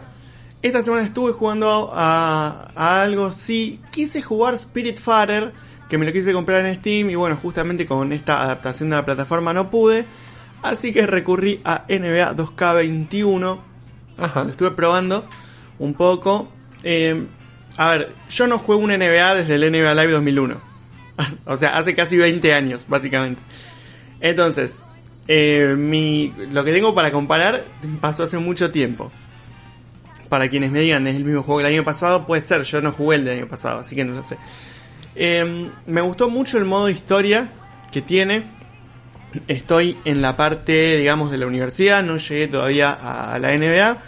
Esta 0.62 0.82
semana 0.82 1.02
estuve 1.04 1.32
jugando 1.32 1.90
a, 1.92 2.70
a 2.74 3.02
algo, 3.02 3.32
sí, 3.32 3.80
quise 3.90 4.22
jugar 4.22 4.54
Spirit 4.54 4.98
Fighter, 4.98 5.52
que 5.88 5.98
me 5.98 6.06
lo 6.06 6.12
quise 6.12 6.32
comprar 6.32 6.64
en 6.66 6.74
Steam 6.76 7.10
y 7.10 7.14
bueno, 7.14 7.36
justamente 7.40 7.86
con 7.86 8.12
esta 8.12 8.42
adaptación 8.42 8.88
de 8.90 8.96
la 8.96 9.04
plataforma 9.04 9.52
no 9.52 9.70
pude, 9.70 10.04
así 10.62 10.92
que 10.92 11.06
recurrí 11.06 11.60
a 11.64 11.84
NBA 11.88 12.34
2K21, 12.34 13.58
Ajá. 14.18 14.42
lo 14.44 14.50
estuve 14.50 14.70
probando 14.72 15.26
un 15.78 15.92
poco. 15.92 16.48
Eh, 16.82 17.26
a 17.76 17.90
ver, 17.90 18.14
yo 18.30 18.46
no 18.46 18.58
juego 18.58 18.80
un 18.82 18.90
NBA 18.90 19.34
desde 19.34 19.54
el 19.56 19.70
NBA 19.70 19.94
Live 19.94 20.12
2001, 20.12 20.56
o 21.44 21.56
sea, 21.58 21.76
hace 21.76 21.94
casi 21.94 22.16
20 22.16 22.54
años, 22.54 22.86
básicamente. 22.88 23.42
Entonces, 24.20 24.78
eh, 25.28 25.74
mi, 25.76 26.32
lo 26.50 26.64
que 26.64 26.72
tengo 26.72 26.94
para 26.94 27.10
comparar 27.10 27.64
pasó 28.00 28.24
hace 28.24 28.38
mucho 28.38 28.70
tiempo. 28.70 29.10
Para 30.28 30.48
quienes 30.48 30.70
me 30.70 30.80
digan 30.80 31.06
es 31.06 31.16
el 31.16 31.24
mismo 31.24 31.42
juego 31.42 31.60
que 31.60 31.68
el 31.68 31.74
año 31.74 31.84
pasado, 31.84 32.26
puede 32.26 32.42
ser, 32.42 32.62
yo 32.62 32.80
no 32.80 32.92
jugué 32.92 33.16
el 33.16 33.24
del 33.24 33.38
año 33.38 33.48
pasado, 33.48 33.80
así 33.80 33.94
que 33.94 34.04
no 34.04 34.14
lo 34.14 34.24
sé. 34.24 34.36
Eh, 35.14 35.70
me 35.86 36.00
gustó 36.00 36.28
mucho 36.28 36.58
el 36.58 36.64
modo 36.64 36.88
historia 36.88 37.50
que 37.90 38.02
tiene. 38.02 38.44
Estoy 39.48 39.98
en 40.04 40.22
la 40.22 40.36
parte, 40.36 40.96
digamos, 40.96 41.30
de 41.30 41.38
la 41.38 41.46
universidad, 41.46 42.02
no 42.02 42.16
llegué 42.16 42.48
todavía 42.48 42.92
a 42.92 43.38
la 43.38 43.56
NBA. 43.56 43.98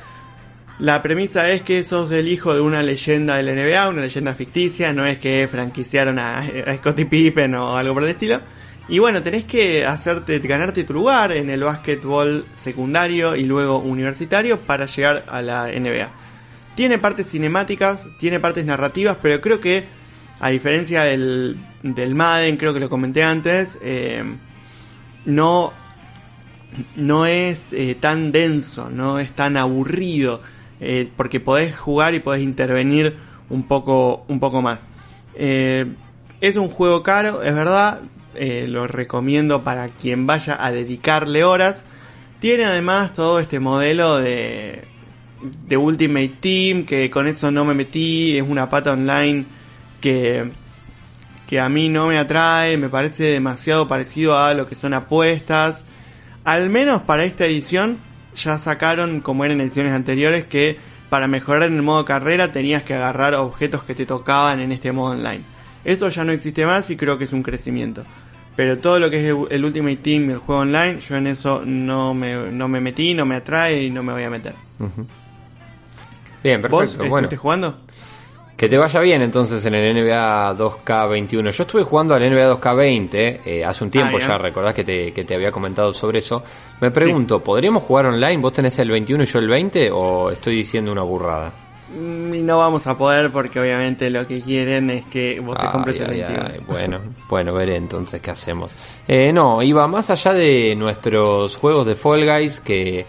La 0.78 1.02
premisa 1.02 1.50
es 1.50 1.62
que 1.62 1.82
sos 1.84 2.12
el 2.12 2.28
hijo 2.28 2.54
de 2.54 2.60
una 2.60 2.82
leyenda 2.82 3.36
de 3.36 3.42
la 3.42 3.52
NBA, 3.52 3.88
una 3.88 4.02
leyenda 4.02 4.34
ficticia, 4.34 4.92
no 4.92 5.04
es 5.06 5.18
que 5.18 5.48
franquiciaron 5.48 6.20
a, 6.20 6.38
a 6.38 6.76
Scottie 6.76 7.06
Pippen 7.06 7.54
o 7.56 7.76
algo 7.76 7.94
por 7.94 8.04
el 8.04 8.10
estilo. 8.10 8.40
Y 8.88 9.00
bueno, 9.00 9.22
tenés 9.22 9.44
que 9.44 9.84
hacerte, 9.84 10.38
ganarte 10.38 10.82
tu 10.84 10.94
lugar 10.94 11.32
en 11.32 11.50
el 11.50 11.62
básquetbol 11.62 12.46
secundario 12.54 13.36
y 13.36 13.44
luego 13.44 13.80
universitario 13.80 14.58
para 14.58 14.86
llegar 14.86 15.24
a 15.28 15.42
la 15.42 15.66
NBA. 15.66 16.10
Tiene 16.74 16.98
partes 16.98 17.30
cinemáticas, 17.30 18.00
tiene 18.18 18.40
partes 18.40 18.64
narrativas, 18.64 19.18
pero 19.20 19.42
creo 19.42 19.60
que, 19.60 19.84
a 20.40 20.48
diferencia 20.48 21.02
del, 21.02 21.58
del 21.82 22.14
Madden, 22.14 22.56
creo 22.56 22.72
que 22.72 22.80
lo 22.80 22.88
comenté 22.88 23.22
antes, 23.22 23.78
eh, 23.82 24.24
no, 25.26 25.74
no 26.96 27.26
es 27.26 27.74
eh, 27.74 27.94
tan 28.00 28.32
denso, 28.32 28.88
no 28.88 29.18
es 29.18 29.32
tan 29.32 29.58
aburrido, 29.58 30.40
eh, 30.80 31.10
porque 31.14 31.40
podés 31.40 31.76
jugar 31.76 32.14
y 32.14 32.20
podés 32.20 32.42
intervenir 32.42 33.16
un 33.50 33.64
poco, 33.64 34.24
un 34.28 34.40
poco 34.40 34.62
más. 34.62 34.88
Es 35.34 36.56
un 36.56 36.68
juego 36.68 37.02
caro, 37.02 37.42
es 37.42 37.54
verdad, 37.54 38.00
eh, 38.38 38.66
lo 38.68 38.86
recomiendo 38.86 39.64
para 39.64 39.88
quien 39.88 40.26
vaya 40.26 40.56
a 40.64 40.72
dedicarle 40.72 41.44
horas. 41.44 41.84
Tiene 42.40 42.64
además 42.64 43.12
todo 43.12 43.40
este 43.40 43.60
modelo 43.60 44.18
de, 44.18 44.84
de 45.66 45.76
Ultimate 45.76 46.36
Team, 46.40 46.84
que 46.84 47.10
con 47.10 47.26
eso 47.26 47.50
no 47.50 47.64
me 47.64 47.74
metí, 47.74 48.36
es 48.36 48.48
una 48.48 48.68
pata 48.68 48.92
online 48.92 49.44
que, 50.00 50.50
que 51.46 51.60
a 51.60 51.68
mí 51.68 51.88
no 51.88 52.06
me 52.06 52.18
atrae, 52.18 52.76
me 52.76 52.88
parece 52.88 53.24
demasiado 53.24 53.88
parecido 53.88 54.38
a 54.38 54.54
lo 54.54 54.68
que 54.68 54.74
son 54.74 54.94
apuestas. 54.94 55.84
Al 56.44 56.70
menos 56.70 57.02
para 57.02 57.24
esta 57.24 57.46
edición 57.46 57.98
ya 58.36 58.58
sacaron, 58.58 59.20
como 59.20 59.44
eran 59.44 59.60
ediciones 59.60 59.92
anteriores, 59.92 60.44
que 60.44 60.78
para 61.08 61.26
mejorar 61.26 61.64
en 61.64 61.76
el 61.76 61.82
modo 61.82 62.04
carrera 62.04 62.52
tenías 62.52 62.82
que 62.82 62.94
agarrar 62.94 63.34
objetos 63.34 63.82
que 63.82 63.94
te 63.94 64.06
tocaban 64.06 64.60
en 64.60 64.72
este 64.72 64.92
modo 64.92 65.12
online. 65.12 65.42
Eso 65.84 66.08
ya 66.08 66.24
no 66.24 66.32
existe 66.32 66.66
más 66.66 66.90
y 66.90 66.96
creo 66.96 67.18
que 67.18 67.24
es 67.24 67.32
un 67.32 67.42
crecimiento. 67.42 68.04
Pero 68.58 68.78
todo 68.78 68.98
lo 68.98 69.08
que 69.08 69.20
es 69.20 69.32
el, 69.50 69.64
Ultimate 69.64 69.98
Team 69.98 70.30
el 70.30 70.38
juego 70.38 70.62
online, 70.62 70.98
yo 70.98 71.14
en 71.14 71.28
eso 71.28 71.62
no 71.64 72.12
me, 72.12 72.50
no 72.50 72.66
me 72.66 72.80
metí, 72.80 73.14
no 73.14 73.24
me 73.24 73.36
atrae 73.36 73.84
y 73.84 73.88
no 73.88 74.02
me 74.02 74.12
voy 74.12 74.24
a 74.24 74.30
meter. 74.30 74.52
Bien, 76.42 76.60
¿Vos 76.62 76.68
perfecto. 76.68 76.82
estuviste 76.82 77.08
Bueno, 77.08 77.28
jugando? 77.36 77.78
que 78.56 78.68
te 78.68 78.76
vaya 78.76 78.98
bien 78.98 79.22
entonces 79.22 79.64
en 79.64 79.76
el 79.76 79.94
NBA 79.94 80.56
2K21. 80.58 81.50
Yo 81.52 81.62
estuve 81.62 81.84
jugando 81.84 82.16
al 82.16 82.28
NBA 82.28 82.58
2K20 82.58 83.40
eh, 83.44 83.64
hace 83.64 83.84
un 83.84 83.90
tiempo 83.92 84.16
Ah, 84.16 84.20
ya. 84.22 84.26
ya, 84.26 84.38
recordás 84.38 84.74
que 84.74 84.82
te, 84.82 85.12
que 85.12 85.22
te 85.22 85.36
había 85.36 85.52
comentado 85.52 85.94
sobre 85.94 86.18
eso. 86.18 86.42
Me 86.80 86.90
pregunto, 86.90 87.38
¿podríamos 87.38 87.84
jugar 87.84 88.06
online? 88.06 88.38
¿Vos 88.38 88.54
tenés 88.54 88.76
el 88.80 88.90
21 88.90 89.22
y 89.22 89.26
yo 89.26 89.38
el 89.38 89.46
20 89.46 89.88
o 89.92 90.32
estoy 90.32 90.56
diciendo 90.56 90.90
una 90.90 91.02
burrada? 91.02 91.67
Mm, 91.90 92.34
Y 92.34 92.42
no 92.42 92.58
vamos 92.58 92.86
a 92.86 92.98
poder 92.98 93.30
porque 93.32 93.58
obviamente 93.60 94.10
lo 94.10 94.26
que 94.26 94.42
quieren 94.42 94.90
es 94.90 95.06
que 95.06 95.40
vos 95.40 95.56
te 95.58 95.66
Ay, 95.66 95.72
compres 95.72 96.00
el 96.00 96.10
ay, 96.10 96.16
21. 96.20 96.42
ay, 96.46 96.60
bueno, 96.66 97.00
bueno, 97.28 97.54
veré 97.54 97.76
entonces 97.76 98.20
qué 98.20 98.30
hacemos. 98.30 98.76
Eh, 99.06 99.32
no, 99.32 99.62
iba 99.62 99.86
más 99.88 100.10
allá 100.10 100.34
de 100.34 100.74
nuestros 100.76 101.56
juegos 101.56 101.86
de 101.86 101.94
Fall 101.94 102.24
Guys, 102.26 102.60
que 102.60 103.06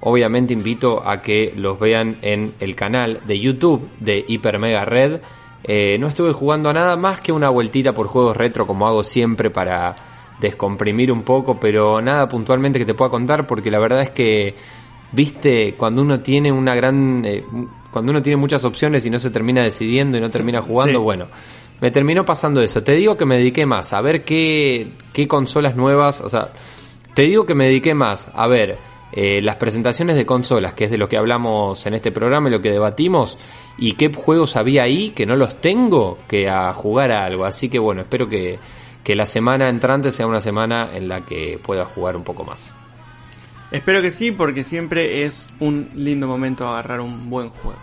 obviamente 0.00 0.52
invito 0.52 1.02
a 1.06 1.22
que 1.22 1.52
los 1.56 1.78
vean 1.80 2.18
en 2.22 2.54
el 2.60 2.76
canal 2.76 3.20
de 3.26 3.40
YouTube 3.40 3.88
de 3.98 4.24
Hyper 4.28 4.58
Mega 4.58 4.84
Red. 4.84 5.20
Eh, 5.64 5.98
no 5.98 6.06
estuve 6.08 6.32
jugando 6.32 6.68
a 6.68 6.72
nada 6.72 6.96
más 6.96 7.20
que 7.20 7.32
una 7.32 7.48
vueltita 7.48 7.92
por 7.92 8.06
juegos 8.06 8.36
retro 8.36 8.66
como 8.66 8.86
hago 8.86 9.02
siempre 9.02 9.50
para 9.50 9.94
descomprimir 10.40 11.10
un 11.10 11.22
poco, 11.22 11.58
pero 11.58 12.00
nada 12.00 12.28
puntualmente 12.28 12.78
que 12.78 12.84
te 12.84 12.94
pueda 12.94 13.10
contar 13.10 13.46
porque 13.46 13.70
la 13.70 13.80
verdad 13.80 14.02
es 14.02 14.10
que, 14.10 14.54
viste, 15.12 15.74
cuando 15.76 16.02
uno 16.02 16.20
tiene 16.20 16.52
una 16.52 16.74
gran... 16.76 17.24
eh, 17.24 17.42
cuando 17.92 18.10
uno 18.12 18.22
tiene 18.22 18.36
muchas 18.36 18.64
opciones 18.64 19.04
y 19.06 19.10
no 19.10 19.18
se 19.18 19.30
termina 19.30 19.62
decidiendo 19.62 20.16
y 20.16 20.20
no 20.20 20.30
termina 20.30 20.60
jugando, 20.60 20.98
Sí. 20.98 21.04
bueno, 21.04 21.26
me 21.80 21.90
terminó 21.90 22.24
pasando 22.24 22.60
eso. 22.60 22.82
Te 22.82 22.92
digo 22.92 23.16
que 23.16 23.24
me 23.24 23.36
dediqué 23.38 23.66
más 23.66 23.92
a 23.92 24.00
ver 24.00 24.24
qué, 24.24 24.88
qué 25.12 25.26
consolas 25.28 25.76
nuevas, 25.76 26.20
o 26.20 26.28
sea, 26.28 26.52
te 27.14 27.22
digo 27.22 27.46
que 27.46 27.54
me 27.54 27.66
dediqué 27.66 27.94
más 27.94 28.30
a 28.34 28.46
ver 28.46 28.78
eh, 29.12 29.40
las 29.42 29.56
presentaciones 29.56 30.16
de 30.16 30.26
consolas, 30.26 30.74
que 30.74 30.84
es 30.84 30.90
de 30.90 30.98
lo 30.98 31.08
que 31.08 31.16
hablamos 31.16 31.86
en 31.86 31.94
este 31.94 32.12
programa 32.12 32.48
y 32.48 32.52
lo 32.52 32.60
que 32.60 32.70
debatimos, 32.70 33.38
y 33.78 33.92
qué 33.94 34.12
juegos 34.12 34.54
había 34.56 34.82
ahí 34.82 35.10
que 35.10 35.24
no 35.24 35.34
los 35.34 35.60
tengo, 35.60 36.18
que 36.28 36.48
a 36.48 36.72
jugar 36.74 37.10
a 37.10 37.24
algo. 37.24 37.44
Así 37.46 37.68
que 37.70 37.78
bueno, 37.78 38.02
espero 38.02 38.28
que, 38.28 38.58
que 39.02 39.16
la 39.16 39.24
semana 39.24 39.68
entrante 39.68 40.12
sea 40.12 40.26
una 40.26 40.40
semana 40.42 40.90
en 40.94 41.08
la 41.08 41.24
que 41.24 41.58
pueda 41.62 41.86
jugar 41.86 42.16
un 42.16 42.24
poco 42.24 42.44
más. 42.44 42.74
Espero 43.70 44.00
que 44.00 44.10
sí, 44.10 44.32
porque 44.32 44.64
siempre 44.64 45.24
es 45.24 45.46
un 45.60 45.90
lindo 45.94 46.26
momento 46.26 46.66
agarrar 46.66 47.00
un 47.00 47.28
buen 47.28 47.50
juego. 47.50 47.78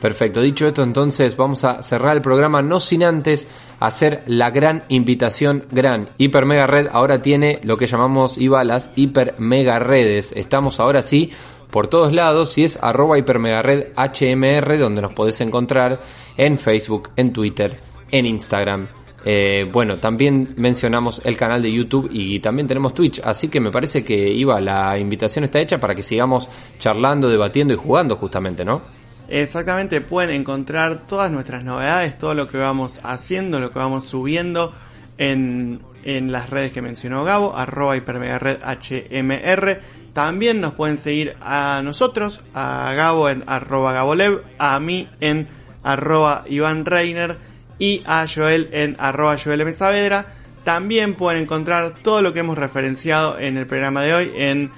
Perfecto, 0.00 0.40
dicho 0.40 0.68
esto 0.68 0.84
entonces 0.84 1.36
vamos 1.36 1.64
a 1.64 1.82
cerrar 1.82 2.16
el 2.16 2.22
programa 2.22 2.62
no 2.62 2.78
sin 2.78 3.02
antes 3.02 3.48
hacer 3.80 4.22
la 4.26 4.50
gran 4.50 4.84
invitación, 4.88 5.64
gran 5.72 6.08
Hiper 6.18 6.46
Mega 6.46 6.68
Red 6.68 6.86
ahora 6.92 7.20
tiene 7.20 7.58
lo 7.64 7.76
que 7.76 7.88
llamamos 7.88 8.38
IVA 8.38 8.62
las 8.62 8.90
Hiper 8.94 9.34
Mega 9.38 9.80
Redes, 9.80 10.32
estamos 10.36 10.78
ahora 10.78 11.02
sí 11.02 11.32
por 11.72 11.88
todos 11.88 12.12
lados 12.12 12.56
y 12.58 12.64
es 12.64 12.78
arroba 12.80 13.18
Hiper 13.18 13.40
Mega 13.40 13.60
Red 13.60 13.88
HMR 13.96 14.78
donde 14.78 15.02
nos 15.02 15.12
podés 15.12 15.40
encontrar 15.40 16.00
en 16.36 16.58
Facebook, 16.58 17.10
en 17.16 17.32
Twitter, 17.32 17.80
en 18.12 18.26
Instagram. 18.26 18.86
Eh, 19.24 19.68
bueno, 19.72 19.98
también 19.98 20.54
mencionamos 20.56 21.20
el 21.24 21.36
canal 21.36 21.60
de 21.60 21.72
YouTube 21.72 22.08
y 22.12 22.38
también 22.40 22.68
tenemos 22.68 22.94
Twitch, 22.94 23.20
así 23.24 23.48
que 23.48 23.60
me 23.60 23.70
parece 23.70 24.04
que 24.04 24.32
Iba, 24.32 24.60
la 24.60 24.98
invitación 24.98 25.44
está 25.44 25.60
hecha 25.60 25.78
para 25.80 25.94
que 25.94 26.02
sigamos 26.02 26.48
charlando, 26.78 27.28
debatiendo 27.28 27.74
y 27.74 27.76
jugando 27.76 28.16
justamente, 28.16 28.64
¿no? 28.64 28.82
Exactamente, 29.28 30.00
pueden 30.00 30.30
encontrar 30.30 31.06
todas 31.06 31.30
nuestras 31.30 31.64
novedades, 31.64 32.16
todo 32.16 32.34
lo 32.34 32.48
que 32.48 32.56
vamos 32.58 33.00
haciendo, 33.02 33.60
lo 33.60 33.70
que 33.70 33.78
vamos 33.78 34.06
subiendo 34.06 34.72
en, 35.18 35.80
en 36.04 36.32
las 36.32 36.48
redes 36.48 36.72
que 36.72 36.80
mencionó 36.80 37.24
Gabo, 37.24 37.54
arroba 37.54 37.96
hipermegared 37.96 38.58
HMR. 38.62 39.80
También 40.14 40.60
nos 40.62 40.72
pueden 40.72 40.96
seguir 40.96 41.36
a 41.42 41.82
nosotros, 41.84 42.40
a 42.54 42.92
Gabo 42.94 43.28
en 43.28 43.44
arroba 43.46 43.92
Gabolev, 43.92 44.42
a 44.58 44.80
mí 44.80 45.08
en 45.20 45.46
arroba 45.82 46.44
Iván 46.48 46.86
Reiner 46.86 47.36
y 47.78 48.02
a 48.06 48.26
Joel 48.32 48.68
en 48.72 48.96
arroba 48.98 49.36
Joel. 49.42 49.74
Saavedra. 49.74 50.34
También 50.64 51.14
pueden 51.14 51.42
encontrar 51.42 51.94
todo 52.02 52.20
lo 52.20 52.32
que 52.32 52.40
hemos 52.40 52.58
referenciado 52.58 53.38
en 53.38 53.56
el 53.56 53.66
programa 53.66 54.02
de 54.02 54.14
hoy 54.14 54.32
en 54.36 54.70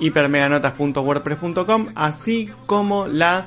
hipermeganotas.wordpress.com, 0.00 1.88
así 1.94 2.50
como 2.66 3.06
la 3.06 3.46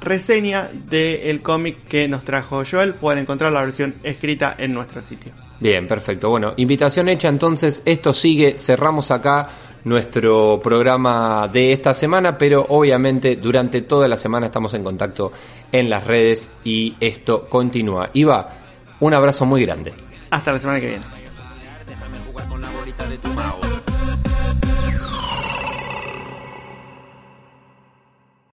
reseña 0.00 0.70
del 0.72 1.42
cómic 1.42 1.76
que 1.88 2.08
nos 2.08 2.24
trajo 2.24 2.62
Joel. 2.68 2.94
Pueden 2.94 3.20
encontrar 3.20 3.52
la 3.52 3.60
versión 3.62 3.94
escrita 4.02 4.54
en 4.58 4.72
nuestro 4.72 5.02
sitio. 5.02 5.32
Bien, 5.60 5.86
perfecto. 5.86 6.28
Bueno, 6.30 6.52
invitación 6.56 7.08
hecha, 7.08 7.28
entonces 7.28 7.82
esto 7.84 8.12
sigue, 8.12 8.58
cerramos 8.58 9.10
acá 9.10 9.48
nuestro 9.86 10.58
programa 10.60 11.48
de 11.48 11.72
esta 11.72 11.94
semana, 11.94 12.36
pero 12.36 12.66
obviamente 12.70 13.36
durante 13.36 13.82
toda 13.82 14.08
la 14.08 14.16
semana 14.16 14.46
estamos 14.46 14.74
en 14.74 14.82
contacto 14.82 15.30
en 15.70 15.88
las 15.88 16.04
redes 16.04 16.50
y 16.64 16.96
esto 16.98 17.46
continúa. 17.48 18.10
Iva, 18.12 18.48
un 18.98 19.14
abrazo 19.14 19.46
muy 19.46 19.64
grande. 19.64 19.94
Hasta 20.30 20.52
la 20.52 20.58
semana 20.58 20.80
que 20.80 20.88
viene. 20.88 21.04